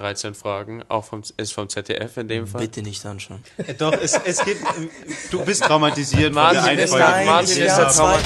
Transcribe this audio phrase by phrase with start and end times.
[0.00, 2.62] 13 Fragen, auch vom, ist vom ZDF in dem Fall.
[2.62, 3.44] Bitte nicht anschauen.
[3.58, 4.56] Äh, Doch, es, es geht.
[5.30, 7.04] Du bist traumatisiert Martin einen ist- Folge.
[7.04, 8.02] nein, Martin ist ja der zwei.
[8.16, 8.18] Trauma-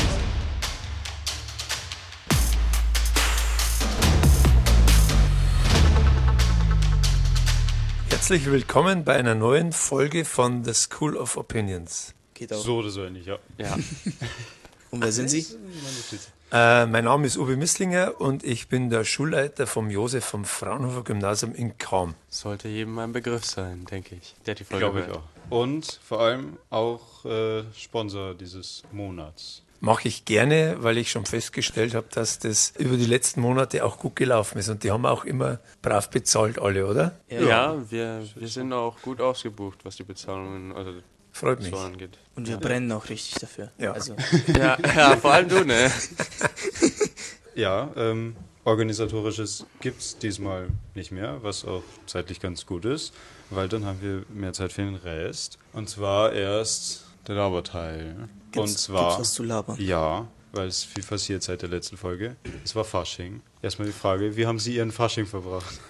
[8.11, 12.14] Herzlich willkommen bei einer neuen Folge von The School of Opinions.
[12.34, 12.62] Geht auch.
[12.62, 13.38] So oder so ähnlich, ja.
[13.59, 13.75] Ja.
[14.91, 15.45] Und wer sind Sie?
[16.55, 21.03] Äh, mein Name ist Uwe Misslinger und ich bin der Schulleiter vom Josef vom Fraunhofer
[21.03, 22.14] Gymnasium in Cham.
[22.29, 24.36] Sollte jedem ein Begriff sein, denke ich.
[24.46, 25.25] Der die Folge Glaube ich auch.
[25.50, 29.64] Und vor allem auch äh, Sponsor dieses Monats.
[29.80, 33.98] Mache ich gerne, weil ich schon festgestellt habe, dass das über die letzten Monate auch
[33.98, 34.69] gut gelaufen ist.
[34.69, 37.19] Und die haben auch immer brav bezahlt, alle, oder?
[37.28, 40.92] Ja, wir, wir sind auch gut ausgebucht, was die Bezahlungen also
[41.34, 41.70] Freut mich.
[41.70, 42.16] so angeht.
[42.36, 43.72] Und wir brennen auch richtig dafür.
[43.77, 43.92] Ja.
[43.92, 44.14] Also,
[44.56, 45.91] Ja, ja, vor allem du, ne?
[47.56, 53.12] Ja, ähm, organisatorisches gibt's diesmal nicht mehr, was auch zeitlich ganz gut ist,
[53.50, 55.58] weil dann haben wir mehr Zeit für den Rest.
[55.72, 58.14] Und zwar erst der Laberteil.
[58.16, 59.08] Und gibt's, zwar.
[59.08, 59.76] gibt's was zu labern?
[59.80, 62.36] Ja, weil es viel passiert seit der letzten Folge.
[62.64, 63.41] Es war Fasching.
[63.62, 65.80] Erstmal die Frage, wie haben Sie Ihren Fasching verbracht?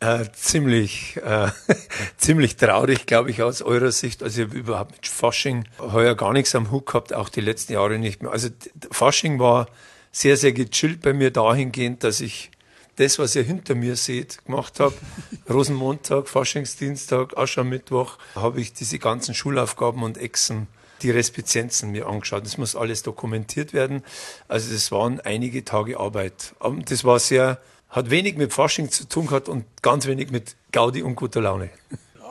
[0.00, 1.48] Äh, ziemlich, äh,
[2.16, 4.22] ziemlich traurig, glaube ich, aus eurer Sicht.
[4.22, 7.72] Also ich habe überhaupt mit Fasching heuer gar nichts am Hut gehabt, auch die letzten
[7.72, 8.30] Jahre nicht mehr.
[8.30, 8.48] Also
[8.90, 9.68] Fasching war
[10.12, 12.50] sehr, sehr gechillt bei mir dahingehend, dass ich
[12.96, 14.94] das, was ihr hinter mir seht, gemacht habe.
[15.48, 20.66] Rosenmontag, Faschingsdienstag, Aschermittwoch, habe ich diese ganzen Schulaufgaben und Exen,
[21.02, 22.44] die Respizenzen mir angeschaut.
[22.44, 24.02] Das muss alles dokumentiert werden.
[24.48, 26.54] Also das waren einige Tage Arbeit.
[26.58, 27.60] Aber Das war sehr,
[27.90, 31.70] hat wenig mit Fasching zu tun gehabt und ganz wenig mit Gaudi und guter Laune.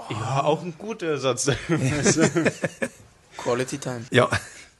[0.09, 1.49] Ja, auch ein guter Ersatz.
[3.38, 4.05] Quality Time.
[4.11, 4.30] Ja,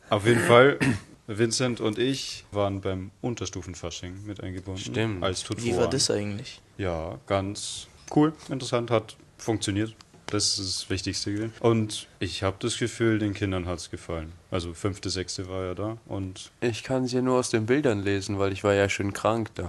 [0.10, 0.80] Auf jeden Fall,
[1.28, 4.82] Vincent und ich waren beim Unterstufenfasching mit eingebunden.
[4.82, 5.24] Stimmt.
[5.24, 5.66] Als Tutoren.
[5.66, 6.62] Wie war das eigentlich?
[6.78, 9.94] Ja, ganz cool, interessant, hat funktioniert.
[10.28, 11.32] Das ist das Wichtigste.
[11.34, 11.54] gewesen.
[11.62, 14.34] Und ich habe das Gefühl, den Kindern hat es gefallen.
[14.52, 18.38] Also fünfte, sechste war ja da und Ich kann sie nur aus den Bildern lesen,
[18.38, 19.68] weil ich war ja schön krank da.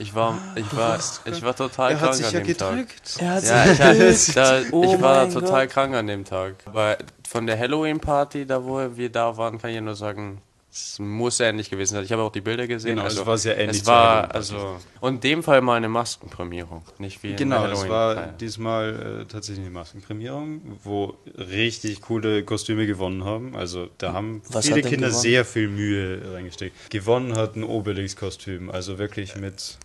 [0.00, 2.86] Ich war, ich war, ich war total krank an dem Tag.
[3.18, 5.74] Er hat Ja, ich, hatte, da, Oh ich war total Gott.
[5.74, 6.54] krank an dem Tag.
[6.66, 6.96] Aber
[7.28, 11.70] von der Halloween-Party, da wo wir da waren, kann ich nur sagen, es muss ähnlich
[11.70, 12.04] gewesen sein.
[12.04, 12.90] Ich habe auch die Bilder gesehen.
[12.96, 15.88] Genau, also, es war sehr ähnlich Es war, also, und in dem Fall mal eine
[15.88, 22.02] Maskenprämierung, nicht wie Genau, in der es war diesmal äh, tatsächlich eine Maskenprämierung, wo richtig
[22.02, 23.56] coole Kostüme gewonnen haben.
[23.56, 25.22] Also da haben Was viele Kinder gewonnen?
[25.22, 26.90] sehr viel Mühe reingesteckt.
[26.90, 29.78] Gewonnen hat ein Obelix-Kostüm, also wirklich mit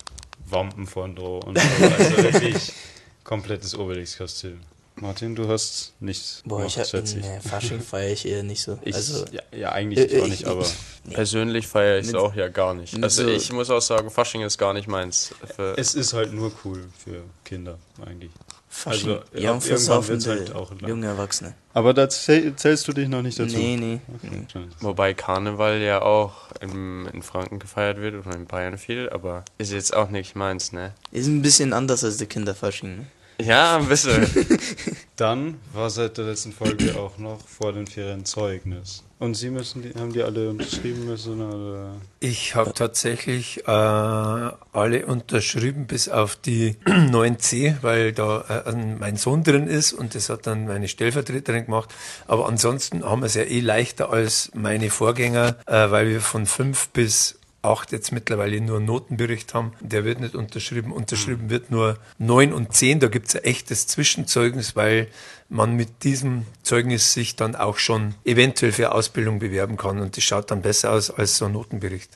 [0.54, 1.64] Wampen vorn drauf und so.
[1.98, 2.72] Also wirklich
[3.24, 4.60] komplettes Obelix-Kostüm.
[4.96, 7.24] Martin, du hast nichts Boah, ich gemacht, hab, schätze ich.
[7.24, 8.78] nee, Fasching feiere ich eher nicht so.
[8.84, 10.64] Ich, also, ja, ja, eigentlich äh, auch nicht, ich- aber
[11.04, 11.14] nee.
[11.14, 13.02] Persönlich feiere ich es auch ja gar nicht.
[13.02, 15.34] Also so- ich muss auch sagen, Fasching ist gar nicht meins.
[15.56, 17.76] Für, es ist halt nur cool für Kinder
[18.06, 18.30] eigentlich.
[18.76, 19.10] Fasching.
[19.10, 20.90] also, und wird's versaufende halt auch lang.
[20.90, 21.54] junge Erwachsene.
[21.74, 23.56] Aber da zähl, zählst du dich noch nicht dazu.
[23.56, 24.00] Nee, nee.
[24.22, 24.46] nee.
[24.80, 29.70] Wobei Karneval ja auch in, in Franken gefeiert wird oder in Bayern viel, aber ist
[29.70, 30.92] jetzt auch nicht meins, ne?
[31.12, 32.96] Ist ein bisschen anders als der Kinderfasching.
[32.96, 33.06] Ne?
[33.40, 34.26] Ja, ein bisschen.
[35.16, 39.04] Dann war seit der letzten Folge auch noch vor den Ferien Zeugnis.
[39.20, 41.94] Und Sie müssen, die, haben die alle unterschrieben müssen oder?
[42.18, 49.44] ich habe tatsächlich äh, alle unterschrieben, bis auf die 9c, weil da äh, mein Sohn
[49.44, 51.94] drin ist und das hat dann meine Stellvertreterin gemacht.
[52.26, 56.46] Aber ansonsten haben wir es ja eh leichter als meine Vorgänger, äh, weil wir von
[56.46, 59.72] fünf bis acht jetzt mittlerweile nur einen Notenbericht haben.
[59.80, 60.92] Der wird nicht unterschrieben.
[60.92, 63.00] Unterschrieben wird nur neun und zehn.
[63.00, 65.08] Da gibt es ein echtes Zwischenzeugnis, weil
[65.48, 69.98] man mit diesem Zeugnis sich dann auch schon eventuell für Ausbildung bewerben kann.
[70.00, 72.10] Und das schaut dann besser aus als so ein Notenbericht.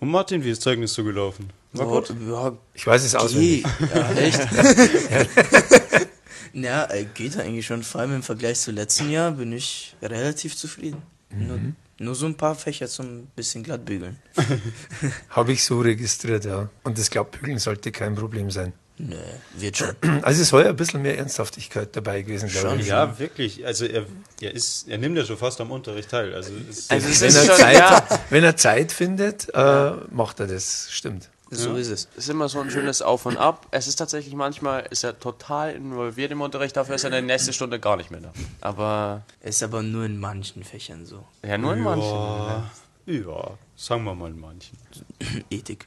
[0.00, 1.50] Und Martin, wie ist Zeugnis so gelaufen?
[1.72, 2.14] War gut?
[2.28, 3.64] Ja, Ich weiß es auswendig.
[3.94, 4.40] Ja, echt?
[6.52, 7.82] ja, äh, geht eigentlich schon.
[7.82, 11.02] Vor allem im Vergleich zu letzten Jahr bin ich relativ zufrieden.
[11.30, 11.58] Nur,
[11.98, 14.18] nur so ein paar Fächer zum bisschen glatt bügeln.
[15.30, 16.68] Habe ich so registriert, ja.
[16.82, 18.72] Und das Glaubbügeln sollte kein Problem sein.
[18.96, 19.16] Nö,
[19.56, 19.94] wird schon.
[20.22, 22.80] Also es soll ja ein bisschen mehr Ernsthaftigkeit dabei gewesen, glaube Schon.
[22.80, 22.86] ich.
[22.86, 23.66] Ja, wirklich.
[23.66, 24.06] Also er,
[24.40, 26.32] er ist, er nimmt ja schon fast am Unterricht teil.
[26.32, 30.38] Also, es Also Wenn ist er, schon, Zeit, ja, wenn er Zeit findet, äh, macht
[30.38, 31.28] er das, stimmt.
[31.54, 32.08] So ist es.
[32.12, 33.66] es ist immer so ein schönes Auf und Ab.
[33.70, 37.22] Es ist tatsächlich manchmal, ist er total involviert im Unterricht, dafür ist er in der
[37.22, 38.32] nächsten Stunde gar nicht mehr da.
[38.60, 41.24] Aber, Ist aber nur in manchen Fächern so.
[41.44, 42.10] ja, nur in manchen.
[42.10, 42.70] ja,
[43.06, 44.78] ja, sagen wir mal in manchen.
[45.50, 45.86] Ethik.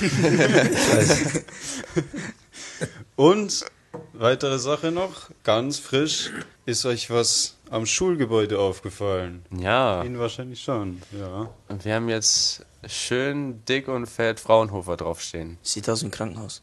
[3.16, 3.64] Und
[4.12, 6.30] weitere Sache noch, ganz frisch,
[6.66, 9.44] ist euch was am Schulgebäude aufgefallen?
[9.56, 11.50] Ja, Ihnen wahrscheinlich schon, ja.
[11.68, 15.58] und wir haben jetzt schön dick und fett Fraunhofer draufstehen.
[15.62, 16.62] Sieht aus wie ein Krankenhaus.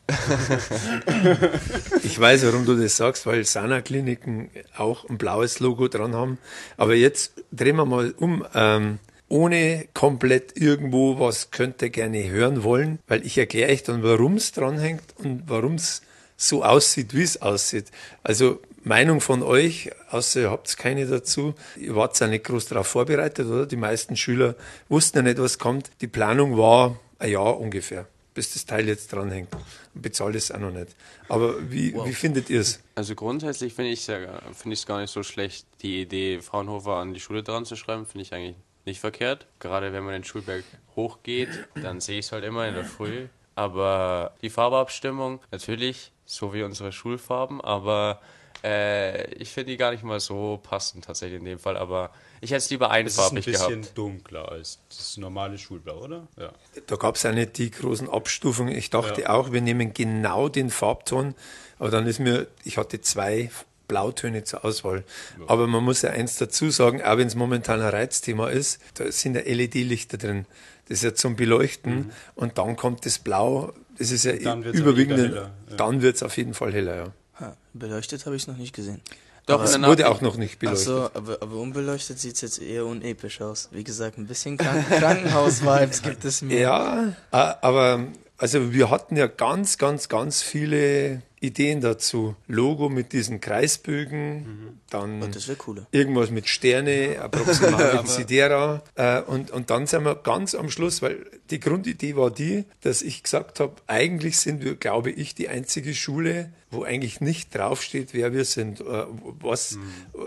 [2.03, 6.37] Ich weiß, warum du das sagst, weil Sana-Kliniken auch ein blaues Logo dran haben.
[6.75, 8.45] Aber jetzt drehen wir mal um.
[8.53, 8.99] Ähm,
[9.29, 14.35] ohne komplett irgendwo was könnt ihr gerne hören wollen, weil ich erkläre euch dann, warum
[14.35, 16.01] es dranhängt und warum es
[16.39, 17.91] so aussieht, wie es aussieht.
[18.23, 21.53] Also Meinung von euch, außer ihr habt keine dazu.
[21.75, 23.65] Ihr wart ja nicht groß darauf vorbereitet, oder?
[23.65, 24.55] Die meisten Schüler
[24.87, 25.91] wussten ja nicht, was kommt.
[25.99, 29.49] Die Planung war ein Jahr ungefähr, bis das Teil jetzt dranhängt.
[29.93, 30.95] Und bezahlt es auch noch nicht.
[31.27, 32.79] Aber wie, wie findet ihr es?
[32.95, 37.43] Also grundsätzlich finde ich es gar nicht so schlecht, die Idee, Fraunhofer an die Schule
[37.43, 38.55] dran zu schreiben, finde ich eigentlich
[38.85, 39.45] nicht verkehrt.
[39.59, 40.63] Gerade wenn man den Schulberg
[40.95, 41.49] hochgeht,
[41.83, 43.27] dann sehe ich es halt immer in der Früh.
[43.55, 48.21] Aber die Farbeabstimmung, natürlich, so wie unsere Schulfarben, aber
[48.63, 51.75] äh, ich finde die gar nicht mal so passend tatsächlich in dem Fall.
[51.77, 52.11] Aber
[52.41, 53.97] ich hätte es lieber Es ist ein einfarbig bisschen gehabt.
[53.97, 56.27] dunkler als das normale Schulblau, oder?
[56.37, 56.51] Ja.
[56.87, 58.75] Da gab es auch nicht die großen Abstufungen.
[58.75, 59.29] Ich dachte Ja.
[59.31, 61.35] auch, wir nehmen genau den Farbton,
[61.79, 63.49] aber dann ist mir, ich hatte zwei
[63.87, 65.03] Blautöne zur Auswahl.
[65.47, 69.11] Aber man muss ja eins dazu sagen, auch wenn es momentan ein Reizthema ist, da
[69.11, 70.45] sind ja LED-Lichter drin.
[70.89, 75.19] Das ist ja zum Beleuchten und dann kommt das Blau, das ist ja Dann überwiegend,
[75.19, 75.75] heller, ja.
[75.75, 77.05] dann wird es auf jeden Fall heller, ja.
[77.39, 79.01] Ha, beleuchtet habe ich es noch nicht gesehen.
[79.45, 80.87] Doch, Es wurde auch noch nicht beleuchtet.
[80.87, 83.69] Achso, aber, aber unbeleuchtet sieht es jetzt eher unepisch aus.
[83.71, 86.59] Wie gesagt, ein bisschen Krank Krankenhaus-Vibes gibt es mir.
[86.59, 88.07] Ja, aber
[88.39, 92.35] also wir hatten ja ganz, ganz, ganz viele Ideen dazu.
[92.47, 95.87] Logo mit diesen Kreisbögen, dann das wäre cooler.
[95.91, 98.81] irgendwas mit Sterne, Approximare Desidera.
[98.95, 103.01] Äh, und, und dann sind wir ganz am Schluss, weil die Grundidee war die, dass
[103.01, 108.13] ich gesagt habe, eigentlich sind wir, glaube ich, die einzige Schule, wo eigentlich nicht draufsteht,
[108.13, 109.05] wer wir sind, äh,
[109.41, 109.77] was,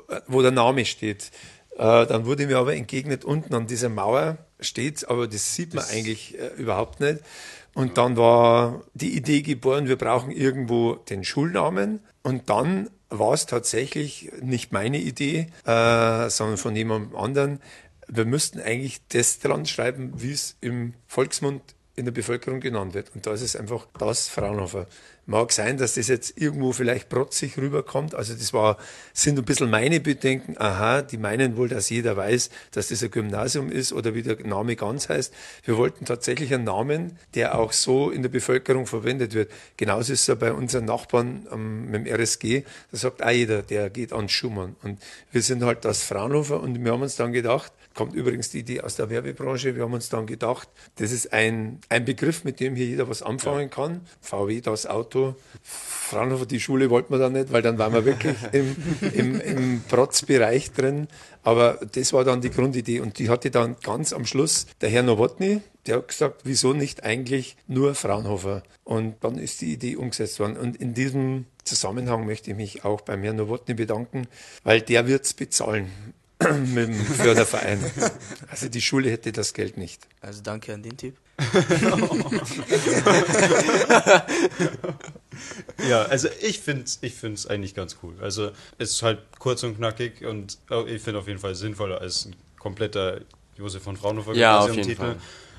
[0.08, 1.30] äh, wo der Name steht.
[1.76, 5.84] Äh, dann wurde mir aber entgegnet, unten an dieser Mauer steht's, aber das sieht man
[5.86, 7.20] eigentlich äh, überhaupt nicht.
[7.74, 12.00] Und dann war die Idee geboren, wir brauchen irgendwo den Schulnamen.
[12.22, 17.60] Und dann war es tatsächlich nicht meine Idee, äh, sondern von jemandem anderen.
[18.08, 21.62] Wir müssten eigentlich das dran schreiben, wie es im Volksmund
[21.94, 23.14] in der Bevölkerung genannt wird.
[23.14, 24.86] Und da ist es einfach das Fraunhofer.
[25.24, 28.14] Mag sein, dass das jetzt irgendwo vielleicht protzig rüberkommt.
[28.14, 28.76] Also das war,
[29.12, 30.56] sind ein bisschen meine Bedenken.
[30.58, 34.36] Aha, die meinen wohl, dass jeder weiß, dass das ein Gymnasium ist oder wie der
[34.44, 35.32] Name ganz heißt.
[35.64, 39.52] Wir wollten tatsächlich einen Namen, der auch so in der Bevölkerung verwendet wird.
[39.76, 42.64] Genauso ist es ja bei unseren Nachbarn ähm, mit dem RSG.
[42.90, 44.74] Da sagt auch jeder, der geht an Schumann.
[44.82, 44.98] Und
[45.30, 48.80] wir sind halt das Fraunhofer und wir haben uns dann gedacht, kommt übrigens die Idee
[48.80, 49.76] aus der Werbebranche.
[49.76, 53.22] Wir haben uns dann gedacht, das ist ein, ein Begriff, mit dem hier jeder was
[53.22, 54.00] anfangen kann.
[54.20, 55.11] VW, das Auto.
[55.62, 58.76] Fraunhofer, die Schule wollten wir dann nicht, weil dann waren wir wirklich im,
[59.14, 61.08] im, im Protzbereich drin.
[61.42, 65.02] Aber das war dann die Grundidee und die hatte dann ganz am Schluss der Herr
[65.02, 68.62] Nowotny, der hat gesagt, wieso nicht eigentlich nur Fraunhofer?
[68.84, 70.56] Und dann ist die Idee umgesetzt worden.
[70.56, 74.26] Und in diesem Zusammenhang möchte ich mich auch beim Herrn Nowotny bedanken,
[74.64, 75.90] weil der wird's bezahlen
[76.74, 77.78] mit dem Förderverein.
[78.48, 80.06] Also die Schule hätte das Geld nicht.
[80.20, 81.16] Also danke an den Typ.
[85.88, 88.14] Ja, also ich finde es ich find's eigentlich ganz cool.
[88.20, 92.00] Also es ist halt kurz und knackig und oh, ich finde auf jeden Fall sinnvoller
[92.00, 93.20] als ein kompletter
[93.56, 95.16] Josef von Fraunhofer Ja, auf Gymnasium-Titel.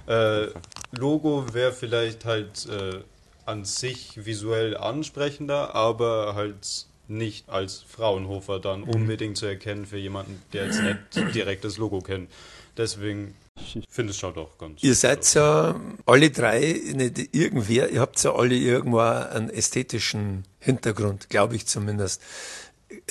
[0.07, 0.47] Äh,
[0.91, 2.99] Logo wäre vielleicht halt äh,
[3.45, 8.89] an sich visuell ansprechender, aber halt nicht als Fraunhofer dann Mhm.
[8.89, 10.97] unbedingt zu erkennen für jemanden, der jetzt nicht
[11.35, 12.29] direkt das Logo kennt.
[12.77, 18.01] Deswegen ich finde es schaut auch ganz Ihr seid ja alle drei, nicht irgendwer, ihr
[18.01, 22.21] habt ja alle irgendwo einen ästhetischen Hintergrund, glaube ich zumindest.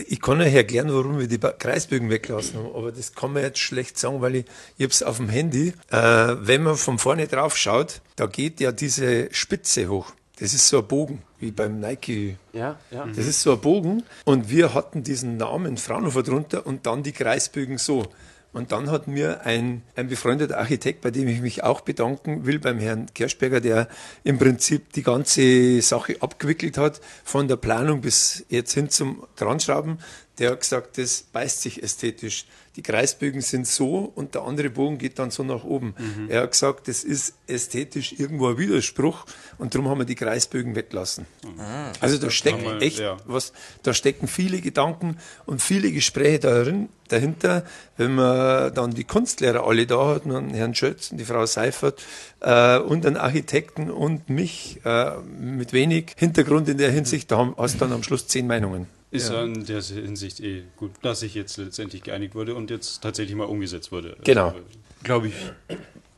[0.09, 3.59] Ich kann euch erklären, warum wir die Kreisbögen weglassen haben, aber das kann man jetzt
[3.59, 4.45] schlecht sagen, weil ich,
[4.79, 5.75] ich habe es auf dem Handy.
[5.91, 10.13] Äh, wenn man von vorne drauf schaut, da geht ja diese Spitze hoch.
[10.39, 13.07] Das ist so ein Bogen, wie beim Nike Ja, ja.
[13.07, 17.13] das ist so ein Bogen und wir hatten diesen Namen Fraunhofer drunter und dann die
[17.13, 18.07] Kreisbögen so.
[18.53, 22.59] Und dann hat mir ein, ein befreundeter Architekt, bei dem ich mich auch bedanken will,
[22.59, 23.89] beim Herrn Kerschberger, der
[24.25, 29.99] im Prinzip die ganze Sache abgewickelt hat, von der Planung bis jetzt hin zum Dranschrauben,
[30.39, 32.47] der hat gesagt, das beißt sich ästhetisch.
[32.77, 35.95] Die Kreisbögen sind so und der andere Bogen geht dann so nach oben.
[35.99, 36.31] Mhm.
[36.31, 39.27] Er hat gesagt, das ist ästhetisch irgendwo ein Widerspruch
[39.59, 41.27] und darum haben wir die Kreisbögen weglassen.
[41.45, 41.61] Mhm.
[42.01, 43.19] Also da steckt echt ja.
[43.27, 47.67] was, da stecken viele Gedanken und viele Gespräche darin, dahinter,
[47.99, 52.03] wenn man dann die Kunstlehrer alle da hat, und Herrn Schötz und die Frau Seifert
[52.41, 57.75] äh, und einen Architekten und mich äh, mit wenig Hintergrund in der Hinsicht, da hast
[57.75, 58.87] du dann am Schluss zehn Meinungen.
[59.13, 59.45] Ist ja.
[59.45, 63.45] in der Hinsicht eh gut, dass sich jetzt letztendlich geeinigt wurde und jetzt tatsächlich mal
[63.45, 64.17] umgesetzt wurde.
[64.25, 64.49] Genau.
[64.49, 64.61] Also,
[65.03, 65.35] Glaube ich.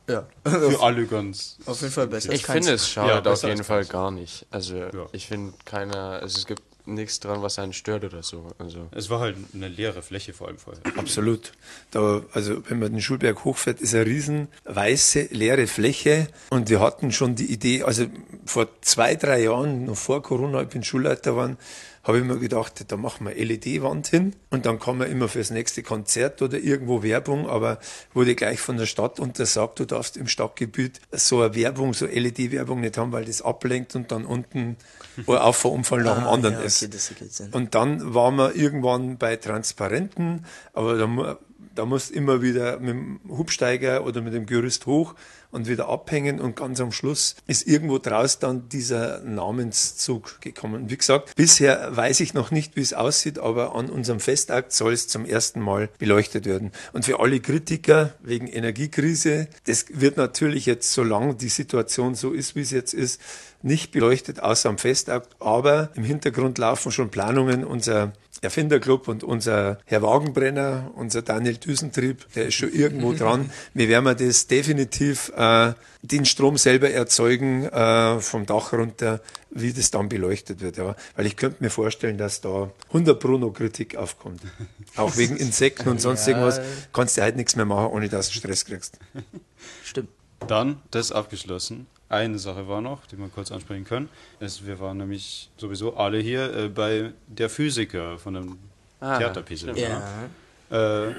[0.07, 0.27] Ja.
[0.43, 1.57] Für alle ganz.
[1.65, 2.31] Auf jeden Fall besser.
[2.31, 4.45] Ich finde es schadet ja, auf jeden Fall gar nicht.
[4.49, 5.07] Also ja.
[5.11, 8.47] ich finde keiner, also es gibt nichts dran, was einen stört oder so.
[8.59, 8.87] Also.
[8.91, 10.81] Es war halt eine leere Fläche vor allem vorher.
[10.97, 11.51] Absolut.
[11.91, 16.79] Da, also wenn man den Schulberg hochfährt, ist eine riesen weiße, leere Fläche und wir
[16.79, 18.05] hatten schon die Idee, also
[18.45, 21.57] vor zwei, drei Jahren, noch vor Corona, ich bin Schulleiter waren,
[22.05, 25.49] habe ich mir gedacht, da machen wir LED-Wand hin und dann kann man immer fürs
[25.49, 27.79] nächste Konzert oder irgendwo Werbung, aber
[28.13, 32.81] wurde gleich von der Stadt untersagt, du darfst im Stadtgebiet so eine Werbung, so LED-Werbung
[32.81, 34.77] nicht haben, weil das ablenkt und dann unten
[35.17, 37.49] ein Auffahrunfall nach dem ah, anderen ja, okay, ist.
[37.51, 41.39] Und dann waren wir irgendwann bei Transparenten, aber da,
[41.73, 45.15] da musst immer wieder mit dem Hubsteiger oder mit dem Gerüst hoch
[45.55, 50.89] und wieder abhängen und ganz am Schluss ist irgendwo draus dann dieser Namenszug gekommen.
[50.89, 54.91] Wie gesagt, bisher weiß ich noch nicht, wie es aussieht, aber an unserem Festakt soll
[54.91, 56.71] es zum ersten Mal beleuchtet werden.
[56.91, 62.55] Und für alle Kritiker wegen Energiekrise, das wird natürlich jetzt, solange die Situation so ist,
[62.55, 63.21] wie es jetzt ist,
[63.61, 65.35] nicht beleuchtet, außer am Festakt.
[65.39, 67.63] Aber im Hintergrund laufen schon Planungen.
[67.63, 68.13] Unser
[68.45, 73.51] Erfinderclub und unser Herr Wagenbrenner, unser Daniel Düsentrieb, der ist schon irgendwo dran.
[73.73, 79.91] Wir werden das definitiv äh, den Strom selber erzeugen äh, vom Dach runter, wie das
[79.91, 80.77] dann beleuchtet wird.
[80.77, 80.95] Ja.
[81.15, 84.41] Weil ich könnte mir vorstellen, dass da 100 Bruno Kritik aufkommt.
[84.95, 86.33] Auch wegen Insekten und sonst ja.
[86.33, 86.61] irgendwas.
[86.93, 88.99] Kannst du halt nichts mehr machen, ohne dass du Stress kriegst.
[89.83, 90.09] Stimmt.
[90.47, 91.87] Dann das abgeschlossen.
[92.07, 94.09] Eine Sache war noch, die wir kurz ansprechen können.
[94.39, 98.59] Es, wir waren nämlich sowieso alle hier äh, bei der Physiker von dem
[98.99, 99.65] ah, Theaterpiece.
[99.75, 100.29] Ja.
[100.69, 101.15] Äh,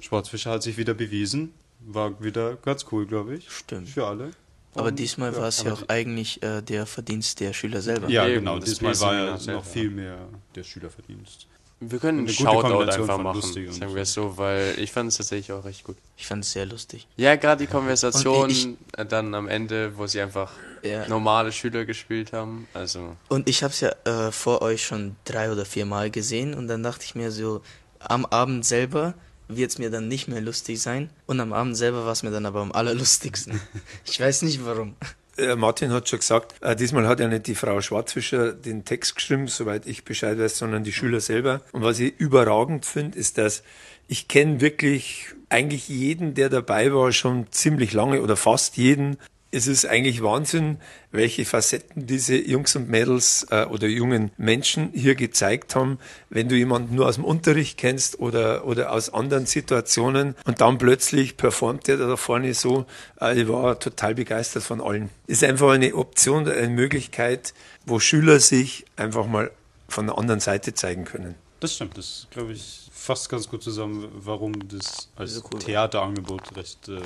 [0.00, 1.52] Sportsfischer hat sich wieder bewiesen.
[1.80, 3.50] War wieder ganz cool, glaube ich.
[3.50, 3.88] Stimmt.
[3.88, 4.24] Für alle.
[4.72, 8.08] Und, aber diesmal ja, war es ja auch eigentlich äh, der Verdienst der Schüler selber.
[8.08, 8.58] Ja, genau.
[8.58, 11.46] Diesmal war ja noch viel mehr der Schülerverdienst.
[11.82, 15.50] Wir können einen Shoutout einfach machen, sagen wir es so, weil ich fand es tatsächlich
[15.52, 15.96] auch recht gut.
[16.18, 17.06] Ich fand es sehr lustig.
[17.16, 18.68] Ja, gerade die Konversation ich,
[19.08, 21.08] dann am Ende, wo sie einfach ja.
[21.08, 22.68] normale Schüler gespielt haben.
[22.74, 23.16] Also.
[23.28, 26.68] Und ich habe es ja äh, vor euch schon drei oder vier Mal gesehen und
[26.68, 27.62] dann dachte ich mir so,
[27.98, 29.14] am Abend selber
[29.48, 32.30] wird es mir dann nicht mehr lustig sein und am Abend selber war es mir
[32.30, 33.58] dann aber am allerlustigsten.
[34.04, 34.96] ich weiß nicht warum.
[35.40, 39.16] Äh, Martin hat schon gesagt, äh, diesmal hat ja nicht die Frau Schwarzfischer den Text
[39.16, 41.62] geschrieben, soweit ich Bescheid weiß, sondern die Schüler selber.
[41.72, 43.62] Und was ich überragend finde, ist, dass
[44.08, 49.16] ich kenne wirklich eigentlich jeden, der dabei war, schon ziemlich lange oder fast jeden
[49.52, 50.78] es ist eigentlich Wahnsinn,
[51.10, 55.98] welche Facetten diese Jungs und Mädels äh, oder jungen Menschen hier gezeigt haben.
[56.28, 60.78] Wenn du jemanden nur aus dem Unterricht kennst oder, oder aus anderen Situationen und dann
[60.78, 62.86] plötzlich performt der da vorne so,
[63.20, 65.10] äh, ich war total begeistert von allen.
[65.26, 67.52] Ist einfach eine Option, eine Möglichkeit,
[67.86, 69.50] wo Schüler sich einfach mal
[69.88, 71.34] von der anderen Seite zeigen können.
[71.58, 76.88] Das stimmt, das glaube ich fasst ganz gut zusammen, warum das als cool Theaterangebot recht
[76.88, 77.00] äh,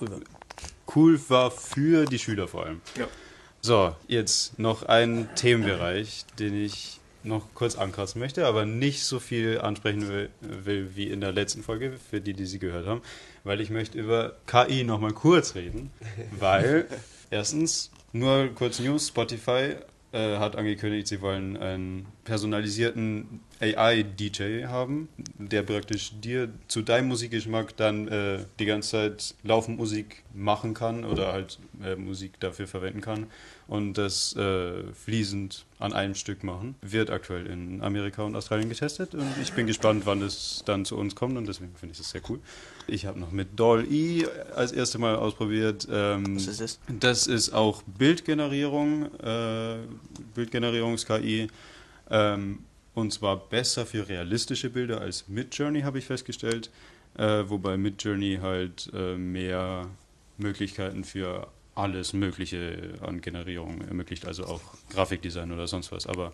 [0.00, 0.20] cool war
[0.94, 2.80] cool war für die Schüler vor allem.
[2.96, 3.06] Ja.
[3.60, 9.60] So, jetzt noch ein Themenbereich, den ich noch kurz ankratzen möchte, aber nicht so viel
[9.60, 13.02] ansprechen will, will, wie in der letzten Folge, für die, die sie gehört haben,
[13.42, 15.90] weil ich möchte über KI nochmal kurz reden,
[16.38, 16.86] weil
[17.30, 19.74] erstens, nur kurz News, Spotify
[20.16, 27.76] äh, hat angekündigt, sie wollen einen personalisierten AI-DJ haben, der praktisch dir zu deinem Musikgeschmack
[27.76, 33.02] dann äh, die ganze Zeit laufend Musik machen kann oder halt äh, Musik dafür verwenden
[33.02, 33.26] kann
[33.68, 36.76] und das äh, fließend an einem Stück machen.
[36.82, 40.96] Wird aktuell in Amerika und Australien getestet und ich bin gespannt, wann es dann zu
[40.96, 42.38] uns kommt und deswegen finde ich das sehr cool.
[42.86, 45.88] Ich habe noch mit Doll-E als erstes Mal ausprobiert.
[45.90, 46.78] Ähm, Was ist das?
[47.00, 49.78] Das ist auch Bildgenerierung, äh,
[50.34, 51.48] Bildgenerierungs-KI.
[52.10, 52.60] Ähm,
[52.94, 56.70] und zwar besser für realistische Bilder als Midjourney, habe ich festgestellt.
[57.18, 59.88] Äh, wobei Midjourney halt äh, mehr
[60.38, 66.06] Möglichkeiten für alles Mögliche an Generierung ermöglicht, also auch Grafikdesign oder sonst was.
[66.06, 66.32] Aber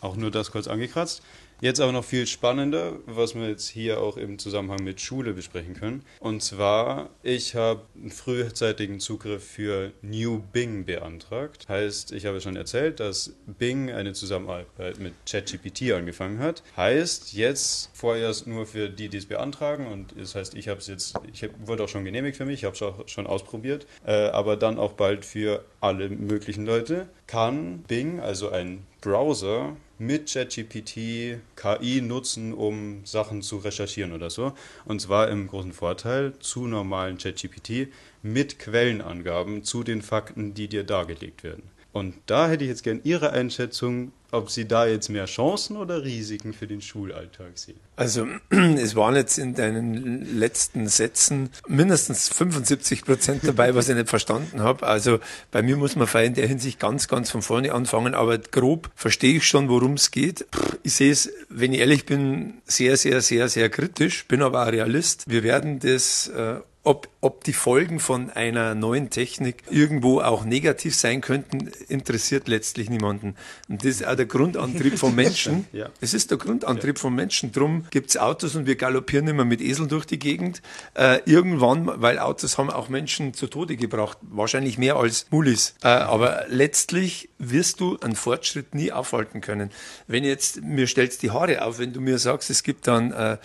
[0.00, 1.22] auch nur das kurz angekratzt.
[1.62, 5.74] Jetzt aber noch viel spannender, was wir jetzt hier auch im Zusammenhang mit Schule besprechen
[5.74, 6.02] können.
[6.18, 11.68] Und zwar, ich habe einen frühzeitigen Zugriff für New Bing beantragt.
[11.68, 16.62] Heißt, ich habe schon erzählt, dass Bing eine Zusammenarbeit mit ChatGPT angefangen hat.
[16.78, 19.86] Heißt, jetzt vorerst nur für die, die es beantragen.
[19.86, 22.60] Und das heißt, ich habe es jetzt, ich hab, wurde auch schon genehmigt für mich,
[22.60, 23.86] ich habe es auch schon ausprobiert.
[24.06, 27.06] Äh, aber dann auch bald für alle möglichen Leute.
[27.26, 34.54] Kann Bing, also ein Browser, mit ChatGPT KI nutzen, um Sachen zu recherchieren oder so.
[34.86, 37.88] Und zwar im großen Vorteil zu normalen ChatGPT
[38.22, 41.64] mit Quellenangaben zu den Fakten, die dir dargelegt werden.
[41.92, 46.04] Und da hätte ich jetzt gern Ihre Einschätzung, ob Sie da jetzt mehr Chancen oder
[46.04, 47.80] Risiken für den Schulalltag sehen.
[47.96, 54.08] Also es waren jetzt in deinen letzten Sätzen mindestens 75 Prozent dabei, was ich nicht
[54.08, 54.86] verstanden habe.
[54.86, 55.18] Also
[55.50, 59.38] bei mir muss man in der Hinsicht ganz, ganz von vorne anfangen, aber grob verstehe
[59.38, 60.46] ich schon, worum es geht.
[60.84, 64.72] Ich sehe es, wenn ich ehrlich bin, sehr, sehr, sehr, sehr kritisch, bin aber auch
[64.72, 65.24] Realist.
[65.26, 70.94] Wir werden das äh, ob, ob die Folgen von einer neuen Technik irgendwo auch negativ
[70.96, 73.34] sein könnten, interessiert letztlich niemanden.
[73.68, 75.66] Und das ist auch der Grundantrieb vom Menschen.
[75.72, 75.90] ja.
[76.00, 77.02] Es ist der Grundantrieb ja.
[77.02, 77.52] vom Menschen.
[77.52, 80.62] Drum gibt's Autos und wir galoppieren immer mit Eseln durch die Gegend.
[80.94, 85.74] Äh, irgendwann, weil Autos haben auch Menschen zu Tode gebracht, wahrscheinlich mehr als Mulis.
[85.82, 89.70] Äh, aber letztlich wirst du einen Fortschritt nie aufhalten können.
[90.06, 93.36] Wenn jetzt, mir stellst die Haare auf, wenn du mir sagst, es gibt dann äh,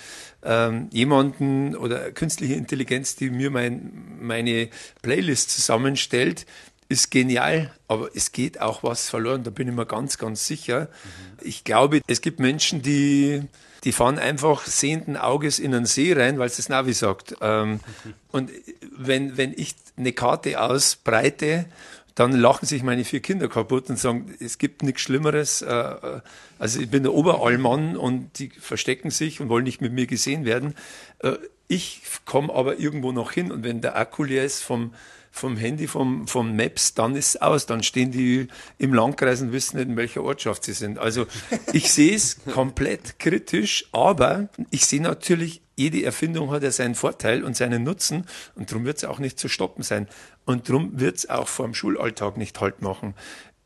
[0.45, 4.69] ähm, jemanden oder künstliche Intelligenz, die mir mein, meine
[5.01, 6.45] Playlist zusammenstellt,
[6.87, 10.81] ist genial, aber es geht auch was verloren, da bin ich mir ganz, ganz sicher.
[10.81, 11.47] Mhm.
[11.47, 13.41] Ich glaube, es gibt Menschen, die,
[13.83, 17.35] die fahren einfach sehenden Auges in einen See rein, weil es das Navi sagt.
[17.41, 17.79] Ähm,
[18.31, 18.51] und
[18.95, 21.65] wenn, wenn ich eine Karte ausbreite
[22.15, 25.61] dann lachen sich meine vier Kinder kaputt und sagen, es gibt nichts Schlimmeres.
[25.61, 26.21] Äh, äh,
[26.57, 30.45] also ich bin der Oberallmann und die verstecken sich und wollen nicht mit mir gesehen
[30.45, 30.75] werden.
[31.19, 31.33] Äh,
[31.67, 34.93] ich komme aber irgendwo noch hin und wenn der Akku leer ist vom,
[35.35, 37.65] vom Handy, vom, vom Maps, dann ist es aus.
[37.65, 40.97] Dann stehen die im Landkreis und wissen nicht, in welcher Ortschaft sie sind.
[40.97, 41.27] Also
[41.73, 47.43] ich sehe es komplett kritisch, aber ich sehe natürlich jede Erfindung hat ja seinen Vorteil
[47.43, 48.25] und seinen Nutzen
[48.55, 50.07] und darum wird es auch nicht zu stoppen sein.
[50.45, 53.13] Und darum wird es auch vor dem Schulalltag nicht halt machen.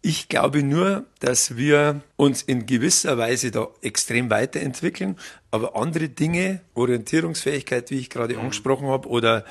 [0.02, 5.18] Ich glaube nur, dass wir uns in gewisser Weise da extrem weiterentwickeln,
[5.52, 8.42] aber andere Dinge, Orientierungsfähigkeit, wie ich gerade mhm.
[8.42, 9.44] angesprochen habe, oder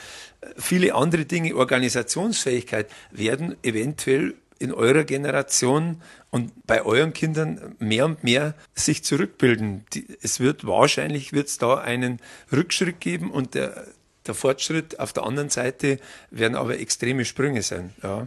[0.56, 6.00] viele andere Dinge, Organisationsfähigkeit, werden eventuell in eurer Generation
[6.30, 9.84] und bei euren Kindern mehr und mehr sich zurückbilden.
[10.22, 13.86] es wird wahrscheinlich wird es da einen Rückschritt geben und der,
[14.26, 15.98] der Fortschritt auf der anderen Seite
[16.30, 17.94] werden aber extreme Sprünge sein.
[18.02, 18.26] Ja.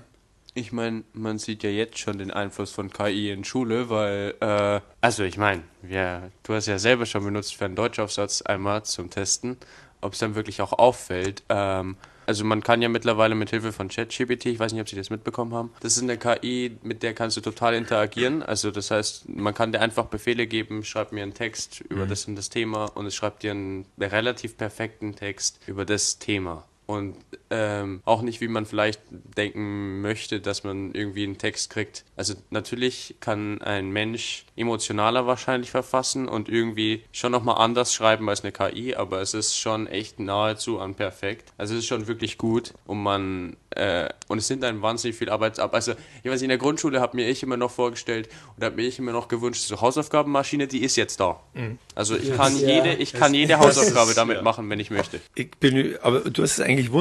[0.53, 4.81] Ich meine, man sieht ja jetzt schon den Einfluss von KI in Schule, weil, äh,
[4.99, 9.09] also ich meine, ja, du hast ja selber schon benutzt für einen Deutschaufsatz einmal zum
[9.09, 9.57] Testen,
[10.01, 11.43] ob es dann wirklich auch auffällt.
[11.47, 14.95] Ähm, also man kann ja mittlerweile mit Hilfe von ChatGPT, ich weiß nicht, ob Sie
[14.95, 18.43] das mitbekommen haben, das ist eine KI, mit der kannst du total interagieren.
[18.43, 22.09] Also das heißt, man kann dir einfach Befehle geben, schreib mir einen Text über mhm.
[22.09, 26.65] das und das Thema und es schreibt dir einen relativ perfekten Text über das Thema
[26.85, 27.15] und
[27.51, 32.05] ähm, auch nicht, wie man vielleicht denken möchte, dass man irgendwie einen Text kriegt.
[32.15, 38.43] Also natürlich kann ein Mensch emotionaler wahrscheinlich verfassen und irgendwie schon nochmal anders schreiben als
[38.43, 41.51] eine KI, aber es ist schon echt nahezu an perfekt.
[41.57, 45.29] Also es ist schon wirklich gut und man äh, und es sind dann wahnsinnig viel
[45.29, 45.73] Arbeitsab.
[45.73, 48.87] Also ich weiß, in der Grundschule habe mir ich immer noch vorgestellt oder habe mir
[48.87, 51.39] ich immer noch gewünscht, so Hausaufgabenmaschine, die ist jetzt da.
[51.53, 51.77] Mhm.
[51.95, 54.43] Also ich kann ja, jede, ich kann jede Hausaufgabe damit ja.
[54.43, 55.21] machen, wenn ich möchte.
[55.35, 56.91] Ich bin, aber du hast es eigentlich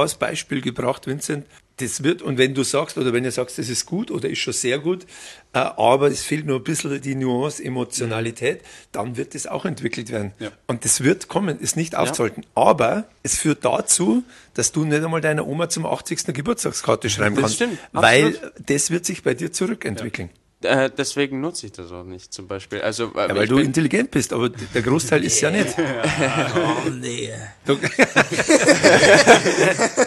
[0.00, 3.70] wunderbares Beispiel gebracht, Vincent das wird, und wenn du sagst, oder wenn ihr sagst, das
[3.70, 5.06] ist gut oder ist schon sehr gut,
[5.54, 8.60] äh, aber es fehlt nur ein bisschen die Nuance, Emotionalität,
[8.92, 10.32] dann wird das auch entwickelt werden.
[10.40, 10.50] Ja.
[10.66, 12.42] Und das wird kommen, ist nicht aufzuhalten.
[12.42, 12.48] Ja.
[12.54, 16.26] Aber es führt dazu, dass du nicht einmal deiner Oma zum 80.
[16.34, 17.56] Geburtstagskarte schreiben das kannst.
[17.56, 20.28] Stimmt, weil das wird sich bei dir zurückentwickeln.
[20.30, 20.39] Ja.
[20.62, 22.82] Äh, deswegen nutze ich das auch nicht, zum Beispiel.
[22.82, 25.74] Also, ja, weil du intelligent bist, aber der Großteil ist ja nicht.
[25.78, 27.30] oh, nee.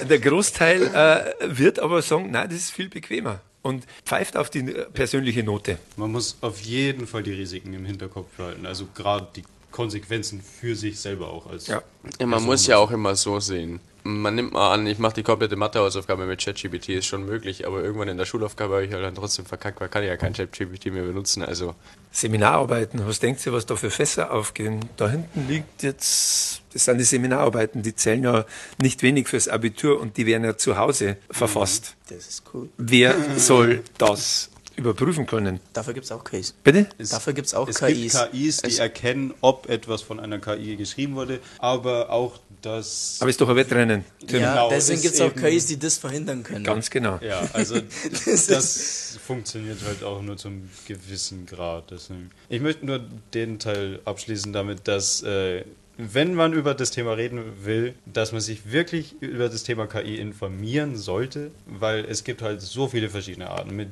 [0.10, 4.62] der Großteil äh, wird aber sagen, nein, das ist viel bequemer und pfeift auf die
[4.94, 5.80] persönliche Note.
[5.96, 8.66] Man muss auf jeden Fall die Risiken im Hinterkopf behalten.
[8.68, 11.68] Also gerade die Konsequenzen für sich selber auch als.
[11.68, 11.84] Ja,
[12.20, 15.24] ja man muss ja auch immer so sehen man nimmt mal an, ich mache die
[15.24, 19.04] komplette Mathehausaufgabe mit ChatGPT, ist schon möglich, aber irgendwann in der Schulaufgabe habe ich halt
[19.04, 21.42] dann trotzdem verkackt, weil kann ich ja kein ChatGPT mehr benutzen.
[21.42, 21.74] Also
[22.12, 24.82] Seminararbeiten, was denkt ihr, was da für Fässer aufgehen?
[24.98, 28.46] Da hinten liegt jetzt, das sind die Seminararbeiten, die zählen ja
[28.82, 31.96] nicht wenig fürs Abitur und die werden ja zu Hause verfasst.
[32.10, 32.70] Das ist cool.
[32.78, 35.60] Wer soll das überprüfen können.
[35.74, 36.54] Dafür gibt es auch KIs.
[36.64, 36.88] Bitte?
[36.98, 38.14] Es- Dafür gibt es auch Es KIs.
[38.14, 43.18] gibt KIs, die erkennen, ob etwas von einer KI geschrieben wurde, aber auch das.
[43.20, 44.06] Aber ist doch ein Wettrennen.
[44.26, 44.42] Tim.
[44.42, 46.64] ja, Genau, deswegen gibt es auch KIs, die das verhindern können.
[46.64, 47.20] Ganz genau.
[47.22, 47.76] ja, also
[48.26, 51.92] Das das, funktioniert halt auch nur zum gewissen Grad.
[51.92, 52.32] Deswegen.
[52.50, 53.00] Ich möchte nur
[53.34, 55.64] den Teil abschließen damit, dass äh,
[55.98, 60.18] wenn man über das Thema reden will, dass man sich wirklich über das Thema KI
[60.18, 63.90] informieren sollte, weil es gibt halt so viele verschiedene Arten mit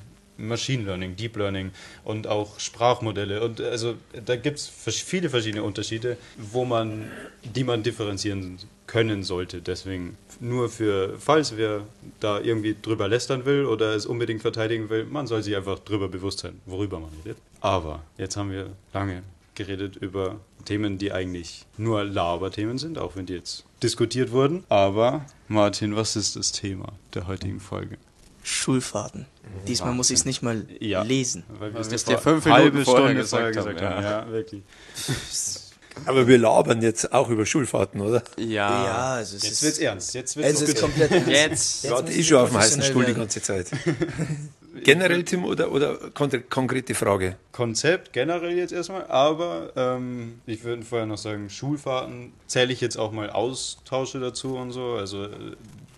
[0.48, 1.72] Machine Learning, Deep Learning
[2.04, 7.10] und auch Sprachmodelle und also da gibt es viele verschiedene Unterschiede, wo man,
[7.44, 9.62] die man differenzieren können sollte.
[9.62, 11.86] Deswegen nur für, falls wer
[12.20, 16.10] da irgendwie drüber lästern will oder es unbedingt verteidigen will, man soll sich einfach drüber
[16.10, 17.38] bewusst sein, worüber man redet.
[17.62, 19.24] Aber jetzt haben wir lange
[19.56, 24.64] geredet über Themen, die eigentlich nur Laberthemen sind, auch wenn die jetzt diskutiert wurden.
[24.70, 27.98] Aber Martin, was ist das Thema der heutigen Folge?
[28.44, 29.26] Schulfahrten.
[29.68, 31.04] Diesmal muss ich es nicht mal Ja.
[31.04, 31.44] lesen.
[31.60, 34.04] Weil wir es dir dir fünf halbe Minuten vorher Stunde gesagt vorher haben, gesagt haben.
[34.04, 34.26] ja.
[34.26, 34.64] Ja, wirklich.
[36.06, 38.24] Aber wir labern jetzt auch über Schulfahrten, oder?
[38.38, 38.86] Ja.
[38.86, 40.14] Ja, also es Jetzt ist, wird's ernst.
[40.14, 41.84] Jetzt wird's es ist komplett ernst.
[41.84, 41.84] Jetzt.
[41.84, 43.20] Ich eh wir schon auf dem heißen Stuhl die werden.
[43.20, 43.68] ganze Zeit.
[44.84, 47.36] Generell, Tim, oder, oder kon konkrete Frage?
[47.52, 52.96] Konzept generell jetzt erstmal, aber ähm, ich würde vorher noch sagen, Schulfahrten zähle ich jetzt
[52.98, 54.94] auch mal Austausche dazu und so.
[54.94, 55.30] Also äh,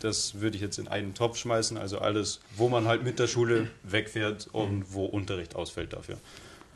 [0.04, 1.78] das würde ich jetzt in einen Topf schmeißen.
[1.78, 6.18] Also alles, wo man halt mit der Schule wegfährt und wo Unterricht ausfällt dafür.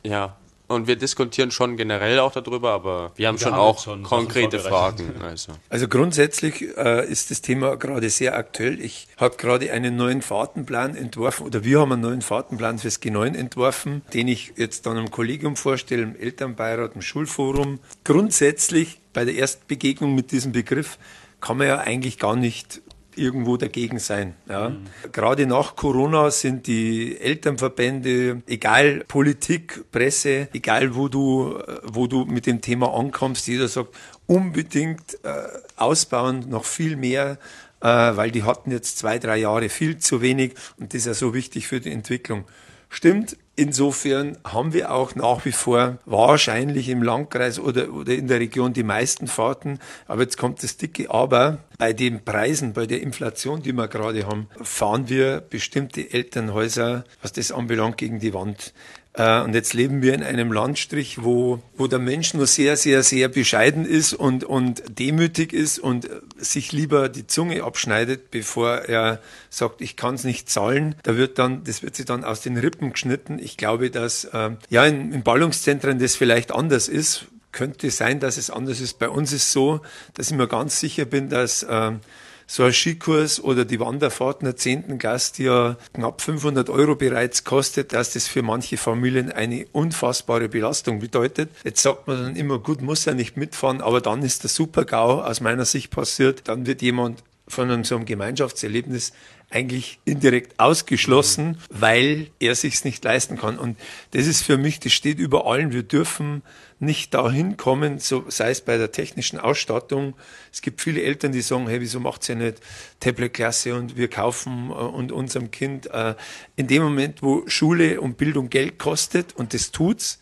[0.04, 0.38] Ja.
[0.70, 4.04] Und wir diskutieren schon generell auch darüber, aber wir haben Wir schon haben auch schon
[4.04, 4.60] konkrete.
[4.60, 5.14] Fragen.
[5.22, 5.54] Also.
[5.70, 8.82] Also grundsätzlich äh, ist das Thema gerade sehr aktuell.
[8.82, 13.36] Ich habe gerade einen neuen Fahrtenplan entworfen oder wir haben einen neuen Fahrtenplan fürs G9
[13.36, 17.80] entworfen, den ich jetzt dann im Kollegium vorstelle, im Elternbeirat, im Schulforum.
[18.04, 20.98] Grundsätzlich bei der ersten Begegnung mit diesem Begriff
[21.40, 22.82] kann man ja eigentlich gar nicht
[23.18, 24.36] irgendwo dagegen sein.
[24.48, 24.76] Ja.
[25.12, 32.26] Gerade nach Corona sind die Elternverbände, egal Politik, Presse, egal wo du, äh, wo du
[32.26, 37.38] mit dem Thema ankommst, jeder sagt unbedingt äh, ausbauen, noch viel mehr,
[37.82, 41.14] äh, weil die hatten jetzt zwei, drei Jahre viel zu wenig und das ist ja
[41.14, 42.46] so wichtig für die Entwicklung.
[42.90, 48.40] Stimmt, insofern haben wir auch nach wie vor wahrscheinlich im Landkreis oder, oder in der
[48.40, 49.80] Region die meisten Fahrten.
[50.08, 51.58] Aber jetzt kommt das dicke Aber.
[51.78, 57.34] Bei den Preisen, bei der Inflation, die wir gerade haben, fahren wir bestimmte Elternhäuser, was
[57.34, 58.74] das anbelangt, gegen die Wand.
[59.18, 63.02] Äh, Und jetzt leben wir in einem Landstrich, wo, wo der Mensch nur sehr, sehr,
[63.02, 68.76] sehr bescheiden ist und, und demütig ist und äh, sich lieber die Zunge abschneidet, bevor
[68.76, 70.96] er sagt, ich kann es nicht zahlen.
[71.02, 73.40] Da wird dann, das wird sich dann aus den Rippen geschnitten.
[73.40, 77.26] Ich glaube, dass äh, ja in, in Ballungszentren das vielleicht anders ist.
[77.52, 79.00] Könnte sein, dass es anders ist.
[79.00, 79.82] Bei uns ist so,
[80.14, 82.02] dass ich mir ganz sicher bin, dass ähm,
[82.48, 84.98] so ein Skikurs oder die Wanderfahrt in der 10.
[84.98, 90.48] Klasse, die ja knapp 500 Euro bereits kostet, dass das für manche Familien eine unfassbare
[90.48, 91.50] Belastung bedeutet.
[91.64, 95.22] Jetzt sagt man dann immer, gut, muss er nicht mitfahren, aber dann ist der Super-GAU
[95.22, 96.48] aus meiner Sicht passiert.
[96.48, 99.14] Dann wird jemand von einem Gemeinschaftserlebnis
[99.50, 103.58] eigentlich indirekt ausgeschlossen, weil er sich's nicht leisten kann.
[103.58, 103.78] Und
[104.12, 105.72] das ist für mich, das steht über allen.
[105.72, 106.42] Wir dürfen
[106.80, 110.16] nicht dahin kommen, so sei es bei der technischen Ausstattung.
[110.52, 112.62] Es gibt viele Eltern, die sagen, hey, wieso macht's ja nicht
[113.00, 116.16] Tablet-Klasse und wir kaufen äh, und unserem Kind äh,
[116.56, 120.20] in dem Moment, wo Schule und Bildung Geld kostet und das tut's,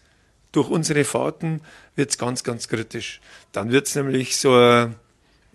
[0.51, 1.61] durch unsere Fahrten
[1.97, 3.19] wird's ganz, ganz kritisch.
[3.51, 4.95] Dann wird's nämlich so ein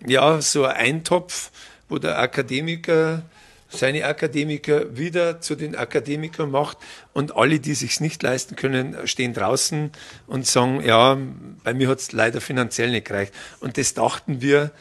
[0.05, 1.51] ja, so ein Eintopf,
[1.89, 3.23] wo der Akademiker
[3.71, 6.77] seine Akademiker wieder zu den Akademikern macht
[7.13, 9.91] und alle, die sich's nicht leisten können, stehen draußen
[10.27, 11.17] und sagen, ja,
[11.63, 13.33] bei mir hat's leider finanziell nicht gereicht.
[13.59, 14.71] Und das dachten wir,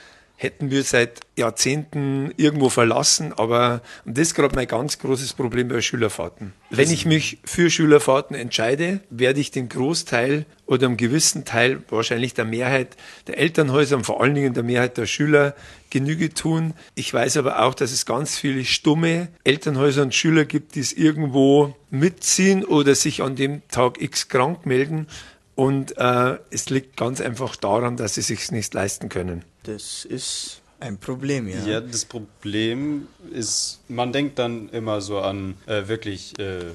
[0.43, 5.69] hätten wir seit Jahrzehnten irgendwo verlassen, aber und das ist gerade mein ganz großes Problem
[5.69, 6.55] bei Schülerfahrten.
[6.71, 12.33] Wenn ich mich für Schülerfahrten entscheide, werde ich den Großteil oder einen gewissen Teil, wahrscheinlich
[12.33, 15.55] der Mehrheit der Elternhäuser und vor allen Dingen der Mehrheit der Schüler
[15.91, 16.73] Genüge tun.
[16.95, 20.95] Ich weiß aber auch, dass es ganz viele stumme Elternhäuser und Schüler gibt, die es
[20.95, 25.07] irgendwo mitziehen oder sich an dem Tag X krank melden.
[25.55, 29.45] Und äh, es liegt ganz einfach daran, dass sie sich nicht leisten können.
[29.63, 31.67] Das ist ein Problem, ja.
[31.67, 36.71] Ja, das Problem ist, man denkt dann immer so an äh, wirklich, äh,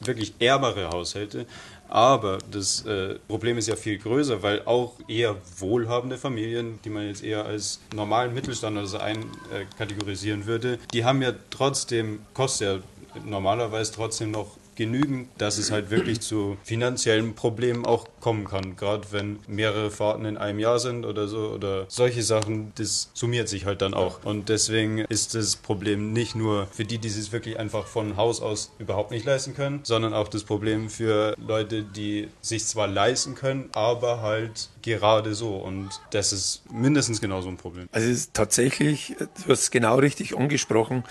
[0.00, 1.46] wirklich ärmere Haushalte.
[1.88, 7.08] Aber das äh, Problem ist ja viel größer, weil auch eher wohlhabende Familien, die man
[7.08, 13.20] jetzt eher als normalen Mittelstand oder so einkategorisieren würde, die haben ja trotzdem, kostet ja
[13.26, 18.76] normalerweise trotzdem noch genügend, dass es halt wirklich zu finanziellen Problemen auch kommen kann.
[18.76, 23.48] Gerade wenn mehrere Fahrten in einem Jahr sind oder so oder solche Sachen, das summiert
[23.48, 24.24] sich halt dann auch.
[24.24, 28.40] Und deswegen ist das Problem nicht nur für die, die es wirklich einfach von Haus
[28.40, 33.34] aus überhaupt nicht leisten können, sondern auch das Problem für Leute, die sich zwar leisten
[33.34, 35.56] können, aber halt gerade so.
[35.56, 37.88] Und das ist mindestens genauso ein Problem.
[37.92, 41.04] Also es ist tatsächlich, du hast es genau richtig angesprochen,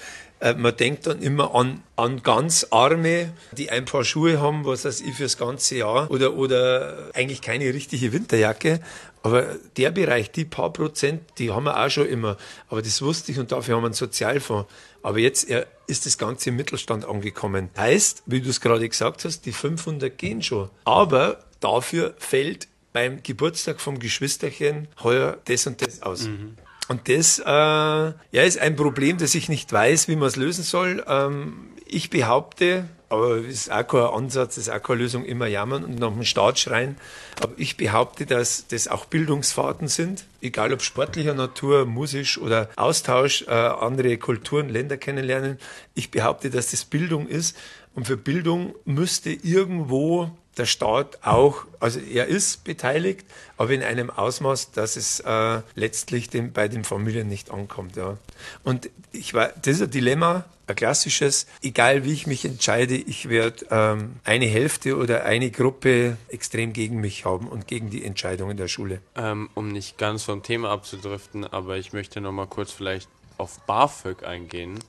[0.58, 5.02] man denkt dann immer an, an ganz Arme, die ein paar Schuhe haben, was weiß
[5.02, 8.80] ich, fürs ganze Jahr oder, oder eigentlich keine richtige Winterjacke.
[9.22, 12.38] Aber der Bereich, die paar Prozent, die haben wir auch schon immer.
[12.70, 14.72] Aber das wusste ich und dafür haben wir einen Sozialfonds.
[15.04, 15.50] Aber jetzt
[15.88, 17.70] ist das Ganze im Mittelstand angekommen.
[17.78, 20.70] Heißt, wie du es gerade gesagt hast, die 500 gehen schon.
[20.86, 26.24] Aber dafür fällt beim Geburtstag vom Geschwisterchen heuer das und das aus.
[26.24, 26.56] Mhm.
[26.90, 30.64] Und das äh, ja, ist ein Problem, das ich nicht weiß, wie man es lösen
[30.64, 31.06] soll.
[31.08, 35.46] Ähm, ich behaupte, aber es ist auch kein Ansatz, es ist auch keine Lösung, immer
[35.46, 36.98] jammern und nach dem Staat schreien.
[37.42, 43.44] Aber ich behaupte, dass das auch Bildungsfahrten sind, egal ob sportlicher Natur, musisch oder Austausch,
[43.44, 45.60] äh, andere Kulturen, Länder kennenlernen.
[45.94, 47.56] Ich behaupte, dass das Bildung ist.
[47.94, 53.26] Und für Bildung müsste irgendwo der Staat auch, also er ist beteiligt,
[53.58, 57.96] aber in einem Ausmaß, dass es äh, letztlich dem, bei den Familien nicht ankommt.
[57.96, 58.18] Ja.
[58.64, 63.30] Und ich war, das ist ein Dilemma, ein klassisches, egal wie ich mich entscheide, ich
[63.30, 68.58] werde ähm, eine Hälfte oder eine Gruppe extrem gegen mich haben und gegen die Entscheidungen
[68.58, 69.02] der Schule.
[69.16, 73.60] Ähm, um nicht ganz vom Thema abzudriften, aber ich möchte noch mal kurz vielleicht auf
[73.62, 74.80] BAföG eingehen,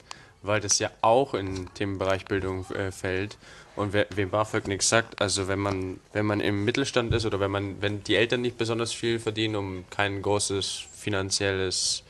[0.43, 3.37] weil das ja auch in den Bereich Bildung äh, fällt.
[3.77, 7.41] Und wer, wem BAföG nichts sagt, also wenn man, wenn man im Mittelstand ist oder
[7.41, 12.03] wenn man, wenn die Eltern nicht besonders viel verdienen, um kein großes finanzielles,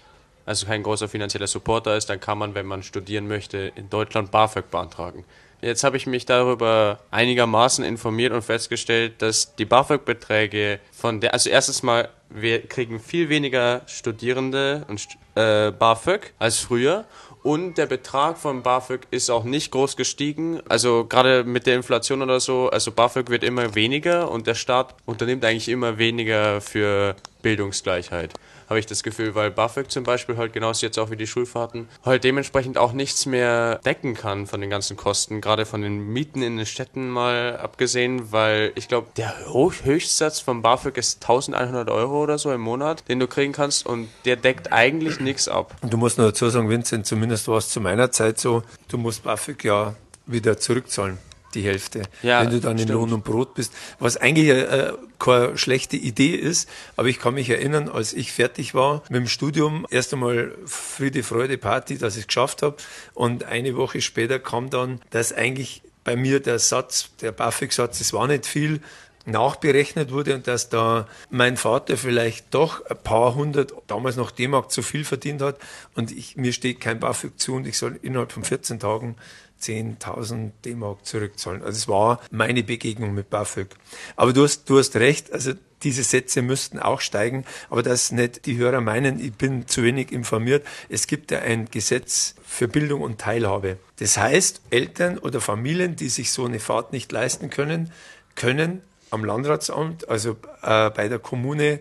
[0.47, 4.31] also kein großer finanzieller Supporter ist, dann kann man, wenn man studieren möchte, in Deutschland
[4.31, 5.25] BAföG beantragen.
[5.63, 11.51] Jetzt habe ich mich darüber einigermaßen informiert und festgestellt, dass die BAföG-Beträge von der, also
[11.51, 17.05] erstens mal, wir kriegen viel weniger Studierende und äh, BAföG als früher
[17.43, 20.61] und der Betrag von BAföG ist auch nicht groß gestiegen.
[20.69, 24.95] Also gerade mit der Inflation oder so, also BAföG wird immer weniger und der Staat
[25.07, 28.35] unternimmt eigentlich immer weniger für Bildungsgleichheit
[28.71, 31.89] habe ich das Gefühl, weil BAföG zum Beispiel halt genauso jetzt auch wie die Schulfahrten
[32.05, 36.41] halt dementsprechend auch nichts mehr decken kann von den ganzen Kosten, gerade von den Mieten
[36.41, 42.23] in den Städten mal abgesehen, weil ich glaube, der Höchstsatz von BAföG ist 1100 Euro
[42.23, 45.75] oder so im Monat, den du kriegen kannst und der deckt eigentlich nichts ab.
[45.83, 49.25] Du musst nur dazu sagen, Vincent, zumindest war es zu meiner Zeit so, du musst
[49.25, 49.95] BAföG ja
[50.27, 51.19] wieder zurückzahlen
[51.55, 52.91] die Hälfte, ja, wenn du dann stimmt.
[52.91, 53.73] in Lohn und Brot bist.
[53.99, 58.75] Was eigentlich äh, keine schlechte Idee ist, aber ich kann mich erinnern, als ich fertig
[58.75, 62.77] war mit dem Studium, erst einmal Friede, Freude, Party, dass ich es geschafft habe
[63.15, 68.13] und eine Woche später kam dann, dass eigentlich bei mir der Satz, der BAföG-Satz, es
[68.13, 68.81] war nicht viel,
[69.27, 74.71] nachberechnet wurde und dass da mein Vater vielleicht doch ein paar hundert, damals noch D-Mark
[74.71, 75.59] zu viel verdient hat
[75.95, 79.17] und ich, mir steht kein BAföG zu und ich soll innerhalb von 14 Tagen
[79.61, 81.63] 10.000 D-Mark zurückzahlen.
[81.63, 83.69] Also es war meine Begegnung mit BAföG.
[84.17, 88.47] Aber du hast, du hast recht, also diese Sätze müssten auch steigen, aber dass nicht
[88.47, 90.67] die Hörer meinen, ich bin zu wenig informiert.
[90.89, 93.79] Es gibt ja ein Gesetz für Bildung und Teilhabe.
[93.99, 97.93] Das heißt, Eltern oder Familien, die sich so eine Fahrt nicht leisten können,
[98.35, 101.81] können am Landratsamt, also äh, bei der Kommune,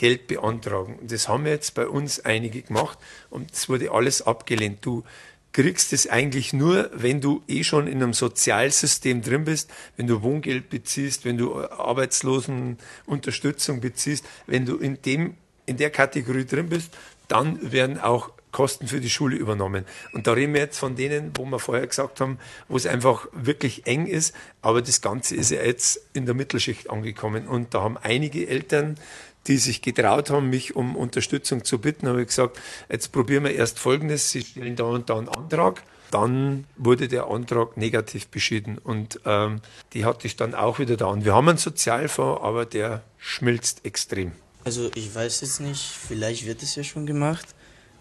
[0.00, 0.98] Geld beantragen.
[1.02, 4.78] Das haben jetzt bei uns einige gemacht und es wurde alles abgelehnt.
[4.80, 5.04] Du
[5.52, 10.22] kriegst es eigentlich nur, wenn du eh schon in einem Sozialsystem drin bist, wenn du
[10.22, 15.34] Wohngeld beziehst, wenn du Arbeitslosenunterstützung beziehst, wenn du in dem,
[15.66, 16.96] in der Kategorie drin bist,
[17.28, 19.84] dann werden auch Kosten für die Schule übernommen.
[20.12, 23.28] Und da reden wir jetzt von denen, wo wir vorher gesagt haben, wo es einfach
[23.32, 24.34] wirklich eng ist.
[24.60, 27.46] Aber das Ganze ist ja jetzt in der Mittelschicht angekommen.
[27.46, 28.96] Und da haben einige Eltern
[29.46, 32.58] die sich getraut haben, mich um Unterstützung zu bitten, habe ich gesagt,
[32.90, 35.82] jetzt probieren wir erst Folgendes, Sie stellen da und da einen Antrag.
[36.10, 39.60] Dann wurde der Antrag negativ beschieden und ähm,
[39.92, 41.06] die hatte ich dann auch wieder da.
[41.06, 44.32] Und wir haben einen Sozialfonds, aber der schmilzt extrem.
[44.64, 47.46] Also ich weiß jetzt nicht, vielleicht wird es ja schon gemacht,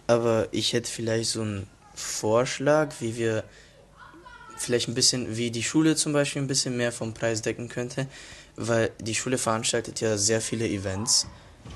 [0.07, 3.43] aber ich hätte vielleicht so einen Vorschlag, wie wir
[4.57, 8.07] vielleicht ein bisschen, wie die Schule zum Beispiel ein bisschen mehr vom Preis decken könnte
[8.59, 11.27] weil die Schule veranstaltet ja sehr viele Events.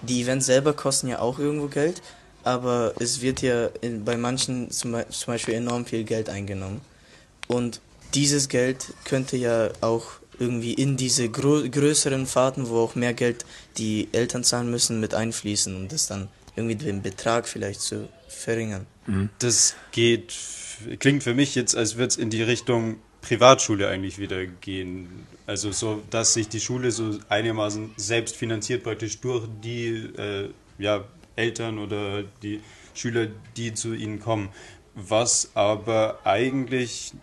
[0.01, 2.01] Die Events selber kosten ja auch irgendwo Geld,
[2.43, 6.81] aber es wird ja in, bei manchen zum, zum Beispiel enorm viel Geld eingenommen.
[7.47, 7.79] Und
[8.13, 10.05] dieses Geld könnte ja auch
[10.39, 13.45] irgendwie in diese größeren Fahrten, wo auch mehr Geld
[13.77, 18.85] die Eltern zahlen müssen, mit einfließen und das dann irgendwie den Betrag vielleicht zu verringern.
[19.39, 20.33] Das geht,
[20.99, 25.25] klingt für mich jetzt, als würde es in die Richtung Privatschule eigentlich wieder gehen.
[25.45, 31.03] Also so, dass sich die Schule so einigermaßen selbst finanziert, praktisch durch die äh, ja,
[31.35, 32.61] Eltern oder die
[32.93, 33.27] Schüler,
[33.57, 34.49] die zu ihnen kommen.
[34.95, 37.13] Was aber eigentlich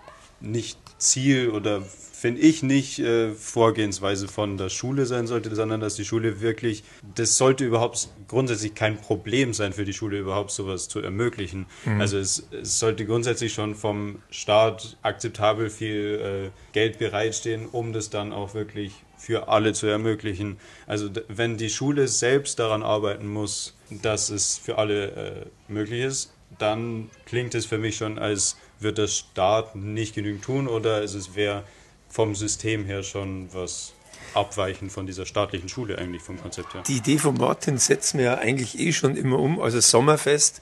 [0.41, 1.83] nicht Ziel oder
[2.21, 6.85] finde ich nicht äh, Vorgehensweise von der Schule sein sollte, sondern dass die Schule wirklich,
[7.15, 11.65] das sollte überhaupt grundsätzlich kein Problem sein für die Schule, überhaupt sowas zu ermöglichen.
[11.87, 11.99] Mhm.
[11.99, 18.11] Also es, es, sollte grundsätzlich schon vom Staat akzeptabel viel äh, Geld bereitstehen, um das
[18.11, 20.59] dann auch wirklich für alle zu ermöglichen.
[20.87, 26.35] Also wenn die Schule selbst daran arbeiten muss, dass es für alle äh, möglich ist,
[26.59, 31.35] dann klingt es für mich schon, als wird der Staat nicht genügend tun oder es
[31.35, 31.65] wäre
[32.11, 33.93] vom System her schon was
[34.35, 36.83] abweichen von dieser staatlichen Schule eigentlich vom Konzept her.
[36.87, 39.61] Die Idee von Martin setzen wir ja eigentlich eh schon immer um.
[39.61, 40.61] Also Sommerfest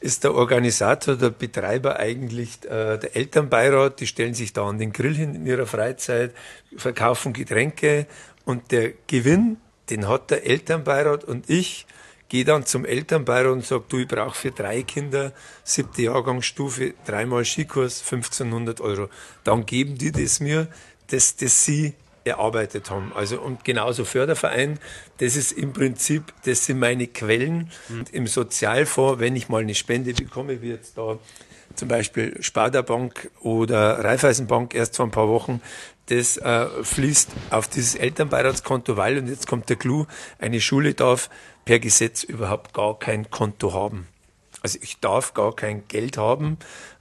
[0.00, 4.00] ist der Organisator, der Betreiber eigentlich äh, der Elternbeirat.
[4.00, 6.34] Die stellen sich da an den Grill hin in ihrer Freizeit,
[6.76, 8.06] verkaufen Getränke
[8.44, 9.58] und der Gewinn,
[9.90, 11.86] den hat der Elternbeirat und ich
[12.32, 17.44] gehe dann zum Elternbeirat und sage, du, ich brauche für drei Kinder, siebte Jahrgangsstufe, dreimal
[17.44, 19.10] Skikurs, 1500 Euro.
[19.44, 20.66] Dann geben die das mir,
[21.08, 21.92] dass das sie
[22.24, 23.12] erarbeitet haben.
[23.14, 24.78] Also und genauso Förderverein,
[25.18, 28.04] das ist im Prinzip, das sind meine Quellen mhm.
[28.12, 31.18] im Sozialfonds, wenn ich mal eine Spende bekomme, wie jetzt da
[31.74, 35.60] zum Beispiel Sparda-Bank oder Raiffeisenbank erst vor ein paar Wochen,
[36.06, 40.06] das äh, fließt auf dieses Elternbeiratskonto, weil, und jetzt kommt der Clou,
[40.38, 41.30] eine Schule darf
[41.64, 44.08] per Gesetz überhaupt gar kein Konto haben.
[44.62, 46.58] Also ich darf gar kein Geld haben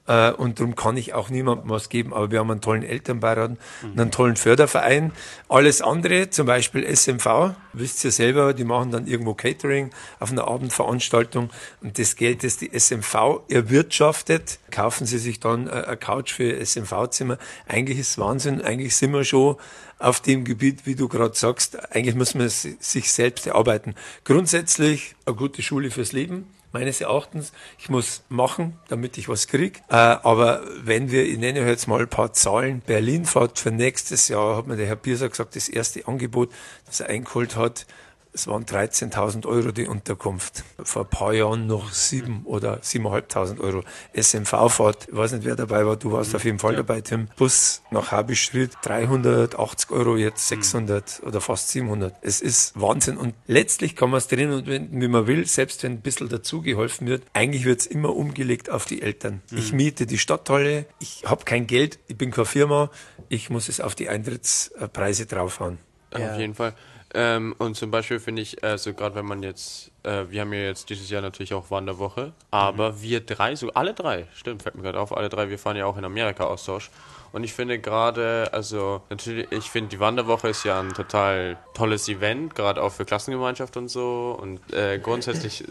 [0.07, 2.13] äh, und darum kann ich auch niemandem was geben.
[2.13, 3.99] Aber wir haben einen tollen Elternbeirat, mhm.
[3.99, 5.11] einen tollen Förderverein.
[5.47, 10.47] Alles andere, zum Beispiel SMV, wisst ihr selber, die machen dann irgendwo Catering auf einer
[10.47, 11.49] Abendveranstaltung
[11.81, 16.59] und das Geld, das die SMV erwirtschaftet, kaufen sie sich dann äh, eine Couch für
[16.65, 17.37] SMV-Zimmer.
[17.67, 19.55] Eigentlich ist Wahnsinn, eigentlich sind wir schon
[19.99, 21.93] auf dem Gebiet, wie du gerade sagst.
[21.93, 23.93] Eigentlich muss man es sich selbst erarbeiten.
[24.23, 27.51] Grundsätzlich eine gute Schule fürs Leben meines Erachtens.
[27.77, 29.79] Ich muss machen, damit ich was kriege.
[29.89, 34.27] Äh, aber wenn wir, ich nenne jetzt mal ein paar Zahlen, Berlin fahrt für nächstes
[34.27, 36.51] Jahr, hat mir der Herr Bierser gesagt, das erste Angebot,
[36.85, 37.85] das er eingeholt hat,
[38.33, 40.63] es waren 13.000 Euro die Unterkunft.
[40.81, 43.83] Vor ein paar Jahren noch sieben oder 7.500 Euro.
[44.13, 46.35] SMV-Fahrt, ich weiß nicht, wer dabei war, du warst mhm.
[46.37, 46.77] auf jeden Fall ja.
[46.77, 47.27] dabei, Tim.
[47.35, 51.27] Bus nach Habischritt, 380 Euro, jetzt 600 mhm.
[51.27, 52.15] oder fast 700.
[52.21, 53.17] Es ist Wahnsinn.
[53.17, 56.29] Und letztlich kann man es drehen und wenn, wie man will, selbst wenn ein bisschen
[56.29, 59.41] dazugeholfen wird, eigentlich wird es immer umgelegt auf die Eltern.
[59.51, 59.57] Mhm.
[59.57, 62.89] Ich miete die Stadthalle, ich habe kein Geld, ich bin keine Firma,
[63.27, 65.79] ich muss es auf die Eintrittspreise draufhauen.
[66.17, 66.31] Ja.
[66.31, 66.73] Auf jeden Fall.
[67.13, 70.59] Ähm, und zum Beispiel finde ich, also gerade wenn man jetzt, äh, wir haben ja
[70.59, 73.01] jetzt dieses Jahr natürlich auch Wanderwoche, aber mhm.
[73.01, 75.85] wir drei, so alle drei, stimmt, fällt mir gerade auf, alle drei, wir fahren ja
[75.85, 76.89] auch in Amerika Austausch.
[77.33, 82.09] Und ich finde gerade, also natürlich, ich finde die Wanderwoche ist ja ein total tolles
[82.09, 84.37] Event, gerade auch für Klassengemeinschaft und so.
[84.39, 85.65] Und äh, grundsätzlich äh,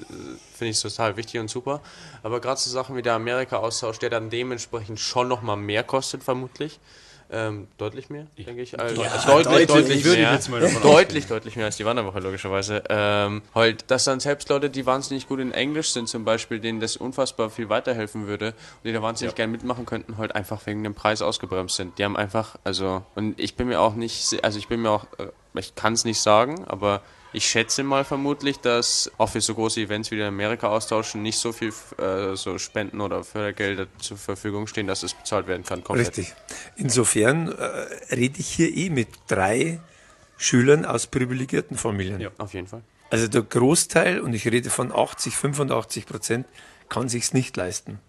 [0.55, 1.83] finde ich es total wichtig und super.
[2.23, 6.81] Aber gerade so Sachen wie der Amerika-Austausch, der dann dementsprechend schon nochmal mehr kostet, vermutlich.
[7.33, 8.79] Ähm, deutlich mehr, denke ich.
[8.79, 10.81] Also, ja, deutlich, deutlich, deutlich mehr.
[10.83, 12.83] deutlich, deutlich mehr als die Wanderwoche, logischerweise.
[12.89, 16.81] Ähm, halt, dass dann selbst Leute, die wahnsinnig gut in Englisch sind, zum Beispiel, denen
[16.81, 19.37] das unfassbar viel weiterhelfen würde und die da wahnsinnig ja.
[19.37, 21.99] gerne mitmachen könnten, halt einfach wegen dem Preis ausgebremst sind.
[21.99, 25.05] Die haben einfach, also, und ich bin mir auch nicht, also ich bin mir auch,
[25.19, 27.01] äh, ich kann es nicht sagen, aber
[27.33, 31.39] ich schätze mal vermutlich, dass auch für so große Events wie die Amerika austauschen nicht
[31.39, 35.85] so viel äh, so Spenden oder Fördergelder zur Verfügung stehen, dass es bezahlt werden kann.
[35.85, 36.09] Komplett.
[36.09, 36.35] Richtig.
[36.77, 39.81] Insofern äh, rede ich hier eh mit drei
[40.37, 42.21] Schülern aus privilegierten Familien.
[42.21, 42.83] Ja, auf jeden Fall.
[43.11, 46.47] Also der Großteil, und ich rede von 80, 85 Prozent,
[46.89, 48.01] kann sich's nicht leisten.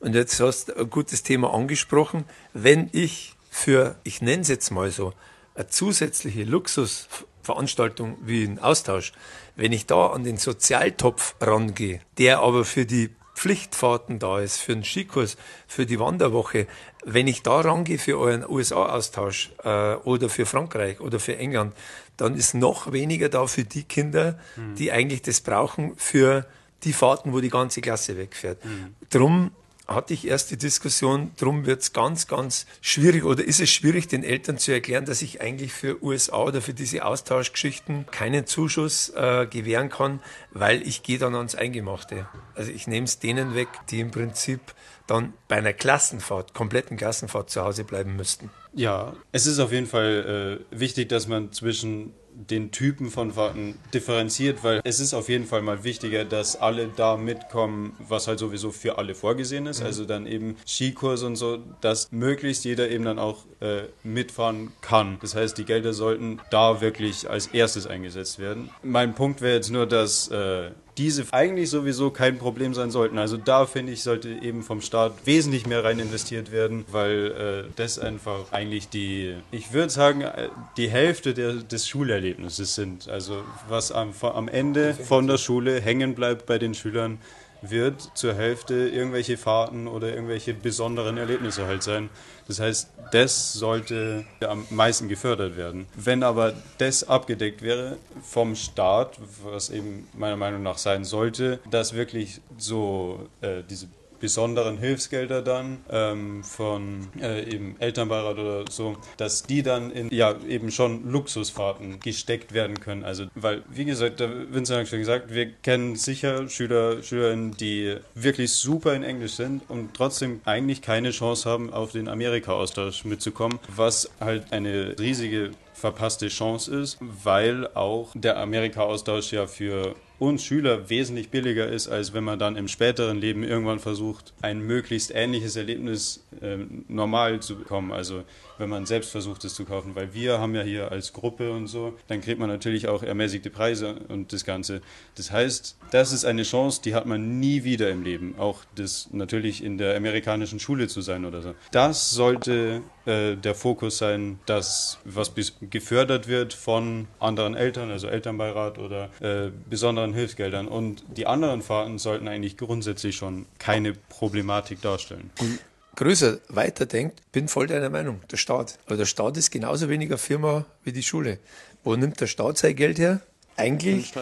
[0.00, 2.24] Und jetzt hast du ein gutes Thema angesprochen.
[2.52, 5.12] Wenn ich für, ich nenne es jetzt mal so,
[5.54, 7.08] eine zusätzliche Luxus
[7.48, 9.12] Veranstaltung wie ein Austausch,
[9.56, 14.74] wenn ich da an den Sozialtopf rangehe, der aber für die Pflichtfahrten da ist, für
[14.74, 16.66] den Skikurs, für die Wanderwoche,
[17.06, 21.74] wenn ich da rangehe für euren USA-Austausch äh, oder für Frankreich oder für England,
[22.18, 24.74] dann ist noch weniger da für die Kinder, mhm.
[24.74, 26.44] die eigentlich das brauchen für
[26.84, 28.62] die Fahrten, wo die ganze Klasse wegfährt.
[28.62, 28.94] Mhm.
[29.08, 29.50] Drum
[29.88, 34.06] hatte ich erst die Diskussion, drum wird es ganz, ganz schwierig oder ist es schwierig,
[34.06, 39.08] den Eltern zu erklären, dass ich eigentlich für USA oder für diese Austauschgeschichten keinen Zuschuss
[39.16, 40.20] äh, gewähren kann,
[40.52, 42.28] weil ich gehe dann ans Eingemachte.
[42.54, 44.60] Also ich nehme es denen weg, die im Prinzip
[45.06, 48.50] dann bei einer Klassenfahrt, kompletten Klassenfahrt zu Hause bleiben müssten.
[48.74, 53.74] Ja, es ist auf jeden Fall äh, wichtig, dass man zwischen den Typen von Fahrten
[53.92, 58.38] differenziert, weil es ist auf jeden Fall mal wichtiger, dass alle da mitkommen, was halt
[58.38, 59.80] sowieso für alle vorgesehen ist.
[59.80, 59.86] Mhm.
[59.86, 65.18] Also dann eben Skikurs und so, dass möglichst jeder eben dann auch äh, mitfahren kann.
[65.20, 68.70] Das heißt, die Gelder sollten da wirklich als erstes eingesetzt werden.
[68.82, 73.18] Mein Punkt wäre jetzt nur, dass äh, diese eigentlich sowieso kein Problem sein sollten.
[73.18, 77.72] Also da finde ich, sollte eben vom Staat wesentlich mehr rein investiert werden, weil äh,
[77.76, 83.08] das einfach eigentlich die, ich würde sagen, äh, die Hälfte der, des Schulerlebnisses sind.
[83.08, 87.18] Also was am, am Ende von der Schule hängen bleibt bei den Schülern,
[87.62, 92.10] wird zur Hälfte irgendwelche Fahrten oder irgendwelche besonderen Erlebnisse halt sein.
[92.46, 95.86] Das heißt, das sollte am meisten gefördert werden.
[95.94, 101.94] Wenn aber das abgedeckt wäre vom Staat, was eben meiner Meinung nach sein sollte, dass
[101.94, 103.88] wirklich so äh, diese
[104.20, 110.34] besonderen Hilfsgelder dann ähm, von äh, eben Elternbeirat oder so, dass die dann in ja
[110.48, 113.04] eben schon Luxusfahrten gesteckt werden können.
[113.04, 117.96] Also weil wie gesagt, der Vincent hat schon gesagt, wir kennen sicher Schüler, Schülerinnen, die
[118.14, 123.58] wirklich super in Englisch sind und trotzdem eigentlich keine Chance haben, auf den Amerika-Austausch mitzukommen,
[123.74, 130.90] was halt eine riesige verpasste Chance ist, weil auch der Amerika-Austausch ja für uns Schüler
[130.90, 135.56] wesentlich billiger ist, als wenn man dann im späteren Leben irgendwann versucht, ein möglichst ähnliches
[135.56, 136.58] Erlebnis äh,
[136.88, 137.92] normal zu bekommen.
[137.92, 138.24] Also
[138.58, 139.94] wenn man selbst versucht, es zu kaufen.
[139.94, 143.50] Weil wir haben ja hier als Gruppe und so, dann kriegt man natürlich auch ermäßigte
[143.50, 144.80] Preise und das Ganze.
[145.14, 148.34] Das heißt, das ist eine Chance, die hat man nie wieder im Leben.
[148.38, 151.54] Auch das natürlich in der amerikanischen Schule zu sein oder so.
[151.70, 155.32] Das sollte äh, der Fokus sein, dass was
[155.70, 160.68] gefördert wird von anderen Eltern, also Elternbeirat oder äh, besonderen Hilfsgeldern.
[160.68, 165.30] Und die anderen Fahrten sollten eigentlich grundsätzlich schon keine Problematik darstellen.
[165.40, 165.58] Und
[165.96, 168.78] größer weiterdenkt, bin voll deiner Meinung, der Staat.
[168.86, 171.38] Aber der Staat ist genauso weniger Firma wie die Schule.
[171.84, 173.20] Wo nimmt der Staat sein Geld her?
[173.56, 174.14] Eigentlich,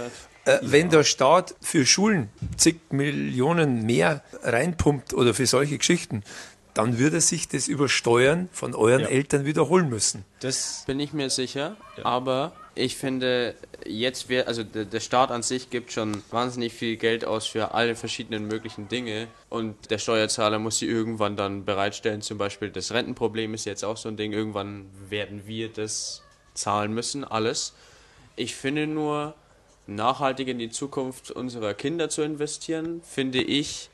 [0.46, 6.22] äh, wenn der Staat für Schulen zig Millionen mehr reinpumpt oder für solche Geschichten,
[6.76, 9.08] dann würde sich das über Steuern von euren ja.
[9.08, 10.24] Eltern wiederholen müssen.
[10.40, 12.04] Das bin ich mir sicher, ja.
[12.04, 13.54] aber ich finde,
[13.86, 17.96] jetzt wird, also der, Staat an sich gibt schon wahnsinnig viel Geld aus für alle
[17.96, 22.20] verschiedenen möglichen Dinge und der Steuerzahler muss sie irgendwann dann bereitstellen.
[22.20, 24.32] Zum Beispiel das Rentenproblem ist jetzt auch so ein Ding.
[24.32, 26.22] Irgendwann werden wir das
[26.52, 27.74] zahlen müssen, alles.
[28.36, 29.34] Ich finde nur,
[29.86, 33.88] nachhaltig in die Zukunft unserer Kinder zu investieren, finde ich,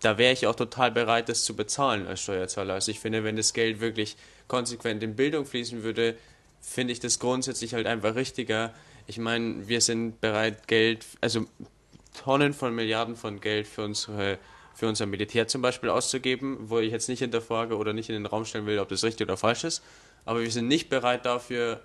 [0.00, 2.74] da wäre ich auch total bereit, das zu bezahlen als Steuerzahler.
[2.74, 6.16] Also ich finde, wenn das Geld wirklich konsequent in Bildung fließen würde,
[6.66, 8.74] finde ich das grundsätzlich halt einfach richtiger.
[9.06, 11.46] Ich meine, wir sind bereit, Geld, also
[12.12, 14.38] Tonnen von Milliarden von Geld für unsere
[14.74, 18.26] für unser Militär zum Beispiel auszugeben, wo ich jetzt nicht hinterfrage oder nicht in den
[18.26, 19.82] Raum stellen will, ob das richtig oder falsch ist.
[20.26, 21.80] Aber wir sind nicht bereit dafür,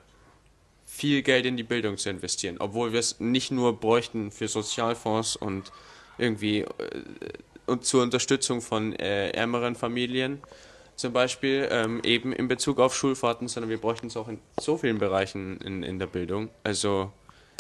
[0.86, 5.38] viel Geld in die Bildung zu investieren, obwohl wir es nicht nur bräuchten für Sozialfonds
[5.38, 5.72] und
[6.18, 6.68] irgendwie äh,
[7.66, 10.42] und zur Unterstützung von äh, ärmeren Familien,
[11.02, 14.78] zum Beispiel ähm, eben in Bezug auf Schulfahrten, sondern wir bräuchten es auch in so
[14.78, 16.50] vielen Bereichen in, in der Bildung.
[16.64, 17.12] Also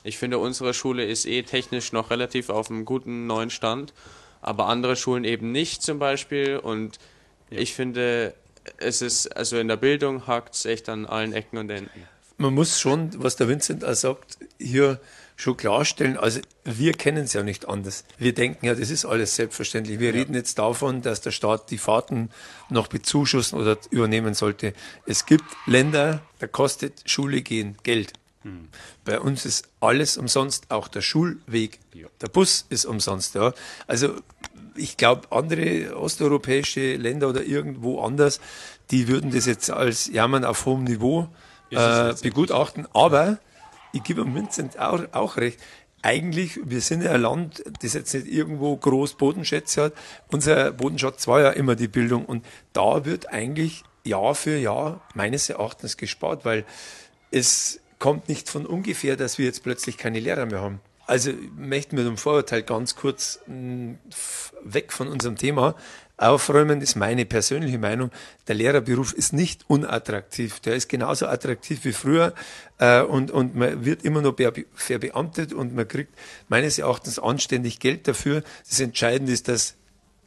[0.03, 3.93] ich finde, unsere Schule ist eh technisch noch relativ auf einem guten neuen Stand,
[4.41, 6.57] aber andere Schulen eben nicht zum Beispiel.
[6.57, 6.99] Und
[7.49, 7.57] ja.
[7.57, 8.35] ich finde,
[8.77, 12.07] es ist, also in der Bildung hakt es echt an allen Ecken und Enden.
[12.37, 14.99] Man muss schon, was der Vincent auch sagt, hier
[15.41, 18.05] schon klarstellen, also wir kennen es ja nicht anders.
[18.19, 19.99] Wir denken ja, das ist alles selbstverständlich.
[19.99, 20.19] Wir ja.
[20.19, 22.29] reden jetzt davon, dass der Staat die Fahrten
[22.69, 24.73] noch bezuschussen oder übernehmen sollte.
[25.07, 28.13] Es gibt Länder, da kostet Schule gehen Geld.
[28.43, 28.69] Hm.
[29.03, 31.79] Bei uns ist alles umsonst, auch der Schulweg.
[31.93, 32.07] Ja.
[32.21, 33.33] Der Bus ist umsonst.
[33.33, 33.53] Ja.
[33.87, 34.13] Also
[34.75, 38.39] ich glaube, andere osteuropäische Länder oder irgendwo anders,
[38.91, 41.29] die würden das jetzt als Jammern auf hohem Niveau
[41.71, 42.87] äh, begutachten.
[42.93, 43.39] Aber
[43.93, 45.59] ich gebe Vincent auch, auch recht.
[46.03, 49.93] Eigentlich, wir sind ja ein Land, das jetzt nicht irgendwo groß Bodenschätze hat.
[50.31, 55.49] Unser Bodenschatz war ja immer die Bildung und da wird eigentlich Jahr für Jahr meines
[55.49, 56.65] Erachtens gespart, weil
[57.29, 60.79] es kommt nicht von ungefähr, dass wir jetzt plötzlich keine Lehrer mehr haben.
[61.05, 63.93] Also möchten wir dem Vorurteil ganz kurz mm,
[64.63, 65.75] weg von unserem Thema
[66.17, 68.11] aufräumen, ist meine persönliche Meinung.
[68.47, 70.59] Der Lehrerberuf ist nicht unattraktiv.
[70.59, 72.33] Der ist genauso attraktiv wie früher
[72.77, 74.35] äh, und, und man wird immer noch
[74.75, 76.13] verbeamtet und man kriegt
[76.47, 78.43] meines Erachtens anständig Geld dafür.
[78.67, 79.75] Das Entscheidende ist, dass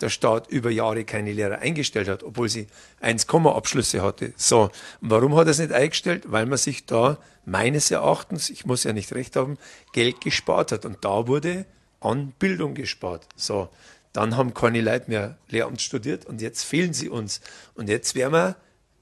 [0.00, 2.66] der Staat über Jahre keine Lehrer eingestellt hat, obwohl sie
[3.00, 4.32] 1, Abschlüsse hatte.
[4.36, 4.70] So,
[5.00, 6.24] warum hat er es nicht eingestellt?
[6.26, 9.56] Weil man sich da meines Erachtens, ich muss ja nicht recht haben,
[9.92, 10.84] Geld gespart hat.
[10.84, 11.64] Und da wurde
[12.00, 13.26] an Bildung gespart.
[13.36, 13.68] So,
[14.14, 17.40] dann haben keine Leute mehr Lehramt studiert und jetzt fehlen sie uns.
[17.74, 18.56] Und jetzt werden wir,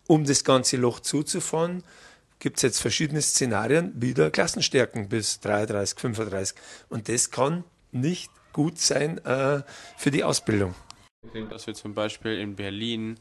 [0.08, 1.84] um das ganze Loch zuzufahren,
[2.40, 6.56] gibt es jetzt verschiedene Szenarien, wieder Klassenstärken bis 33, 35.
[6.88, 9.62] Und das kann nicht gut sein äh,
[9.96, 10.74] für die Ausbildung.
[11.24, 13.20] Ich denke, dass wir zum Beispiel in Berlin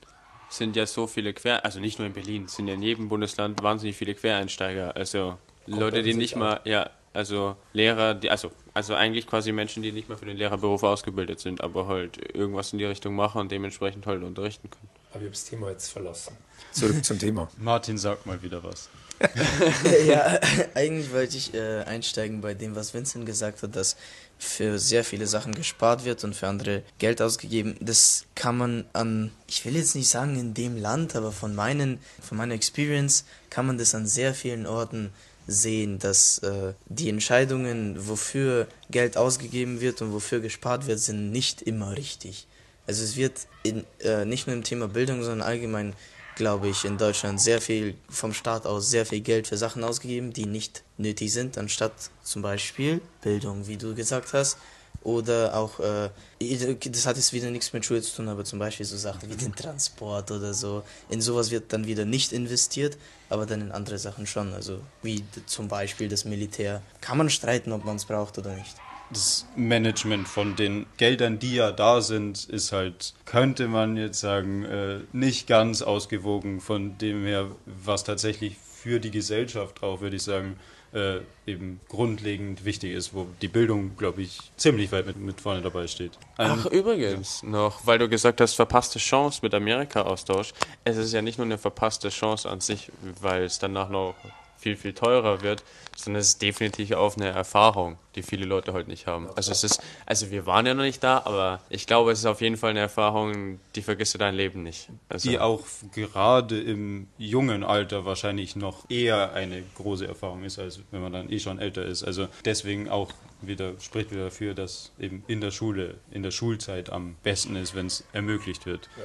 [0.49, 3.61] sind ja so viele Quer, also nicht nur in Berlin, sind ja in jedem Bundesland
[3.61, 4.95] wahnsinnig viele Quereinsteiger.
[4.95, 9.83] Also Kommt Leute, die nicht mal, ja, also Lehrer, die, also, also eigentlich quasi Menschen,
[9.83, 13.41] die nicht mal für den Lehrerberuf ausgebildet sind, aber halt irgendwas in die Richtung machen
[13.41, 14.89] und dementsprechend halt unterrichten können.
[15.09, 16.37] Aber ich habe das Thema jetzt verlassen.
[16.71, 17.49] Zurück zum Thema.
[17.57, 18.89] Martin sagt mal wieder was.
[20.07, 20.39] ja,
[20.73, 23.95] eigentlich wollte ich äh, einsteigen bei dem, was Vincent gesagt hat, dass
[24.39, 27.75] für sehr viele Sachen gespart wird und für andere Geld ausgegeben.
[27.79, 31.99] Das kann man an, ich will jetzt nicht sagen in dem Land, aber von meinen,
[32.19, 35.11] von meiner Experience kann man das an sehr vielen Orten
[35.47, 41.61] sehen, dass äh, die Entscheidungen, wofür Geld ausgegeben wird und wofür gespart wird, sind nicht
[41.61, 42.47] immer richtig.
[42.87, 45.93] Also es wird in, äh, nicht nur im Thema Bildung, sondern allgemein,
[46.35, 50.33] glaube ich, in Deutschland sehr viel vom Staat aus sehr viel Geld für Sachen ausgegeben,
[50.33, 54.57] die nicht nötig sind, anstatt zum Beispiel Bildung, wie du gesagt hast,
[55.03, 58.85] oder auch, äh, das hat jetzt wieder nichts mit Schule zu tun, aber zum Beispiel
[58.85, 60.83] so Sachen wie den Transport oder so.
[61.09, 62.97] In sowas wird dann wieder nicht investiert,
[63.29, 64.53] aber dann in andere Sachen schon.
[64.53, 66.81] Also wie zum Beispiel das Militär.
[67.01, 68.75] Kann man streiten, ob man es braucht oder nicht.
[69.09, 74.63] Das Management von den Geldern, die ja da sind, ist halt, könnte man jetzt sagen,
[74.63, 80.23] äh, nicht ganz ausgewogen von dem her, was tatsächlich für die Gesellschaft auch, würde ich
[80.23, 80.57] sagen,
[80.93, 85.61] äh, eben grundlegend wichtig ist, wo die Bildung, glaube ich, ziemlich weit mit, mit vorne
[85.61, 86.11] dabei steht.
[86.37, 87.49] Ähm, Ach, übrigens ja.
[87.49, 90.53] noch, weil du gesagt hast, verpasste Chance mit Amerika-Austausch.
[90.83, 94.15] Es ist ja nicht nur eine verpasste Chance an sich, weil es danach noch
[94.61, 95.63] viel, viel teurer wird,
[95.95, 99.27] sondern es ist definitiv auch eine Erfahrung, die viele Leute heute nicht haben.
[99.35, 102.25] Also es ist, also wir waren ja noch nicht da, aber ich glaube, es ist
[102.25, 104.89] auf jeden Fall eine Erfahrung, die vergisst du dein Leben nicht.
[105.09, 105.61] Also die auch
[105.93, 111.31] gerade im jungen Alter wahrscheinlich noch eher eine große Erfahrung ist, als wenn man dann
[111.31, 112.03] eh schon älter ist.
[112.03, 116.91] Also deswegen auch wieder, spricht wieder dafür, dass eben in der Schule, in der Schulzeit
[116.91, 118.89] am besten ist, wenn es ermöglicht wird.
[118.97, 119.03] Ja.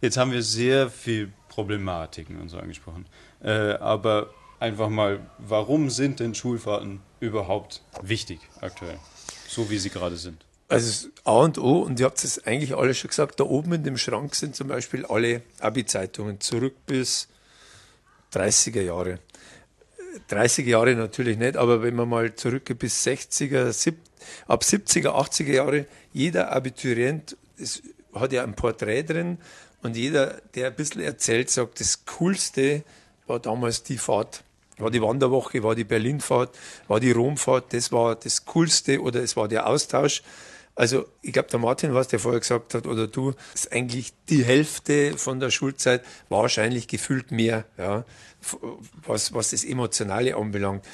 [0.00, 3.06] Jetzt haben wir sehr viel Problematiken und so angesprochen.
[3.42, 4.30] Äh, aber
[4.60, 8.98] einfach mal, warum sind denn Schulfahrten überhaupt wichtig aktuell,
[9.46, 10.44] so wie sie gerade sind?
[10.68, 13.84] Also A und O, und ihr habt es eigentlich alle schon gesagt, da oben in
[13.84, 17.28] dem Schrank sind zum Beispiel alle Abi-Zeitungen zurück bis
[18.34, 19.18] 30er Jahre.
[20.30, 23.96] 30er Jahre natürlich nicht, aber wenn man mal zurückgeht bis 60er, sieb,
[24.46, 27.82] ab 70er, 80er Jahre, jeder Abiturient ist,
[28.12, 29.38] hat ja ein Porträt drin
[29.82, 32.82] und jeder, der ein bisschen erzählt, sagt, das Coolste
[33.26, 34.42] war damals die Fahrt
[34.78, 36.56] war die Wanderwoche, war die Berlinfahrt,
[36.86, 40.22] war die Romfahrt, das war das Coolste oder es war der Austausch.
[40.74, 44.44] Also ich glaube, der Martin, was der vorher gesagt hat, oder du, ist eigentlich die
[44.44, 48.04] Hälfte von der Schulzeit, wahrscheinlich gefühlt mehr, ja,
[49.04, 50.84] was, was das Emotionale anbelangt.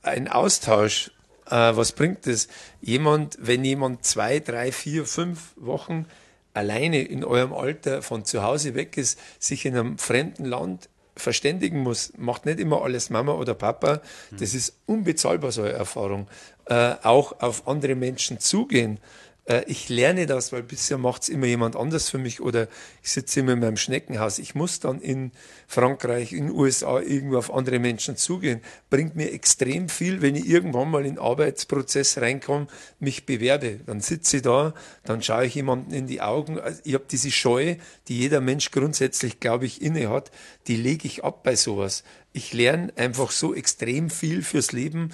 [0.00, 1.10] Ein Austausch,
[1.46, 2.48] äh, was bringt das?
[2.80, 6.06] Jemand, wenn jemand zwei, drei, vier, fünf Wochen
[6.54, 11.80] alleine in eurem Alter von zu Hause weg ist, sich in einem fremden Land verständigen
[11.80, 14.00] muss, macht nicht immer alles Mama oder Papa.
[14.38, 16.28] Das ist unbezahlbar, so eine Erfahrung.
[16.66, 18.98] Äh, auch auf andere Menschen zugehen,
[19.46, 22.68] äh, ich lerne das, weil bisher macht es immer jemand anders für mich oder
[23.02, 24.38] ich sitze immer in meinem Schneckenhaus.
[24.38, 25.32] Ich muss dann in
[25.66, 28.60] Frankreich, in den USA irgendwo auf andere Menschen zugehen.
[28.90, 32.66] Bringt mir extrem viel, wenn ich irgendwann mal in den Arbeitsprozess reinkomme,
[32.98, 33.80] mich bewerbe.
[33.86, 34.74] Dann sitze ich da,
[35.04, 36.58] dann schaue ich jemanden in die Augen.
[36.58, 37.76] Also ich habe diese Scheu,
[38.08, 40.30] die jeder Mensch grundsätzlich, glaube ich, inne hat,
[40.66, 42.04] die lege ich ab bei sowas.
[42.32, 45.10] Ich lerne einfach so extrem viel fürs Leben,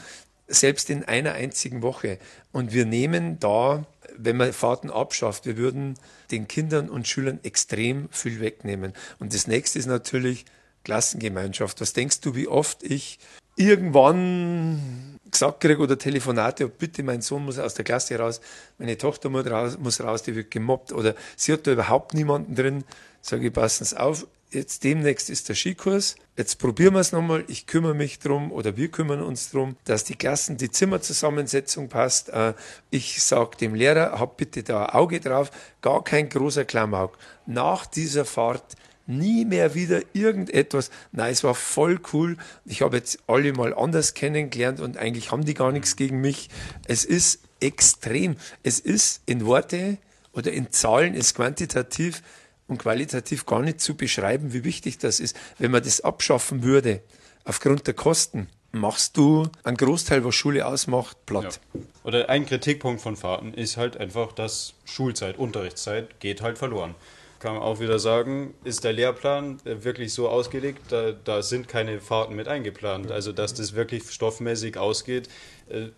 [0.46, 2.18] selbst in einer einzigen Woche.
[2.52, 3.86] Und wir nehmen da
[4.16, 5.94] wenn man Fahrten abschafft, wir würden
[6.30, 8.92] den Kindern und Schülern extrem viel wegnehmen.
[9.18, 10.44] Und das nächste ist natürlich
[10.84, 11.80] Klassengemeinschaft.
[11.80, 13.18] Was denkst du, wie oft ich
[13.56, 18.40] irgendwann gesagt kriege oder Telefonate, bitte, mein Sohn muss aus der Klasse raus,
[18.78, 22.54] meine Tochter muss raus, muss raus die wird gemobbt oder sie hat da überhaupt niemanden
[22.54, 22.84] drin.
[23.22, 27.44] Sage ich, passen Sie auf, jetzt demnächst ist der Skikurs, jetzt probieren wir es nochmal,
[27.48, 32.28] ich kümmere mich drum oder wir kümmern uns drum, dass die Klassen, die Zimmerzusammensetzung passt.
[32.30, 32.54] Äh,
[32.90, 37.18] ich sage dem Lehrer, hab bitte da ein Auge drauf, gar kein großer Klamauk.
[37.46, 38.76] Nach dieser Fahrt
[39.06, 40.90] nie mehr wieder irgendetwas.
[41.12, 42.36] Nein, es war voll cool.
[42.64, 46.48] Ich habe jetzt alle mal anders kennengelernt und eigentlich haben die gar nichts gegen mich.
[46.86, 48.36] Es ist extrem.
[48.62, 49.98] Es ist in Worte
[50.32, 52.22] oder in Zahlen ist quantitativ
[52.70, 55.36] und qualitativ gar nicht zu beschreiben, wie wichtig das ist.
[55.58, 57.02] Wenn man das abschaffen würde,
[57.44, 61.60] aufgrund der Kosten, machst du einen Großteil, was Schule ausmacht, platt.
[61.74, 61.80] Ja.
[62.04, 66.94] Oder ein Kritikpunkt von Fahrten ist halt einfach, dass Schulzeit, Unterrichtszeit geht halt verloren.
[67.40, 71.68] kann man auch wieder sagen, ist der Lehrplan äh, wirklich so ausgelegt, da, da sind
[71.68, 73.10] keine Fahrten mit eingeplant.
[73.10, 75.28] Also dass das wirklich stoffmäßig ausgeht,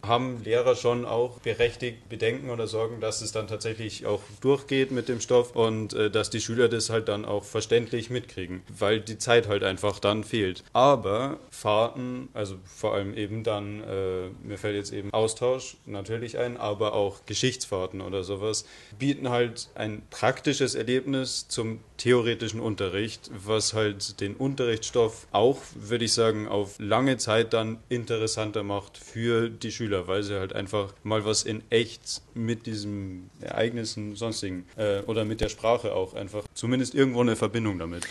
[0.02, 5.08] haben Lehrer schon auch berechtigt Bedenken oder Sorgen, dass es dann tatsächlich auch durchgeht mit
[5.08, 9.18] dem Stoff und äh, dass die Schüler das halt dann auch verständlich mitkriegen, weil die
[9.18, 10.62] Zeit halt einfach dann fehlt.
[10.72, 16.56] Aber Fahrten, also vor allem eben dann, äh, mir fällt jetzt eben Austausch natürlich ein,
[16.56, 18.66] aber auch Geschichtsfahrten oder sowas,
[18.98, 26.12] bieten halt ein praktisches Erlebnis zum theoretischen Unterricht, was halt den Unterrichtsstoff auch, würde ich
[26.12, 31.24] sagen, auf lange Zeit dann interessanter macht für die Schüler, weil sie halt einfach mal
[31.24, 36.96] was in echt mit diesem Ereignissen sonstigen äh, oder mit der Sprache auch einfach zumindest
[36.96, 38.04] irgendwo eine Verbindung damit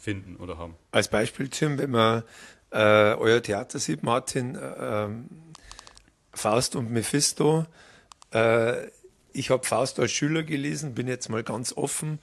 [0.00, 0.74] finden oder haben.
[0.90, 2.22] Als Beispiel, Tim, wenn man
[2.70, 5.08] äh, euer Theater sieht, Martin, äh,
[6.32, 7.66] Faust und Mephisto,
[8.32, 8.86] äh,
[9.34, 12.20] ich habe Faust als Schüler gelesen, bin jetzt mal ganz offen.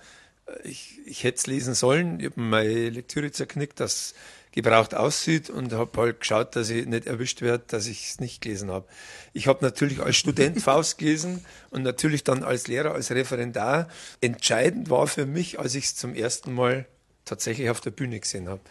[0.64, 2.20] Ich, ich hätte es lesen sollen.
[2.20, 4.14] Ich habe meine Lektüre zerknickt, dass
[4.52, 8.42] gebraucht aussieht und habe halt geschaut, dass ich nicht erwischt werde, dass ich es nicht
[8.42, 8.86] gelesen habe.
[9.34, 13.88] Ich habe natürlich als Student Faust gelesen und natürlich dann als Lehrer, als Referendar.
[14.20, 16.86] Entscheidend war für mich, als ich es zum ersten Mal
[17.24, 18.62] tatsächlich auf der Bühne gesehen habe.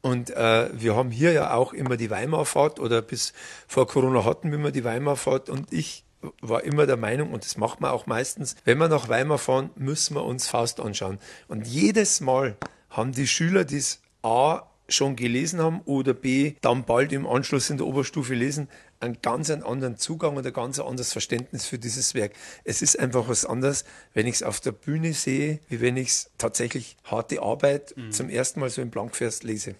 [0.00, 3.32] Und äh, wir haben hier ja auch immer die Weimarfahrt oder bis
[3.66, 6.04] vor Corona hatten wir immer die Weimarfahrt und ich
[6.40, 9.70] war immer der Meinung, und das macht man auch meistens, wenn wir nach Weimar fahren,
[9.76, 11.18] müssen wir uns Faust anschauen.
[11.46, 12.56] Und jedes Mal
[12.90, 17.70] haben die Schüler, die es A schon gelesen haben oder B dann bald im Anschluss
[17.70, 18.68] in der Oberstufe lesen,
[19.00, 22.32] einen ganz anderen Zugang und ein ganz anderes Verständnis für dieses Werk.
[22.64, 26.08] Es ist einfach was anderes, wenn ich es auf der Bühne sehe, wie wenn ich
[26.08, 28.12] es tatsächlich harte Arbeit mhm.
[28.12, 29.74] zum ersten Mal so im Blankvers lese.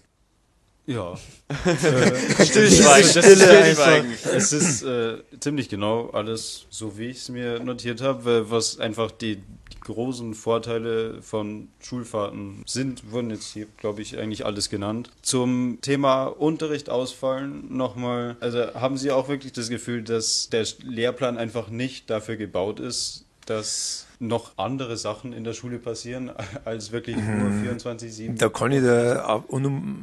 [0.88, 1.12] Ja.
[1.12, 3.10] äh, Stillschweigen.
[3.10, 8.80] Stille Es ist äh, ziemlich genau alles so, wie ich es mir notiert habe, was
[8.80, 9.42] einfach die, die,
[9.84, 15.10] großen Vorteile von Schulfahrten sind, wurden jetzt hier, glaube ich, eigentlich alles genannt.
[15.20, 18.36] Zum Thema Unterricht ausfallen nochmal.
[18.40, 23.26] Also haben Sie auch wirklich das Gefühl, dass der Lehrplan einfach nicht dafür gebaut ist,
[23.44, 26.30] dass noch andere Sachen in der Schule passieren
[26.64, 28.36] als wirklich nur 24-7?
[28.36, 29.44] Da kann ich da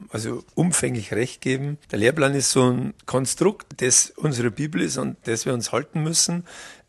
[0.10, 1.78] also umfänglich recht geben.
[1.92, 6.04] Der Lehrplan ist so ein Konstrukt, das unsere Bibel ist und das wir uns halten
[6.04, 6.46] müssen.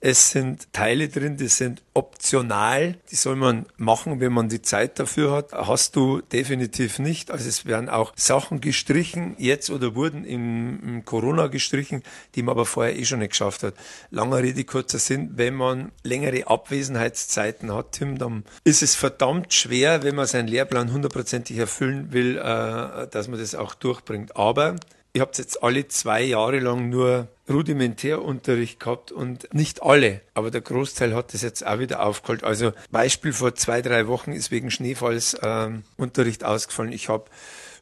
[0.09, 2.95] Es sind Teile drin, die sind optional.
[3.11, 5.51] Die soll man machen, wenn man die Zeit dafür hat.
[5.53, 7.33] Hast du definitiv nicht.
[7.33, 12.05] Also es werden auch Sachen gestrichen, jetzt oder wurden im, Corona gestrichen,
[12.37, 13.75] die man aber vorher eh schon nicht geschafft hat.
[14.11, 15.33] Langer Rede, kurzer Sinn.
[15.35, 20.93] Wenn man längere Abwesenheitszeiten hat, Tim, dann ist es verdammt schwer, wenn man seinen Lehrplan
[20.93, 24.37] hundertprozentig erfüllen will, äh, dass man das auch durchbringt.
[24.37, 24.77] Aber
[25.17, 30.61] Ihr habt jetzt alle zwei Jahre lang nur Rudimentärunterricht gehabt und nicht alle, aber der
[30.61, 32.43] Großteil hat das jetzt auch wieder aufgeholt.
[32.43, 36.93] Also Beispiel vor zwei, drei Wochen ist wegen Schneefalls ähm, Unterricht ausgefallen.
[36.93, 37.27] Ich habe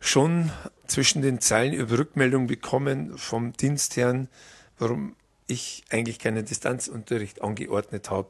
[0.01, 0.51] schon
[0.87, 4.29] zwischen den Zeilen über Rückmeldung bekommen vom Dienstherrn,
[4.79, 8.29] warum ich eigentlich keinen Distanzunterricht angeordnet habe.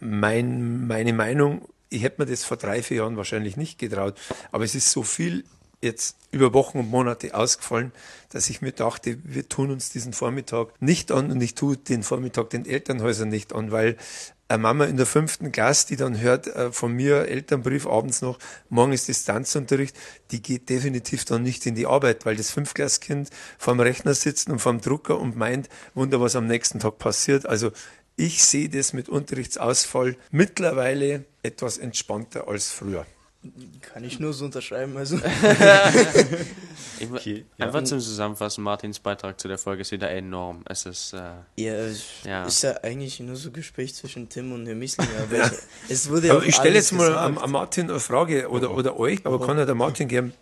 [0.00, 4.18] Mein, meine Meinung, ich hätte mir das vor drei, vier Jahren wahrscheinlich nicht getraut,
[4.52, 5.44] aber es ist so viel
[5.86, 7.92] jetzt über Wochen und Monate ausgefallen,
[8.30, 12.02] dass ich mir dachte, wir tun uns diesen Vormittag nicht an und ich tue den
[12.02, 13.96] Vormittag den Elternhäusern nicht an, weil
[14.48, 18.38] eine Mama in der fünften Klasse, die dann hört äh, von mir Elternbrief abends noch,
[18.68, 19.96] morgen ist Distanzunterricht,
[20.30, 24.60] die geht definitiv dann nicht in die Arbeit, weil das Fünftklasskind vorm Rechner sitzt und
[24.60, 27.46] vorm Drucker und meint, wunder, was am nächsten Tag passiert.
[27.46, 27.72] Also
[28.16, 33.04] ich sehe das mit Unterrichtsausfall mittlerweile etwas entspannter als früher.
[33.80, 34.96] Kann ich nur so unterschreiben.
[34.96, 35.16] Also.
[37.00, 37.66] ich, okay, ja.
[37.66, 40.62] Einfach zum Zusammenfassen, Martins Beitrag zu der Folge ist wieder enorm.
[40.66, 41.18] Es ist, äh,
[41.56, 41.74] ja,
[42.24, 45.10] ja, ist ja eigentlich nur so ein Gespräch zwischen Tim und Herr Misslinger.
[45.22, 48.70] Aber ich, es wurde aber ich stelle jetzt mal an, an, Martin eine Frage oder,
[48.74, 50.32] oder euch, aber kann ja der Martin gern,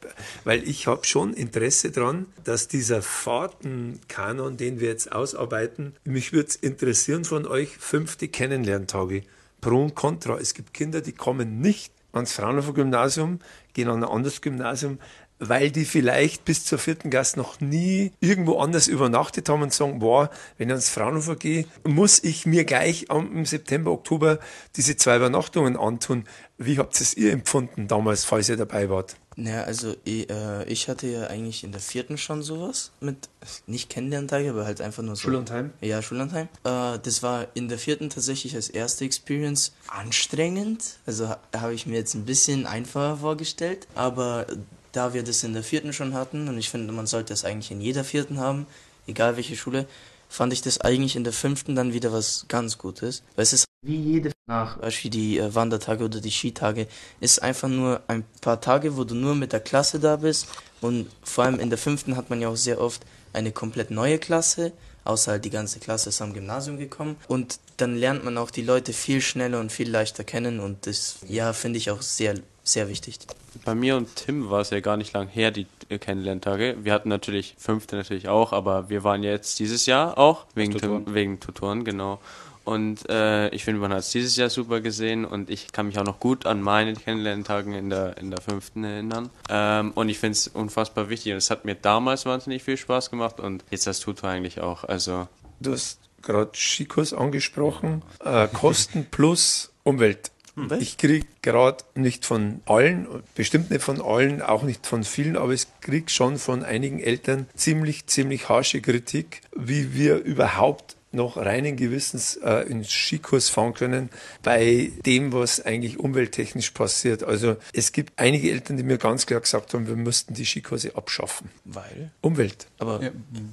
[0.45, 6.49] weil ich habe schon Interesse daran, dass dieser Fahrtenkanon, den wir jetzt ausarbeiten, mich würde
[6.49, 9.23] es interessieren von euch, fünfte Kennenlerntage.
[9.65, 10.39] Pro und Contra.
[10.39, 13.41] Es gibt Kinder, die kommen nicht ans Fraunhofer Gymnasium,
[13.73, 14.99] gehen an ein anderes Gymnasium,
[15.39, 19.99] weil die vielleicht bis zur vierten Klasse noch nie irgendwo anders übernachtet haben und sagen,
[19.99, 24.39] boah, wenn ich ans Fraunhofer gehe, muss ich mir gleich im September, Oktober
[24.77, 26.25] diese zwei Übernachtungen antun.
[26.57, 29.17] Wie habt ihr es ihr empfunden damals, falls ihr dabei wart?
[29.37, 33.29] Naja, also ich, äh, ich hatte ja eigentlich in der vierten schon sowas mit,
[33.67, 35.23] nicht Kennenlerntage, aber halt einfach nur so.
[35.23, 35.73] Schullandheim?
[35.81, 36.49] Ja, Schullandheim.
[36.63, 40.99] Äh, das war in der vierten tatsächlich als erste Experience anstrengend.
[41.07, 44.47] Also ha habe ich mir jetzt ein bisschen einfacher vorgestellt, aber
[44.93, 47.73] da wir das in der vierten schon hatten und ich finde, man sollte das eigentlich
[47.73, 48.67] in jeder vierten haben,
[49.07, 49.87] egal welche Schule,
[50.35, 53.23] fand ich das eigentlich in der fünften dann wieder was ganz Gutes.
[53.37, 56.89] Weil es ist wie jede nach, wie die äh, Wandertage oder die Skitage,
[57.21, 60.49] ist einfach nur ein paar Tage, wo du nur mit der Klasse da bist.
[60.81, 64.19] Und vor allem in der fünften hat man ja auch sehr oft eine komplett neue
[64.19, 64.73] Klasse,
[65.05, 67.17] außer halt die ganze Klasse ist am Gymnasium gekommen.
[67.29, 71.17] Und dann lernt man auch die Leute viel schneller und viel leichter kennen und das,
[71.29, 72.35] ja, finde ich auch sehr,
[72.65, 73.19] sehr wichtig.
[73.65, 76.77] Bei mir und Tim war es ja gar nicht lang her, die äh, Kennenlerntage.
[76.83, 81.05] Wir hatten natürlich fünfte natürlich auch, aber wir waren jetzt dieses Jahr auch, wegen Tutoren.
[81.05, 82.21] Tim, wegen Tutoren, genau.
[82.65, 85.99] Und äh, ich finde, man hat es dieses Jahr super gesehen und ich kann mich
[85.99, 89.29] auch noch gut an meine Kennenlerntagen in der, in der fünften erinnern.
[89.51, 93.11] Ähm, und ich finde es unfassbar wichtig und es hat mir damals wahnsinnig viel Spaß
[93.11, 94.85] gemacht und jetzt das Tutor eigentlich auch.
[94.85, 95.29] Also
[95.61, 98.03] Du hast gerade Skikurs angesprochen.
[98.25, 100.31] Äh, Kosten plus Umwelt.
[100.57, 100.83] Umwelt?
[100.83, 105.53] Ich kriege gerade nicht von allen, bestimmt nicht von allen, auch nicht von vielen, aber
[105.53, 111.77] ich kriege schon von einigen Eltern ziemlich, ziemlich harsche Kritik, wie wir überhaupt noch reinen
[111.77, 114.11] Gewissens äh, in Skikurs fahren können
[114.43, 117.23] bei dem, was eigentlich umwelttechnisch passiert.
[117.23, 120.97] Also es gibt einige Eltern, die mir ganz klar gesagt haben, wir müssten die Skikurse
[120.97, 121.51] abschaffen.
[121.65, 122.11] Weil?
[122.21, 122.67] Umwelt.
[122.79, 123.11] Aber Ja,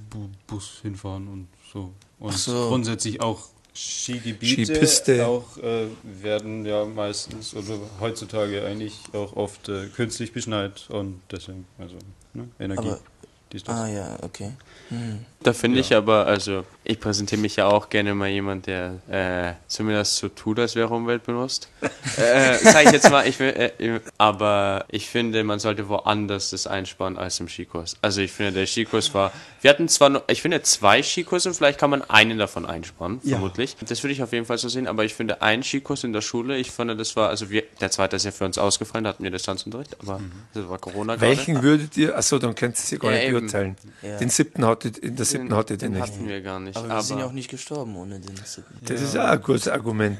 [0.10, 1.94] Bu- Bus hinfahren und so.
[2.18, 2.70] Und so.
[2.70, 5.26] grundsätzlich auch Skigebiete Skipiste.
[5.26, 11.66] auch äh, werden ja meistens oder heutzutage eigentlich auch oft äh, künstlich beschneit und deswegen
[11.78, 11.96] also
[12.34, 12.90] ne, Energie.
[12.90, 13.00] Aber-.
[13.68, 14.54] Ah ja, okay.
[14.90, 15.26] Hm.
[15.44, 19.54] Da finde ich aber, also ich präsentiere mich ja auch gerne mal jemand, der äh,
[19.68, 21.68] zumindest so tut, als wäre Umwelt benutzt.
[22.18, 26.68] äh, sag ich jetzt mal, ich will, äh, aber ich finde, man sollte woanders das
[26.68, 27.98] einsparen als im Skikurs.
[28.02, 29.32] Also ich finde, der Skikurs war,
[29.62, 33.38] wir hatten zwar noch, ich finde zwei Skikurse, vielleicht kann man einen davon einsparen, Ja.
[33.38, 33.76] vermutlich.
[33.88, 36.22] Das würde ich auf jeden Fall so sehen, aber ich finde, ein Skikurs in der
[36.22, 39.10] Schule, ich fand, das war, also wir, der zweite ist ja für uns ausgefallen, da
[39.12, 40.20] hatten wir Distanzunterricht, aber
[40.54, 41.28] das war Corona gerade.
[41.36, 43.40] Welchen würdet ihr, achso, dann könnt ihr sie gar Ja, nicht eben.
[43.40, 43.76] beurteilen.
[44.04, 44.18] Ja.
[44.18, 46.02] Den siebten hattet, in der siebten hattet ihr den nicht.
[46.02, 46.78] hatten wir gar nicht.
[46.78, 48.86] Aber wir sind ja auch nicht gestorben ohne den siebten.
[48.86, 50.18] Das ist auch ein gutes Argument.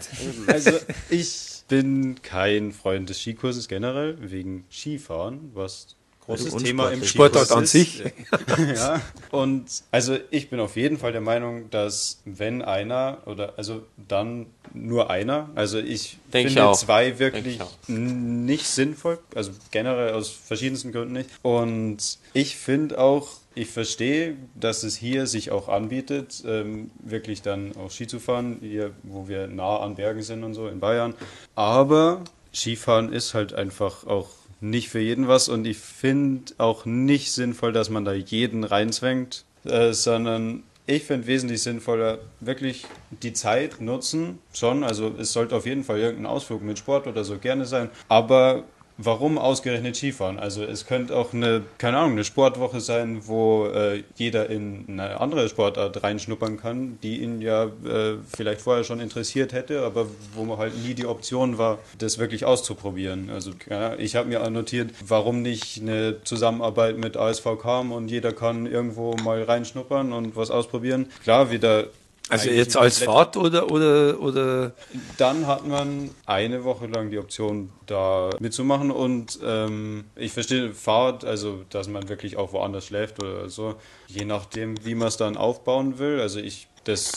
[0.48, 0.72] Also
[1.10, 5.96] ich bin kein Freund des Skikurses generell, wegen Skifahren, was
[6.26, 8.04] großes Also Thema im Sportart an sich.
[8.76, 9.02] ja.
[9.32, 14.48] Und also ich bin auf jeden Fall der Meinung, dass wenn einer oder also dann
[14.74, 16.78] nur einer, also ich Denk ich finde auch.
[16.78, 21.30] zwei wirklich ich nicht sinnvoll, also generell aus verschiedensten Gründen nicht.
[21.42, 27.76] Und ich finde auch, ich verstehe, dass es hier sich auch anbietet, ähm, wirklich dann
[27.76, 31.16] auch Ski zu fahren, hier, wo wir nah an Bergen sind und so in Bayern.
[31.56, 34.30] Aber Skifahren ist halt einfach auch
[34.62, 35.50] nicht für jeden was.
[35.50, 41.28] Und ich finde auch nicht sinnvoll, dass man da jeden reinzwängt, äh, sondern ich finde
[41.28, 42.86] wesentlich sinnvoller, wirklich
[43.24, 47.24] die Zeit nutzen, schon, also es sollte auf jeden Fall irgendein Ausflug mit Sport oder
[47.24, 48.64] so gerne sein, aber
[49.06, 50.40] warum ausgerechnet Skifahren?
[50.40, 55.20] Also es könnte auch eine, keine Ahnung, eine Sportwoche sein, wo äh, jeder in eine
[55.20, 60.44] andere Sportart reinschnuppern kann, die ihn ja äh, vielleicht vorher schon interessiert hätte, aber wo
[60.44, 63.30] man halt nie die Option war, das wirklich auszuprobieren.
[63.30, 68.34] Also ja, ich habe mir notiert, warum nicht eine Zusammenarbeit mit ASV Kam und jeder
[68.34, 71.08] kann irgendwo mal reinschnuppern und was ausprobieren.
[71.24, 71.88] Klar, wieder
[72.30, 74.72] Also jetzt als Fahrt oder, oder, oder
[75.18, 78.90] dann hat man eine Woche lang die Option, da mitzumachen.
[78.90, 83.76] Und ähm, ich verstehe Fahrt, also dass man wirklich auch woanders schläft oder so,
[84.08, 86.22] je nachdem, wie man es dann aufbauen will.
[86.22, 87.12] Also ich, das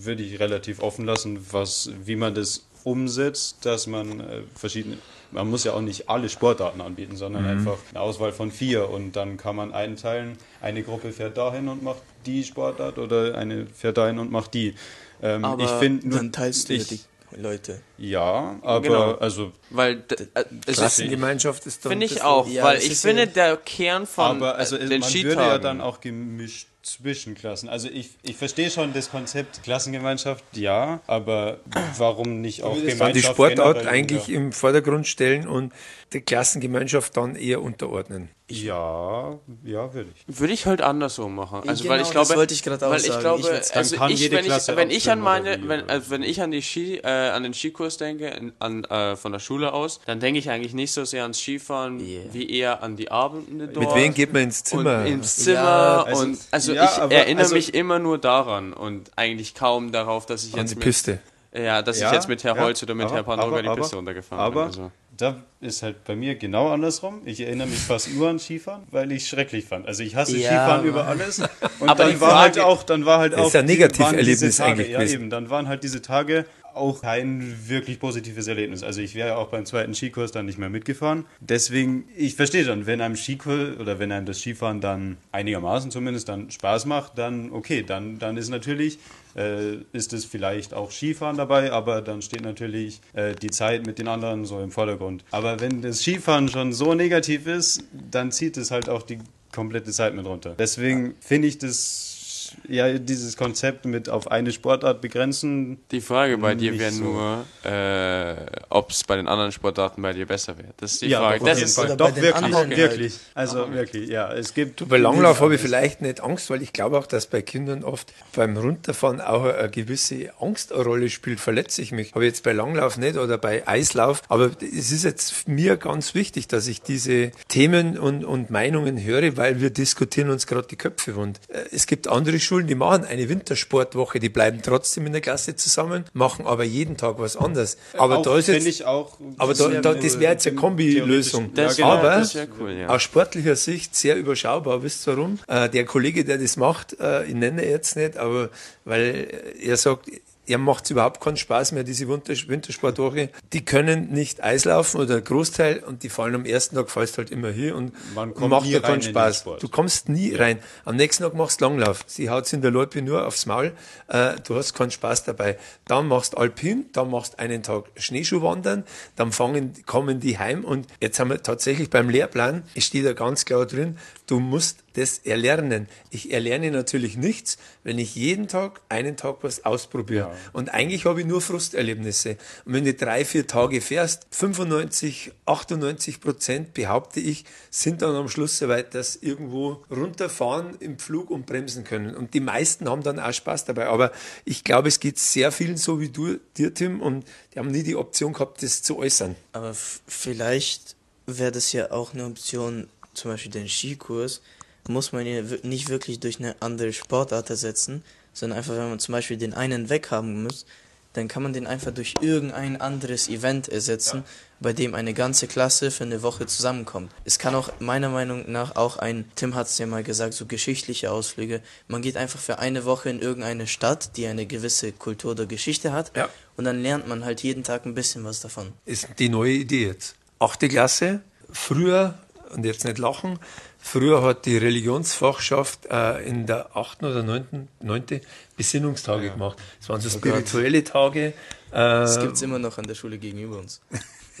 [0.00, 4.98] würde ich relativ offen lassen, was, wie man das umsetzt, dass man äh, verschiedene
[5.32, 9.14] man muss ja auch nicht alle Sportarten anbieten, sondern einfach eine Auswahl von vier und
[9.14, 13.96] dann kann man einteilen, eine Gruppe fährt dahin und macht die Sportart oder eine fährt
[13.98, 14.74] dahin und macht die.
[15.22, 17.00] Ähm, Aber ich finde nur- dann teilst du ja ich, die
[17.40, 17.80] Leute.
[17.98, 19.12] ja, aber Genau.
[19.16, 20.02] also Weil
[20.34, 21.90] äh, Klassengemeinschaft ist dann.
[21.92, 25.00] finde ich auch, Ja, weil ich finde, der Kern von aber also äh, es- den
[25.00, 27.68] man Skitagen, würde ja dann auch gemischt zwischen Klassen.
[27.68, 31.60] Also ich, ich verstehe schon das Konzept Klassengemeinschaft, ja, aber
[31.98, 34.36] warum nicht auch dann die Gemeinschaft Sportart eigentlich ja.
[34.36, 35.72] im Vordergrund stellen und
[36.12, 38.30] die Klassengemeinschaft dann eher unterordnen.
[38.50, 40.40] Ja, ja, würde ich.
[40.40, 41.68] würde ich halt andersrum machen.
[41.68, 43.20] Also Genau, weil ich das glaube, wollte ich gerade auch weil ich sagen.
[43.20, 45.88] glaube, Ich würd's- dann also kann ich, jede wenn ich, wenn ich an meine, wenn,
[45.88, 49.38] also wenn ich an die Ski, äh, an den Skikurs denke, an äh, von der
[49.38, 52.22] Schule aus, dann denke ich eigentlich nicht so sehr ans Skifahren, Yeah.
[52.32, 53.86] wie eher an die Abende dort.
[53.86, 55.00] Mit wem geht man ins Zimmer?
[55.02, 58.18] Und ins Zimmer Ja, also- und also ja, ich aber- erinnere also- mich immer nur
[58.18, 61.20] daran und eigentlich kaum darauf, dass ich an jetzt die mit, Piste.
[61.54, 63.62] ja, dass Ja, ich jetzt mit Herr ja, Holz oder mit aber- Herr Pandroga aber-
[63.62, 64.80] die aber- Piste runtergefahren Aber bin.
[64.80, 64.90] Also.
[65.20, 67.22] Da ist halt bei mir genau andersrum.
[67.24, 69.86] Ich erinnere mich fast nur an Skifahren, weil ich es schrecklich fand.
[69.86, 70.88] Also ich hasse Ja, Skifahren Mann.
[70.88, 71.40] über alles.
[71.80, 74.70] Und Aber dann war halt auch, dann war halt auch ist Negativerlebnis waren diese Tage,
[74.72, 75.30] eigentlich Ja, eben.
[75.30, 78.82] Dann waren halt diese Tage auch kein wirklich positives Erlebnis.
[78.82, 81.24] Also ich wäre auch beim zweiten Skikurs dann nicht mehr mitgefahren.
[81.40, 86.28] Deswegen, ich verstehe schon, wenn einem Skikurs oder wenn einem das Skifahren dann einigermaßen zumindest
[86.28, 88.98] dann Spaß macht, dann okay, dann, dann ist natürlich
[89.36, 93.98] äh, ist es vielleicht auch Skifahren dabei, aber dann steht natürlich äh, die Zeit mit
[93.98, 95.24] den anderen so im Vordergrund.
[95.30, 99.18] Aber wenn das Skifahren schon so negativ ist, dann zieht es halt auch die
[99.52, 100.54] komplette Zeit mit runter.
[100.58, 102.19] Deswegen finde ich das
[102.68, 105.78] ja, dieses Konzept mit auf eine Sportart begrenzen.
[105.90, 107.04] Die Frage bei dir wäre so.
[107.04, 108.36] nur, äh,
[108.68, 110.68] ob es bei den anderen Sportarten bei dir besser wäre.
[110.76, 111.40] Das ist die Ja, Frage.
[111.42, 111.96] auf Das ist, Fall.
[111.96, 112.76] Doch, wirklich, anderen halt.
[112.76, 113.14] wirklich.
[113.34, 114.32] Also wirklich, ja.
[114.32, 114.88] Es gibt.
[114.88, 118.12] Bei Langlauf habe ich vielleicht nicht Angst, weil ich glaube auch, dass bei Kindern oft
[118.34, 121.40] beim Runterfahren auch eine gewisse Angst eine Rolle spielt.
[121.40, 122.14] Verletze ich mich.
[122.14, 124.22] Aber jetzt bei Langlauf nicht oder bei Eislauf.
[124.28, 129.36] Aber es ist jetzt mir ganz wichtig, dass ich diese Themen und, und Meinungen höre,
[129.36, 131.40] weil wir diskutieren uns gerade die Köpfe wund.
[131.48, 135.56] Äh, Es gibt andere Schulen, die machen eine Wintersportwoche, die bleiben trotzdem in der Klasse
[135.56, 137.76] zusammen, machen aber jeden Tag was anderes.
[137.96, 139.18] Aber auch, da ist jetzt, ich auch.
[139.38, 141.50] aber da, da, das wäre jetzt eine Kombilösung.
[141.54, 141.88] Ja, das, genau.
[141.90, 142.22] aber-
[142.58, 142.88] cool, ja.
[142.88, 144.82] aus sportlicher Sicht sehr überschaubar.
[144.82, 145.38] Wisst ihr warum?
[145.46, 148.50] Äh, der Kollege, der das macht, äh, ich nenne jetzt nicht, aber
[148.84, 149.28] weil
[149.60, 150.06] er sagt,
[150.50, 153.30] er macht es überhaupt keinen Spaß mehr, diese Winter Wintersportwoche.
[153.52, 157.50] Die können nicht Eislaufen oder Großteil und die fallen am ersten Tag fallst halt immer
[157.50, 159.44] hier und macht rein keinen Spaß.
[159.60, 160.58] Du kommst nie rein.
[160.84, 162.04] Am nächsten Tag machst Langlauf.
[162.06, 163.72] Sie haut in der Loipe nur aufs Maul.
[164.08, 165.56] Äh, du hast keinen Spaß dabei.
[165.86, 168.84] Dann machst Alpin, dann machst einen Tag Schneeschuhwandern,
[169.16, 173.12] dann fangen, kommen die heim und jetzt haben wir tatsächlich beim Lehrplan, es steht da
[173.12, 173.98] ganz klar drin,
[174.30, 175.88] du musst das erlernen.
[176.10, 180.32] Ich erlerne natürlich nichts, wenn ich jeden Tag einen Tag was ausprobiere.
[180.52, 182.36] Und eigentlich habe ich nur Frusterlebnisse.
[182.64, 188.28] Und wenn du drei, vier Tage fährst, 95, 98 Prozent, behaupte ich, sind dann am
[188.28, 192.14] Schluss soweit, dass irgendwo runterfahren im Flug und bremsen können.
[192.14, 193.88] Und die meisten haben dann auch Spaß dabei.
[193.88, 194.12] Aber
[194.44, 197.24] ich glaube, es geht sehr vielen so wie du, dir, Tim, und
[197.54, 199.34] die haben nie die Option gehabt, das zu äußern.
[199.52, 204.40] Aber vielleicht wäre das ja auch eine Option, zum Beispiel den Skikurs,
[204.88, 208.02] muss man ja wir- nicht wirklich durch eine andere Sportart ersetzen,
[208.32, 210.64] sondern einfach, wenn man zum Beispiel den einen weghaben muss,
[211.12, 214.22] dann kann man den einfach durch irgendein anderes Event ersetzen,
[214.60, 217.10] bei dem eine ganze Klasse für eine Woche zusammenkommt.
[217.24, 220.46] Es kann auch meiner Meinung nach auch ein, Tim hat es ja mal gesagt, so
[220.46, 221.62] geschichtliche Ausflüge.
[221.88, 225.92] Man geht einfach für eine Woche in irgendeine Stadt, die eine gewisse Kultur oder Geschichte
[225.92, 226.28] hat, Ja.
[226.56, 228.72] und dann lernt man halt jeden Tag ein bisschen was davon.
[228.86, 230.14] ist die neue Idee jetzt.
[230.38, 232.16] Achte Klasse, früher,
[232.54, 233.38] und jetzt nicht lachen,
[233.78, 238.20] früher hat die Religionsfachschaft äh, in der achten oder neunten, neunte
[238.56, 239.58] Besinnungstage gemacht.
[239.80, 241.26] Es waren so spirituelle Tage.
[241.28, 241.32] Äh,
[241.72, 243.80] Das gibt's immer noch an der Schule gegenüber uns.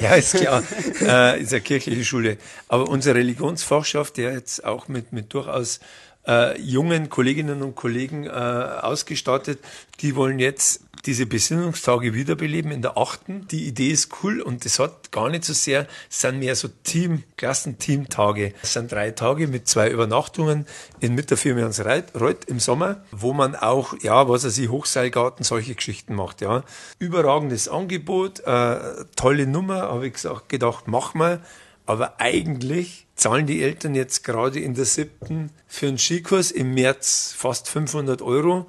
[0.00, 0.62] ja, ist klar,
[1.00, 2.38] äh, ist eine kirchliche Schule.
[2.68, 5.80] Aber unsere Religionsfachschaft, der jetzt auch mit, mit durchaus
[6.28, 9.58] äh, jungen Kolleginnen und Kollegen äh, ausgestattet,
[10.00, 13.46] die wollen jetzt diese Besinnungstage wiederbeleben in der achten.
[13.48, 16.68] Die Idee ist cool und das hat gar nicht so sehr, es sind mehr so
[16.84, 18.52] Team, Klassenteamtage.
[18.62, 20.66] Es sind drei Tage mit zwei Übernachtungen
[21.00, 24.58] in mit der Firma Hans Reit, Reuth im Sommer, wo man auch, ja, was weiß
[24.58, 26.64] ich, Hochseilgarten, solche Geschichten macht, ja.
[26.98, 28.76] Überragendes Angebot, äh,
[29.16, 31.40] tolle Nummer, habe ich gesagt, gedacht, mach mal.
[31.88, 37.32] Aber eigentlich zahlen die Eltern jetzt gerade in der siebten für einen Skikurs im März
[37.34, 38.66] fast 500 Euro.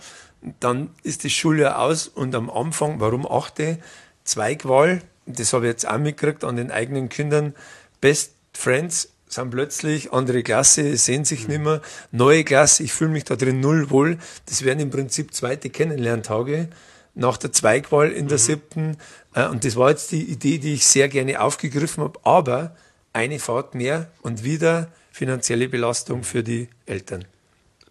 [0.62, 3.80] Dann ist die Schule aus und am Anfang, warum achte?
[4.24, 7.56] Zweigwahl, das habe ich jetzt auch mitgekriegt an den eigenen Kindern.
[8.00, 11.82] Best Friends sind plötzlich andere Klasse, sehen sich nicht mehr.
[12.14, 14.18] Neue Klasse, ich fühle mich da drin null wohl.
[14.46, 16.70] Das wären im Prinzip zweite Kennenlerntage
[17.16, 18.96] nach der Zweigwahl in der siebten.
[19.34, 22.18] Äh, Und das war jetzt die Idee, die ich sehr gerne aufgegriffen habe.
[22.24, 22.78] Aber
[23.20, 27.26] eine Fahrt mehr und wieder finanzielle Belastung für die Eltern.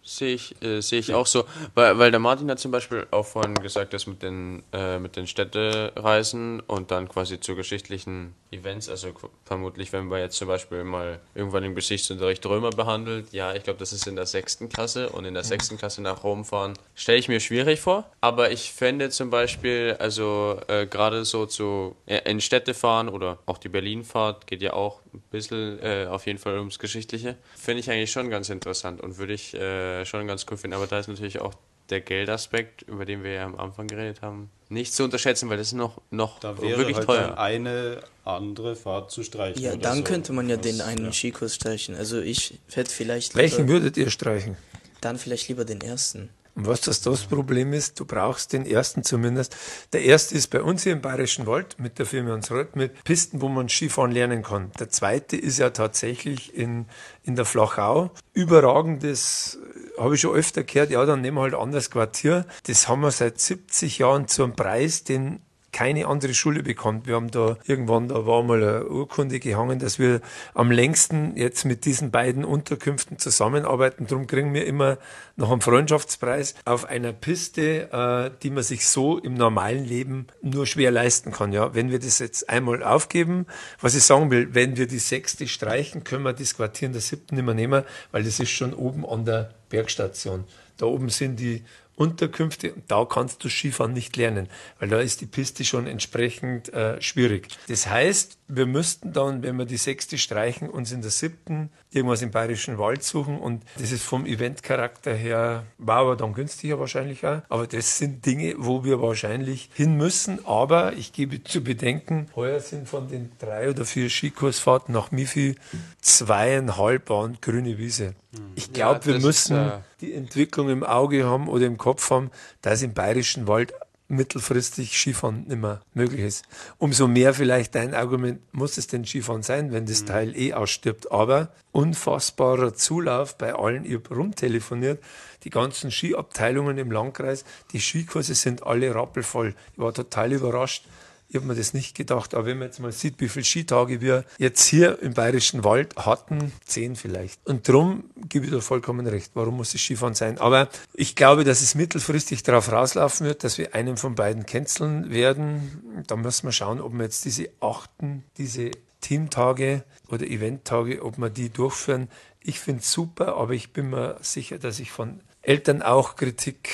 [0.01, 1.45] Sehe ich, äh, sehe ich auch so.
[1.75, 5.15] Weil, weil der Martin hat zum Beispiel auch vorhin gesagt, dass mit den, äh, mit
[5.15, 9.09] den Städtereisen und dann quasi zu geschichtlichen Events, also
[9.45, 13.77] vermutlich, wenn man jetzt zum Beispiel mal irgendwann im Geschichtsunterricht Römer behandelt, ja, ich glaube,
[13.77, 17.19] das ist in der sechsten Klasse und in der sechsten Klasse nach Rom fahren, stelle
[17.19, 18.09] ich mir schwierig vor.
[18.19, 23.59] Aber ich fände zum Beispiel, also äh, gerade so zu in Städte fahren oder auch
[23.59, 27.89] die Berlinfahrt geht ja auch ein bisschen äh, auf jeden Fall ums Geschichtliche, finde ich
[27.89, 30.75] eigentlich schon ganz interessant und würde ich äh, schon ganz cool finden.
[30.75, 31.53] Aber da ist natürlich auch
[31.89, 35.67] der Geldaspekt, über den wir ja am Anfang geredet haben, nicht zu unterschätzen, weil das
[35.67, 37.37] ist noch, noch Da wäre wirklich halt teuer.
[37.39, 39.59] eine andere Fahrt zu streichen.
[39.61, 40.03] Ja, oder dann so.
[40.03, 41.11] könnte man ja Das- den einen ja.
[41.11, 41.95] Skikurs streichen.
[41.95, 44.55] Also ich hätte vielleicht Welchen lieber, würdet ihr streichen?
[45.01, 46.29] dann vielleicht lieber den ersten.
[46.55, 49.55] Und was das, das Problem ist, du brauchst den ersten zumindest.
[49.93, 53.41] Der erste ist bei uns hier im Bayerischen Wald mit der Firma Hansrott mit Pisten,
[53.41, 54.71] wo man Skifahren lernen kann.
[54.79, 56.85] Der zweite ist ja tatsächlich in,
[57.23, 58.11] in der Flachau.
[58.33, 59.59] Überragendes,
[59.97, 62.45] habe ich schon öfter gehört, ja, dann nehmen wir halt anderes Quartier.
[62.67, 65.41] Das haben wir seit 70 Jahren zum Preis, den
[65.79, 67.07] keine andere Schule bekommt.
[67.07, 70.19] Wir haben da irgendwann, da war mal eine Urkunde gehangen, dass wir
[70.53, 74.05] am längsten jetzt mit diesen beiden Unterkünften zusammenarbeiten.
[74.05, 74.97] Darum kriegen wir immer
[75.37, 80.65] noch einen Freundschaftspreis auf einer Piste, äh, die man sich so im normalen Leben nur
[80.65, 81.53] schwer leisten kann.
[81.53, 83.45] Ja, wenn wir das jetzt einmal aufgeben,
[83.79, 87.01] was ich sagen will, wenn wir die sechste streichen, können wir das Quartier in der
[87.01, 90.43] siebten nicht mehr nehmen, weil das ist schon oben an der Bergstation.
[90.75, 91.63] Da oben sind die
[91.99, 94.47] Unterkünfte und da kannst du Skifahren nicht lernen,
[94.79, 97.47] weil da ist die Piste schon entsprechend äh, schwierig.
[97.67, 102.21] Das heißt, wir müssten dann, wenn wir die sechste streichen, uns in der siebten irgendwas
[102.21, 107.25] im Bayerischen Wald suchen und das ist vom Eventcharakter her, war aber dann günstiger wahrscheinlich
[107.25, 107.41] auch.
[107.49, 110.45] Aber das sind Dinge, wo wir wahrscheinlich hin müssen.
[110.45, 115.55] Aber ich gebe zu bedenken, heuer sind von den drei oder vier Skikursfahrten nach Mifi
[116.01, 118.15] zweieinhalb waren grüne Wiese.
[118.55, 122.09] Ich glaube, Ja, wir müssen ist, äh, die Entwicklung im Auge haben oder im Kopf
[122.09, 122.31] haben,
[122.61, 123.73] dass im Bayerischen Wald
[124.09, 126.45] mittelfristig Skifahren nicht mehr möglich ist.
[126.79, 131.11] Umso mehr vielleicht dein Argument, muss es denn Skifahren sein, wenn das Teil eh ausstirbt.
[131.11, 135.01] Aber unfassbarer Zulauf bei allen, ich habe rumtelefoniert,
[135.43, 139.53] die ganzen Skiabteilungen im Landkreis, die Skikurse sind alle rappelvoll.
[139.73, 140.85] Ich war total überrascht.
[141.31, 144.01] Ich habe mir das nicht gedacht, aber wenn man jetzt mal sieht, wie viele Skitage
[144.01, 147.39] wir jetzt hier im Bayerischen Wald hatten, zehn vielleicht.
[147.45, 149.33] Und darum gebe ich da vollkommen recht.
[149.35, 150.39] Warum muss es Skifahren sein?
[150.39, 155.11] Aber ich glaube, dass es mittelfristig darauf rauslaufen wird, dass wir einen von beiden canceln
[155.11, 156.03] werden.
[156.07, 158.71] Da müssen wir schauen, ob wir jetzt diese achten, diese
[159.01, 162.09] Teamtage oder Eventtage, ob wir die durchführen.
[162.41, 166.69] Ich finde es super, aber ich bin mir sicher, dass ich von Eltern auch Kritik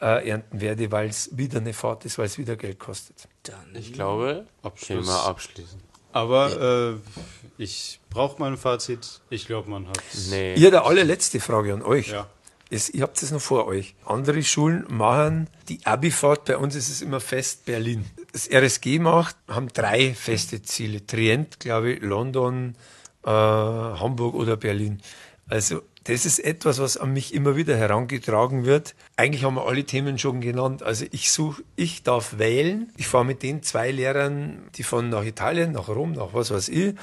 [0.00, 3.28] äh, ernten werde, weil es wieder eine Fahrt ist, weil es wieder Geld kostet.
[3.50, 5.06] Dann Ich glaube, Abschluss.
[5.06, 5.80] Thema abschließen.
[6.12, 9.20] Aber äh, ich brauche mal ein Fazit.
[9.30, 10.00] Ich glaube, man hat.
[10.30, 10.54] Nee.
[10.54, 12.08] Ihr der allerletzte Frage an euch.
[12.08, 12.26] Ja.
[12.72, 13.94] Es, ihr habt es noch vor euch.
[14.04, 18.04] Andere Schulen machen die Abi-Fahrt, bei uns ist es immer fest Berlin.
[18.32, 21.04] Das RSG macht, haben drei feste Ziele.
[21.04, 22.76] Trient, glaube ich, London,
[23.24, 25.02] äh, Hamburg oder Berlin.
[25.48, 28.96] Also das ist etwas, was an mich immer wieder herangetragen wird.
[29.16, 30.82] Eigentlich haben wir alle Themen schon genannt.
[30.82, 32.92] Also ich suche, ich darf wählen.
[32.96, 36.68] Ich fahre mit den zwei Lehrern, die fahren nach Italien, nach Rom, nach was weiß
[36.70, 36.96] ich.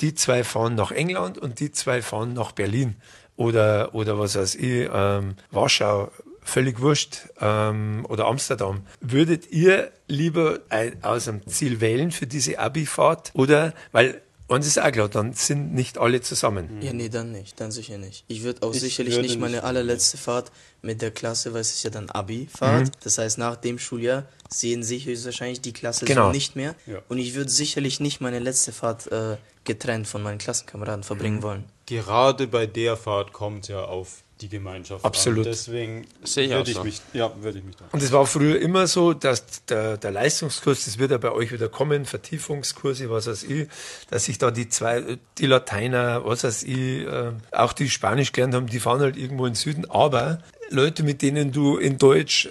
[0.00, 2.96] Die zwei fahren nach England und die zwei fahren nach Berlin
[3.36, 6.10] oder, oder was weiß ich, ähm, Warschau,
[6.40, 8.80] völlig wurscht, ähm, oder Amsterdam.
[9.02, 14.78] Würdet ihr lieber ein, aus einem Ziel wählen für diese Abi-Fahrt oder, weil uns ist
[14.78, 16.80] auch klar, dann sind nicht alle zusammen.
[16.82, 18.24] Ja, nee, dann nicht, dann sicher nicht.
[18.28, 21.60] Ich würde auch Ich sicherlich würde nicht meine nicht- allerletzte Fahrt mit der Klasse, weil
[21.62, 22.86] es ist ja dann Abi-Fahrt.
[22.88, 22.90] Mhm.
[23.02, 26.26] Das heißt, nach dem Schuljahr sehen sich höchstwahrscheinlich die Klasse Genau.
[26.26, 26.74] so nicht mehr.
[26.86, 27.00] Ja.
[27.08, 31.04] Und ich würde sicherlich nicht meine letzte Fahrt äh, getrennt von meinen Klassenkameraden Mhm.
[31.04, 31.64] verbringen wollen.
[31.86, 35.46] Gerade bei der Fahrt kommt ja auf die Gemeinschaft Absolut.
[35.46, 35.52] an.
[35.52, 36.84] Deswegen Sehe ich würde ich so.
[36.84, 37.84] mich, ja, würde ich mich da.
[37.92, 41.52] Und es war früher immer so, dass der, der Leistungskurs, das wird ja bei euch
[41.52, 43.68] wieder kommen, Vertiefungskurse, was weiß ich,
[44.10, 48.54] dass sich da die zwei, die Lateiner, was weiß ich, äh, auch die Spanisch gelernt
[48.54, 52.46] haben, die fahren halt irgendwo in den Süden, aber Leute, mit denen du in Deutsch
[52.46, 52.50] äh,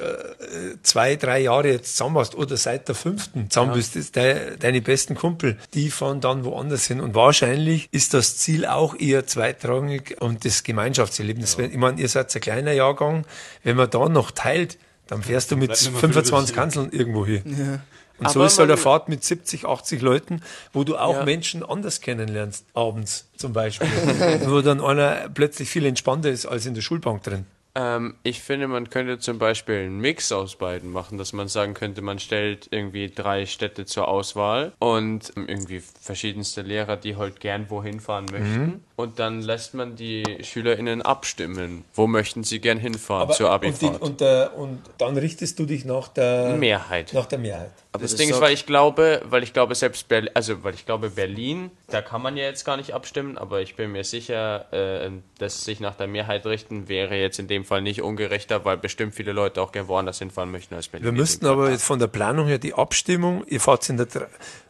[0.83, 4.81] zwei, drei Jahre jetzt zusammen warst oder seit der fünften zusammen bist, ist de, deine
[4.81, 7.01] besten Kumpel, die fahren dann woanders hin.
[7.01, 11.57] Und wahrscheinlich ist das Ziel auch eher zweitrangig und das Gemeinschaftserlebnis.
[11.57, 13.25] Wenn- Ich meine, ihr seid ein kleiner Jahrgang,
[13.63, 16.55] wenn man da noch teilt, dann fährst du mit bleibt nicht mehr viel 25 übrig.
[16.55, 17.79] Kanzeln irgendwo hin.
[18.19, 20.41] Und so Aber ist halt eine man- Fahrt mit 70, 80 Leuten,
[20.71, 21.25] wo du auch Ja.
[21.25, 23.87] Menschen anders kennenlernst, abends zum Beispiel.
[24.45, 27.45] wo dann einer plötzlich viel entspannter ist als in der Schulbank drin.
[27.75, 31.73] Ähm, ich finde, man könnte zum Beispiel einen Mix aus beiden machen, dass man sagen
[31.73, 37.39] könnte, man stellt irgendwie drei Städte zur Auswahl und ähm, irgendwie verschiedenste Lehrer, die halt
[37.39, 38.83] gern wohin fahren möchten.
[38.95, 41.83] Und dann lässt man die SchülerInnen abstimmen.
[41.95, 44.01] Wo möchten sie gern hinfahren zur und, die, Abifahrt?
[44.01, 47.11] und, der, und dann richtest du dich nach der Mehrheit.
[47.13, 47.71] Nach der Mehrheit.
[47.91, 50.73] Aber das das Ding ist, weil ich glaube, weil ich glaube selbst Berlin, also weil
[50.73, 54.03] ich glaube Berlin, da kann man ja jetzt gar nicht abstimmen, aber ich bin mir
[54.03, 58.65] sicher, äh, dass sich nach der Mehrheit richten wäre jetzt in dem Fall nicht ungerechter,
[58.65, 61.05] weil bestimmt viele Leute auch gern woanders hinfahren möchten als Berlin.
[61.05, 64.07] Wir müssten dem aber jetzt von der Planung her die Abstimmung, ihr fahrt in der,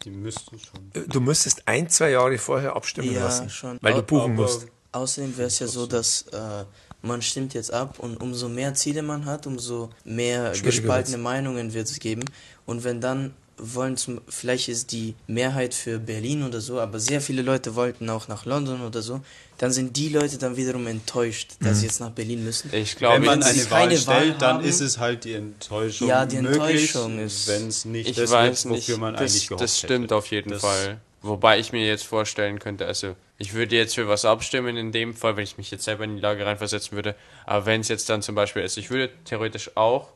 [0.04, 1.06] Die müssten schon.
[1.08, 3.78] du müsstest ein, zwei Jahre vorher abstimmen Ja, lassen, schon.
[3.82, 4.68] weil du Aber- buchen aber- musst.
[4.92, 6.66] Außerdem wäre es ja so, dass äh,
[7.02, 11.88] man stimmt jetzt ab und umso mehr Ziele man hat, umso mehr gespaltene Meinungen wird
[11.88, 12.24] es geben.
[12.68, 17.22] Und wenn dann wollen zum, vielleicht ist die Mehrheit für Berlin oder so, aber sehr
[17.22, 19.22] viele Leute wollten auch nach London oder so,
[19.60, 22.74] dann sind die Leute dann wiederum enttäuscht, dass sie jetzt nach Berlin müssen.
[22.74, 25.34] Ich glaube, Wenn man eine Wahl keine stellt, Wahl dann haben- ist es halt die
[25.34, 29.14] Enttäuschung Ja, die möglich, Enttäuschung ist- wenn es nicht ich das weiß nicht, wofür man
[29.14, 30.16] das, eigentlich gehofft das stimmt hätte.
[30.16, 31.00] auf jeden Das- Fall.
[31.22, 35.14] Wobei ich mir jetzt vorstellen könnte, also ich würde jetzt für was abstimmen in dem
[35.16, 37.16] Fall, wenn ich mich jetzt selber in die Lage reinversetzen würde.
[37.46, 40.10] Aber wenn es jetzt dann zum Beispiel ist, ich würde theoretisch auch,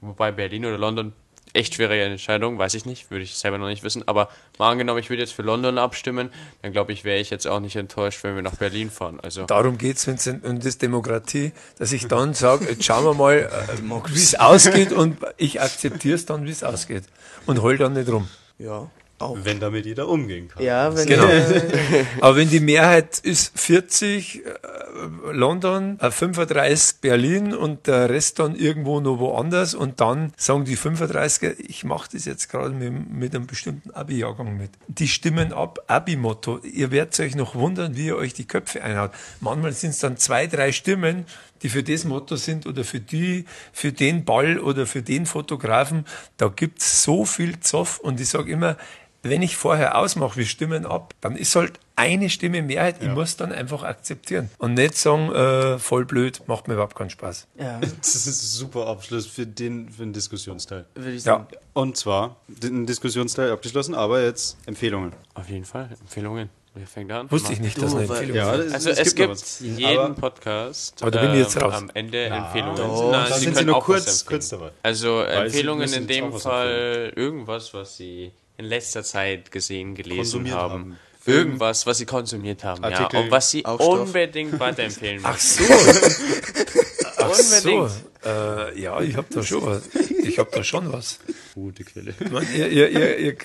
[0.00, 1.12] wobei Berlin oder London,
[1.52, 4.06] echt schwere Entscheidung, weiß ich nicht, würde ich selber noch nicht wissen.
[4.08, 4.28] Aber
[4.58, 6.30] mal angenommen, ich würde jetzt für London abstimmen,
[6.62, 9.20] dann glaube ich, wäre ich jetzt auch nicht enttäuscht, wenn wir nach Berlin fahren.
[9.20, 13.14] Also Darum geht es, Vincent, und das Demokratie, dass ich dann sage, jetzt schauen wir
[13.14, 17.04] mal, äh, wie es ausgeht und ich akzeptiere es dann, wie es ausgeht.
[17.46, 18.28] Und heul dann nicht rum.
[18.58, 19.36] Ja, auch.
[19.42, 20.62] Wenn damit jeder umgehen kann.
[20.62, 21.26] Ja, wenn Genau.
[21.26, 21.62] äh,
[22.20, 24.50] Aber wenn die Mehrheit ist 40 äh,
[25.32, 30.76] London, äh, 35 Berlin und der Rest dann irgendwo noch woanders und dann sagen die
[30.76, 34.70] 35er, ich mache das jetzt gerade mit, mit einem bestimmten Abi-Jahrgang mit.
[34.88, 36.58] Die stimmen ab, Abi-Motto.
[36.58, 39.10] Ihr werdet euch noch wundern, wie ihr euch die Köpfe einhaut.
[39.40, 41.24] Manchmal sind es dann zwei, drei Stimmen,
[41.62, 46.04] die für das Motto sind oder für die, für den Ball oder für den Fotografen.
[46.36, 48.76] Da gibt's so viel Zoff und ich sage immer,
[49.24, 52.96] wenn ich vorher ausmache, wir stimmen ab, dann ist halt eine Stimme Mehrheit.
[53.02, 57.10] Ich muss dann einfach akzeptieren und nicht sagen, äh, voll blöd, macht mir überhaupt keinen
[57.10, 57.46] Spaß.
[57.58, 60.84] ja, Das ist ein super Abschluss für den, für den Diskussionsteil.
[60.94, 61.46] würde ich Ja, sagen.
[61.72, 65.12] Und zwar, den Diskussionsteil abgeschlossen, aber jetzt Empfehlungen.
[65.34, 66.48] auf jeden Fall, Empfehlungen.
[66.76, 67.30] Wer fängt an?
[67.30, 68.66] wusste ich nicht, dass Du, eine Empfehlung Ja, ist.
[68.66, 69.60] das- Also es, gibt was.
[69.60, 71.74] jeden Aber- Podcast Aber da bin ich jetzt ähm, raus.
[71.74, 72.76] am Ende Empfehlungen.
[72.76, 74.72] doch, Na, da Sie sind Sie können nur auch kurz, kurz dabei.
[74.82, 80.56] Also Weil Empfehlungen in dem Fall irgendwas, was Sie in letzter Zeit gesehen, gelesen Konsumiert
[80.56, 80.72] haben.
[80.72, 80.98] haben.
[81.26, 83.14] Irgendwas, was Sie konsumiert haben, Artikel.
[83.18, 83.20] ja.
[83.24, 84.00] Und was Sie Auch Stoff.
[84.08, 85.64] unbedingt weiterempfehlen Ach möchten.
[85.64, 85.72] so.
[87.16, 87.70] Ach so.
[87.70, 87.92] Unbedingt.
[88.26, 89.82] Äh, ja, ich habe da schon was.
[90.22, 91.18] Ich habe da schon was.
[91.54, 92.14] Gute Quelle.
[92.18, 93.36] Ich mein, ihr, ihr, ihr, ihr,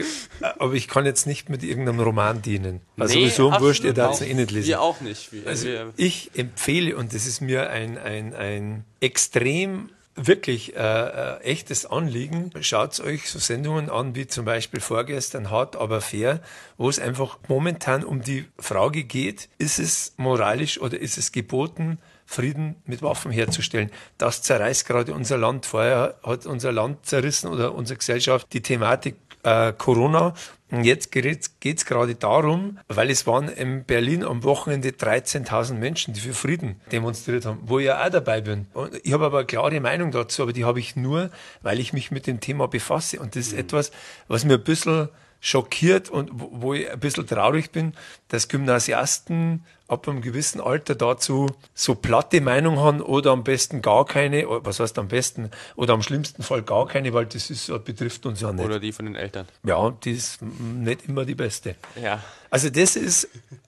[0.42, 2.82] aber ich kann jetzt nicht mit irgendeinem Roman dienen.
[2.98, 4.68] Also Nee, sowieso wurscht, ihr darf es eh nicht lesen.
[4.68, 5.32] Wir auch nicht.
[5.32, 10.80] Wir, Also wir, ich empfehle, und das ist mir ein, ein, ein extrem wirklich äh,
[10.80, 16.42] äh, echtes Anliegen, schaut euch so Sendungen an, wie zum Beispiel vorgestern Hart, aber fair,
[16.78, 22.00] wo es einfach momentan um die Frage geht, ist es moralisch oder ist es geboten,
[22.26, 23.90] Frieden mit Waffen herzustellen.
[24.20, 25.66] Das zerreißt gerade unser Land.
[25.66, 30.34] Vorher hat unser Land zerrissen oder unsere Gesellschaft die Thematik äh, Corona.
[30.72, 36.14] Und jetzt geht es gerade darum, weil es waren in Berlin am Wochenende 13.000 Menschen,
[36.14, 38.68] die für Frieden demonstriert haben, wo ich ja auch dabei bin.
[38.74, 41.32] Und ich habe aber eine klare Meinung dazu, aber die habe ich nur,
[41.64, 43.20] weil ich mich mit dem Thema befasse.
[43.20, 43.92] Und das ist etwas,
[44.28, 45.10] was mir ein bisschen
[45.42, 47.94] schockiert und wo wo ich ein bisschen traurig bin,
[48.28, 54.06] dass Gymnasiasten ab einem gewissen Alter dazu so platte Meinung haben oder am besten gar
[54.06, 57.68] keine, oder was heißt am besten, oder am schlimmsten Fall gar keine, weil das ist,
[57.84, 58.66] betrifft uns ja nicht.
[58.66, 59.48] oder die von den Eltern.
[59.64, 61.76] Ja, die ist nicht immer die beste.
[62.02, 62.24] Ja.
[62.50, 63.28] Also das ist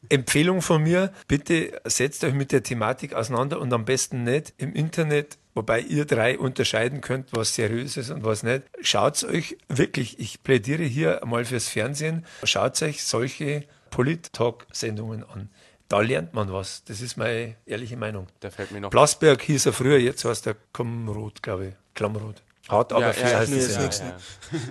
[0.10, 1.14] Empfehlung von mir.
[1.28, 6.06] Bitte setzt euch mit der Thematik auseinander und am besten nicht im Internet, wobei ihr
[6.06, 8.64] drei unterscheiden könnt, was seriös ist und was nicht.
[8.82, 15.50] Schaut euch wirklich, ich plädiere hier mal fürs Fernsehen, schaut euch solche Polit-Talk-Sendungen an.
[15.92, 16.86] Da lernt man was.
[16.86, 18.28] Das ist meine ehrliche Meinung.
[18.40, 18.92] Da fällt mir noch.
[18.92, 21.74] Blasberg hieß er früher, jetzt heißt er Klamroth, glaube ich.
[21.96, 22.42] Klamroth.
[22.70, 24.06] Hart, aber ja, ja, heißt es ja.
[24.06, 24.16] ja.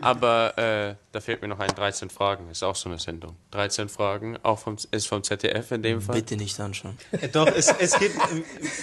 [0.01, 2.49] Aber äh, da fehlt mir noch ein 13 Fragen.
[2.51, 3.35] Ist auch so eine Sendung.
[3.51, 6.15] 13 Fragen, auch vom, ist vom ZDF in dem Fall.
[6.15, 6.97] Bitte nicht anschauen.
[7.33, 8.13] Doch, es, es geht,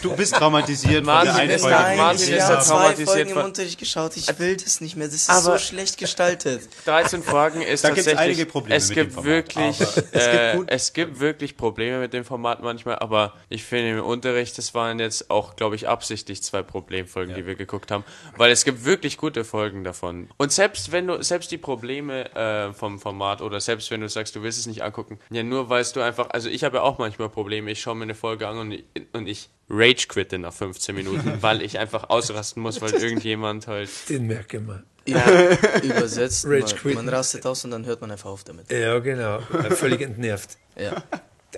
[0.02, 1.78] du bist traumatisiert Martin, von der es- Folge.
[1.78, 2.62] nein, Martin ist ja haben.
[2.62, 4.18] zwei- traumatisiert Folgen im Unterricht geschaut.
[4.18, 5.08] Ich will das nicht mehr.
[5.08, 6.68] Das ist Aber- so schlecht gestaltet.
[6.86, 8.20] 13 Fragen ist Da tatsächlich.
[8.20, 11.20] einige Probleme es mit dem gibt Format, wirklich, aber es äh, gibt gut- es gibt
[11.20, 15.56] wirklich Probleme mit dem Format manchmal, aber ich finde im Unterricht, das waren jetzt auch,
[15.56, 18.04] glaube ich, absichtlich zwei Problemfolgen, die wir geguckt haben,
[18.36, 20.30] weil es gibt wirklich gute Folgen davon.
[20.38, 24.36] Und selbst wenn du, selbst die Probleme äh, vom Format oder selbst wenn du sagst,
[24.36, 26.98] du willst es nicht angucken, ja nur weißt du einfach, also ich habe ja auch
[26.98, 28.84] manchmal Probleme, ich schaue mir eine Folge an und, ich-
[29.14, 33.90] und ich rage quitte nach 15 Minuten, weil ich einfach ausrasten muss, weil irgendjemand halt
[34.10, 34.84] Den merke ich mal.
[35.08, 35.24] Ja,
[35.84, 36.46] übersetzt.
[36.48, 38.70] Rage man, man rastet aus und dann hört man einfach auf damit.
[38.72, 39.40] Ja, genau.
[39.72, 40.58] Völlig entnervt.
[40.78, 41.02] Ja.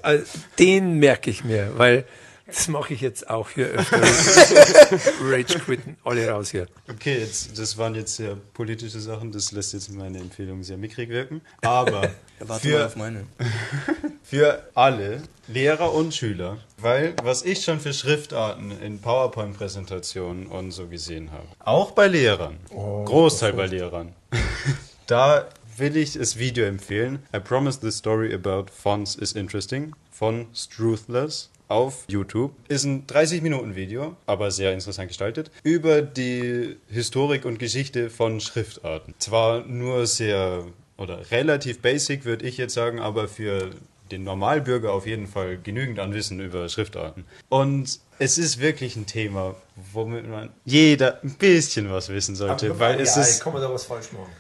[0.04, 0.24] Also,
[0.60, 2.06] Den merke ich mir, weil
[2.50, 4.02] das mache ich jetzt auch hier öfter.
[5.24, 6.68] Rage quitten, alle raus hier.
[6.90, 11.10] Okay, jetzt, das waren jetzt sehr politische Sachen, das lässt jetzt meine Empfehlung sehr mickrig
[11.10, 11.42] wirken.
[11.62, 13.26] Aber Warte mal für, auf meine.
[14.24, 20.88] für alle Lehrer und Schüler, weil was ich schon für Schriftarten in PowerPoint-Präsentationen und so
[20.88, 24.14] gesehen habe, auch bei Lehrern, Großteil bei Lehrern,
[25.08, 25.48] da
[25.78, 27.20] will ich das Video empfehlen.
[27.36, 31.50] I promise the story about fonts is interesting von Struthless.
[31.70, 32.52] Auf YouTube.
[32.68, 39.14] Ist ein 30-Minuten-Video, aber sehr interessant gestaltet, über die Historik und Geschichte von Schriftarten.
[39.20, 40.66] Zwar nur sehr
[40.98, 43.70] oder relativ basic, würde ich jetzt sagen, aber für
[44.12, 47.26] den Normalbürger auf jeden Fall genügend an Wissen über Schriftarten.
[47.48, 49.56] Und es ist wirklich ein Thema,
[49.94, 53.86] womit man jeder ein bisschen was wissen sollte, weil es ist kann man da was
[53.86, 54.32] falsch machen.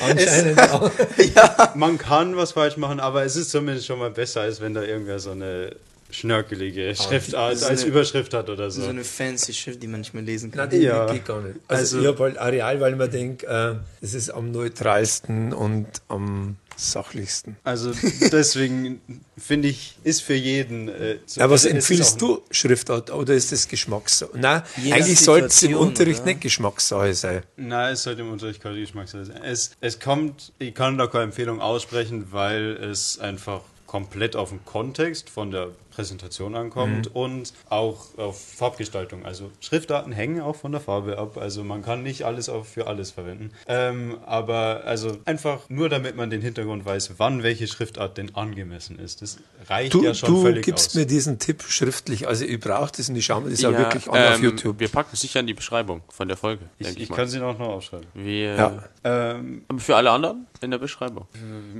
[0.00, 0.90] Anscheinend auch.
[1.74, 4.82] Man kann was falsch machen, aber es ist zumindest schon mal besser, als wenn da
[4.82, 5.74] irgendwer so eine
[6.10, 8.82] schnörkelige Schriftart so als eine- Überschrift hat oder so.
[8.82, 10.68] So eine fancy Schrift, die man nicht mehr lesen kann.
[10.68, 11.06] Nein, die Ja.
[11.12, 11.56] geht gar nicht.
[11.68, 15.52] Also, Also- ich habe halt Areal, weil ich mir denke, äh, es ist am neutralsten
[15.52, 17.56] und am sachlichsten.
[17.64, 17.92] Also
[18.30, 19.00] deswegen
[19.36, 20.88] finde ich, ist für jeden.
[20.88, 24.38] Äh, so- Ja, was empfiehlst du Schriftart oder ist das Geschmackssache?
[24.38, 26.26] Nach eigentlich sollte es im Unterricht oder?
[26.30, 27.42] nicht Geschmackssache sein.
[27.56, 29.42] Nein, es sollte im Unterricht keine Geschmackssache sein.
[29.42, 34.64] Es, es kommt, ich kann da keine Empfehlung aussprechen, weil es einfach komplett auf den
[34.64, 39.24] Kontext von der Präsentation ankommt und auch auf Farbgestaltung.
[39.24, 42.86] Also Schriftarten hängen auch von der Farbe ab, also man kann nicht alles auch für
[42.86, 43.50] alles verwenden.
[43.66, 48.98] Ähm, aber also einfach nur damit man den Hintergrund weiß, wann welche Schriftart denn angemessen
[48.98, 49.22] ist.
[49.22, 50.94] Das reicht Du, ja schon du völlig gibst aus.
[50.96, 52.28] mir diesen Tipp schriftlich.
[52.28, 54.78] Also ich brauche das und ich schaue mir das auch wirklich an auf ähm, YouTube.
[54.78, 57.16] Wir packen es sicher in die Beschreibung von der Folge, ich ich, ich mal.
[57.16, 58.06] kann sie auch noch aufschreiben.
[58.12, 58.84] Wir, Ja.
[59.04, 61.26] Ähm, Aber für alle anderen in der Beschreibung.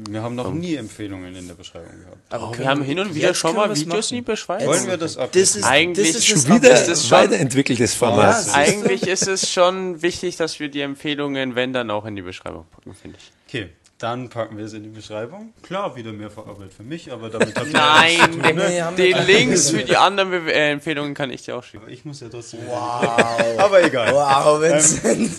[0.09, 2.17] wir haben noch nie Empfehlungen in der Beschreibung gehabt.
[2.31, 4.23] Aber Oh, können wir haben hin und wieder jetzt schon mal Videos in die.
[4.23, 4.67] Beschreibung.
[4.69, 5.31] Wollen wir das ab?
[5.33, 8.47] Das ist, Eigentlich das ist schon wieder das ist schon- weiterentwickeltes Format.
[8.47, 8.55] Ja.
[8.55, 12.67] Eigentlich ist es schon wichtig, dass wir die Empfehlungen, wenn dann auch in die Beschreibung
[12.71, 13.33] packen, finde ich.
[13.49, 15.55] Okay, dann packen wir es in die Beschreibung.
[15.63, 18.93] Klar, wieder mehr Arbeit für mich, aber damit habt ihr Nein, nichts zu tun, ne?
[18.97, 19.27] Wir gleich.
[19.27, 21.85] Links für die anderen Be äh, Empfehlungen kann ich dir auch schicken.
[21.85, 22.61] Aber ich muss ja trotzdem.
[22.67, 22.75] Wow.
[23.59, 24.13] Aber egal.
[24.13, 25.31] Wow, Vincent.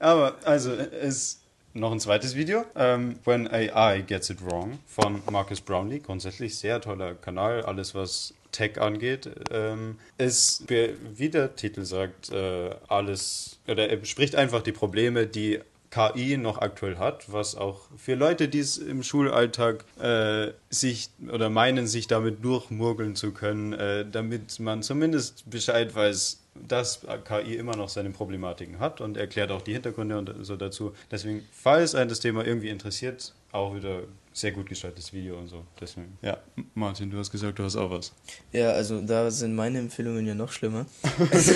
[0.00, 1.41] Aber also es
[1.74, 2.64] noch ein zweites Video.
[2.76, 6.00] Ähm, When AI Gets It Wrong von Marcus Brownlee.
[6.00, 7.62] Grundsätzlich sehr toller Kanal.
[7.62, 9.30] Alles was Tech angeht.
[9.50, 15.60] Ähm, es, wie der Titel sagt, äh, alles, oder er bespricht einfach die Probleme, die
[15.92, 21.50] KI noch aktuell hat, was auch für Leute, die es im Schulalltag äh, sich oder
[21.50, 27.76] meinen, sich damit durchmurgeln zu können, äh, damit man zumindest Bescheid weiß, dass KI immer
[27.76, 30.94] noch seine Problematiken hat und erklärt auch die Hintergründe und so dazu.
[31.10, 34.02] Deswegen, falls einen das Thema irgendwie interessiert, auch wieder
[34.32, 35.64] sehr gut gestaltetes Video und so.
[35.80, 36.18] Deswegen.
[36.22, 36.38] Ja,
[36.74, 38.12] Martin, du hast gesagt, du hast auch was.
[38.52, 40.86] Ja, also da sind meine Empfehlungen ja noch schlimmer.
[41.30, 41.52] Also,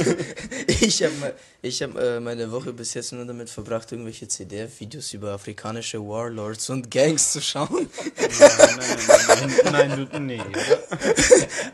[0.66, 5.32] ich habe ich hab, äh, meine Woche bis jetzt nur damit verbracht, irgendwelche CDF-Videos über
[5.32, 7.88] afrikanische Warlords und Gangs zu schauen.
[8.16, 10.40] Nein, nein, nein, nein, nein, du, nee.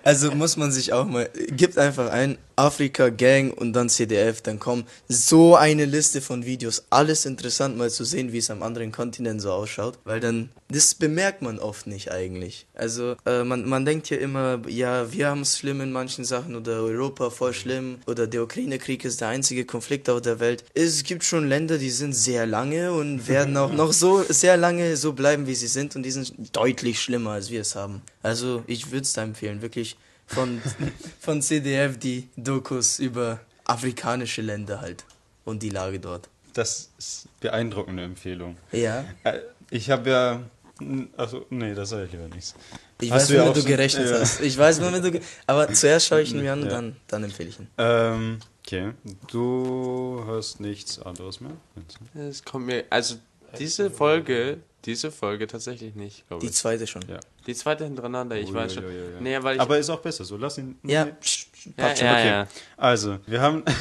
[0.03, 4.59] Also muss man sich auch mal, gibt einfach ein Afrika Gang und dann CDF, dann
[4.59, 6.85] kommt so eine Liste von Videos.
[6.91, 10.95] Alles interessant mal zu sehen, wie es am anderen Kontinent so ausschaut, weil dann, das
[10.95, 12.66] bemerkt man oft nicht eigentlich.
[12.74, 16.57] Also äh, man, man denkt ja immer, ja, wir haben es schlimm in manchen Sachen
[16.57, 20.65] oder Europa voll schlimm oder der Ukraine-Krieg ist der einzige Konflikt auf der Welt.
[20.74, 24.97] Es gibt schon Länder, die sind sehr lange und werden auch noch so sehr lange
[24.97, 28.03] so bleiben, wie sie sind und die sind deutlich schlimmer, als wir es haben.
[28.23, 29.97] Also ich würde es da empfehlen, wirklich
[30.34, 30.60] von,
[31.20, 35.04] von CDF die Dokus über afrikanische Länder halt
[35.44, 36.28] und die Lage dort.
[36.54, 38.56] Das ist beeindruckende Empfehlung.
[38.72, 39.38] Ja, Äh,
[39.70, 40.42] Ich habe ja.
[41.16, 42.54] Also, nee, das sage ich lieber nichts.
[43.00, 44.18] ich Hast weiß, du ja du gerechnet ja.
[44.20, 44.40] hast.
[44.40, 45.12] Ich weiß, womit du.
[45.12, 46.72] ge- Aber zuerst schaue ich ihn mir an und Ja.
[46.72, 47.68] dann, dann empfehle ich ihn.
[47.78, 48.92] Ähm, okay.
[49.30, 51.52] Du hast nichts anderes mehr?
[52.14, 53.14] Es kommt mir, also
[53.59, 56.56] diese Folge, diese Folge tatsächlich nicht, glaube Die ich.
[56.56, 57.02] zweite schon.
[57.09, 57.20] Ja.
[57.47, 58.85] Die zweite hintereinander, ich weiß schon.
[58.85, 59.20] Uiuiui.
[59.20, 60.36] Nee, weil ich, Aber ist auch besser so.
[60.36, 60.78] Lass ihn.
[60.85, 61.10] Ja, Nee.
[61.10, 62.06] ja, passt schon.
[62.06, 62.27] ja, Okay.
[62.28, 62.47] ja.
[62.77, 63.62] Also, wir haben.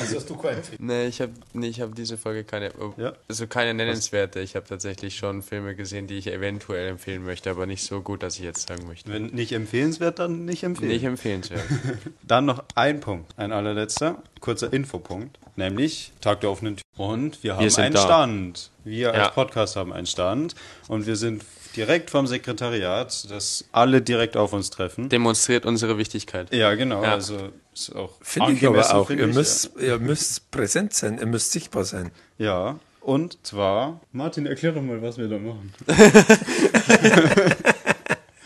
[0.00, 0.86] Also hast du keine Empfehlung?
[0.86, 3.12] Nee, ich habe nee, ich hab diese Folge keine, Ja.
[3.28, 4.40] also keine nennenswerte.
[4.40, 8.22] Ich habe tatsächlich schon Filme gesehen, die ich eventuell empfehlen möchte, aber nicht so gut,
[8.22, 9.10] dass ich jetzt sagen möchte.
[9.12, 10.88] Wenn nicht empfehlenswert, dann nicht empfehlen.
[10.90, 11.62] Nicht empfehlenswert.
[12.22, 16.84] Dann noch ein Punkt, ein allerletzter, kurzer Infopunkt, nämlich Tag der offenen Tür.
[16.96, 18.02] Und wir haben sind einen da.
[18.02, 18.70] Stand.
[18.84, 19.28] Wir als Ja.
[19.30, 20.54] Podcast haben einen Stand
[20.88, 21.44] und wir sind
[21.76, 25.08] direkt vom Sekretariat, dass alle direkt auf uns treffen.
[25.08, 26.52] Demonstriert unsere Wichtigkeit.
[26.54, 27.12] Ja, genau, Ja.
[27.12, 29.10] also ist auch Finde ich aber auch.
[29.10, 32.10] Ihr ich, müsst, ihr müsst präsent sein, ihr müsst sichtbar sein.
[32.38, 32.46] Ja.
[32.46, 35.72] ja, und zwar, Martin, erklär doch mal, was wir da machen.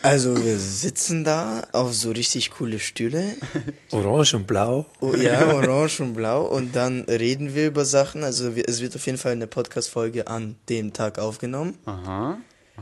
[0.02, 3.36] Also wir sitzen da auf so richtig coole Stühle.
[3.90, 4.86] Orange und blau.
[5.00, 6.46] Oh, ja, orange und blau.
[6.46, 8.24] Und dann reden wir über Sachen.
[8.24, 11.76] Also wir, es wird auf jeden Fall eine Podcast-Folge an dem Tag aufgenommen.
[11.84, 12.38] Aha,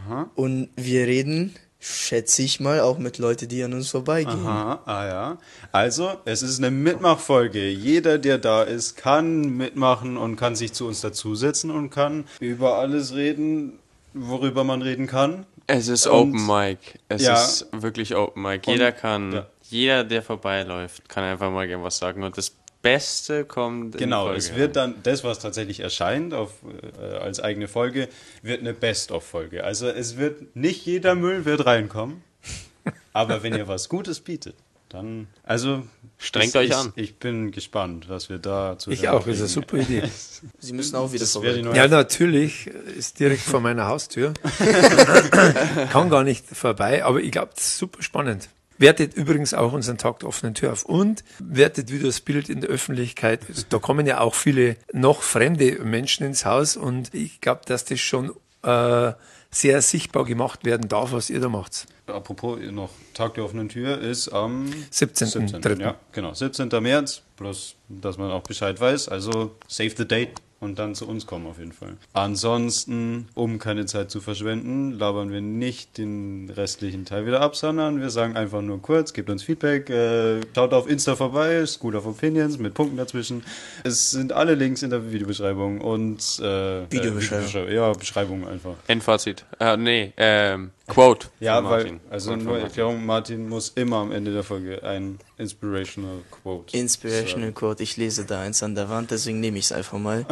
[0.06, 4.44] aha, Und wir reden, schätze ich mal, auch mit Leuten, die an uns vorbeigehen.
[4.46, 5.38] aha, ah ja.
[5.72, 7.68] Also, es ist eine Mitmachfolge.
[7.68, 12.78] Jeder, der da ist, kann mitmachen und kann sich zu uns dazusetzen und kann über
[12.78, 13.78] alles reden,
[14.14, 15.46] worüber man reden kann.
[15.66, 16.78] Es ist Und- Open Mic.
[17.08, 17.34] Es Ja.
[17.34, 18.62] ist wirklich Open Mic.
[18.66, 19.46] Jeder kann, ja.
[19.68, 22.22] jeder, der vorbeiläuft, kann einfach mal gerne was sagen.
[22.24, 22.54] Und das
[22.92, 26.52] Beste kommt in Genau, Folge es wird dann, das, was tatsächlich erscheint auf,
[27.00, 28.08] äh, als eigene Folge,
[28.42, 29.62] wird eine Best-of-Folge.
[29.62, 32.22] Also es wird, nicht jeder Müll wird reinkommen,
[33.12, 34.54] aber wenn ihr was Gutes bietet,
[34.88, 35.82] dann, also...
[36.20, 36.92] Strengt ich, euch ich, an.
[36.96, 40.02] Ich bin gespannt, was wir da zu Ich auch, ist eine super Idee.
[40.58, 44.34] Sie müssen auch wieder neue Ja, natürlich, ist direkt vor meiner Haustür.
[45.92, 48.48] Kann gar nicht vorbei, aber ich glaube, das ist super spannend.
[48.78, 52.60] Wertet übrigens auch unseren Tag der offenen Tür auf und wertet wieder das Bild in
[52.60, 53.40] der Öffentlichkeit.
[53.70, 57.98] Da kommen ja auch viele noch fremde Menschen ins Haus und ich glaube, dass das
[57.98, 58.32] schon
[58.62, 59.12] äh,
[59.50, 61.86] sehr sichtbar gemacht werden darf, was ihr da macht.
[62.06, 65.48] Apropos noch Tag der offenen Tür ist am 17.
[65.50, 65.80] 17.
[65.80, 66.32] Ja, genau.
[66.32, 66.68] 17.
[66.80, 69.08] März, bloß, dass man auch Bescheid weiß.
[69.08, 71.96] Also save the date und dann zu uns kommen auf jeden Fall.
[72.12, 78.00] Ansonsten, um keine Zeit zu verschwenden, labern wir nicht den restlichen Teil wieder ab, sondern
[78.00, 82.06] wir sagen einfach nur kurz, gebt uns Feedback, äh, schaut auf Insta vorbei, School of
[82.06, 83.44] Opinions mit Punkten dazwischen.
[83.84, 87.68] Es sind alle Links in der Videobeschreibung und äh, Videobeschreibung.
[87.68, 88.74] Äh, ja, Beschreibung einfach.
[88.88, 89.44] Endfazit.
[89.60, 91.28] Äh, nee, ähm, Quote.
[91.38, 92.00] Ja, von weil, Martin.
[92.10, 92.66] also Quote nur Martin.
[92.66, 96.76] Erklärung, Martin muss immer am Ende der Folge ein Inspirational Quote.
[96.76, 100.26] Inspirational Quote, ich lese da eins an der Wand, deswegen nehme ich es einfach mal.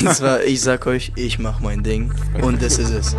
[0.00, 2.12] Und zwar, ich sag euch, ich mach mein Ding
[2.42, 3.16] und das ist es.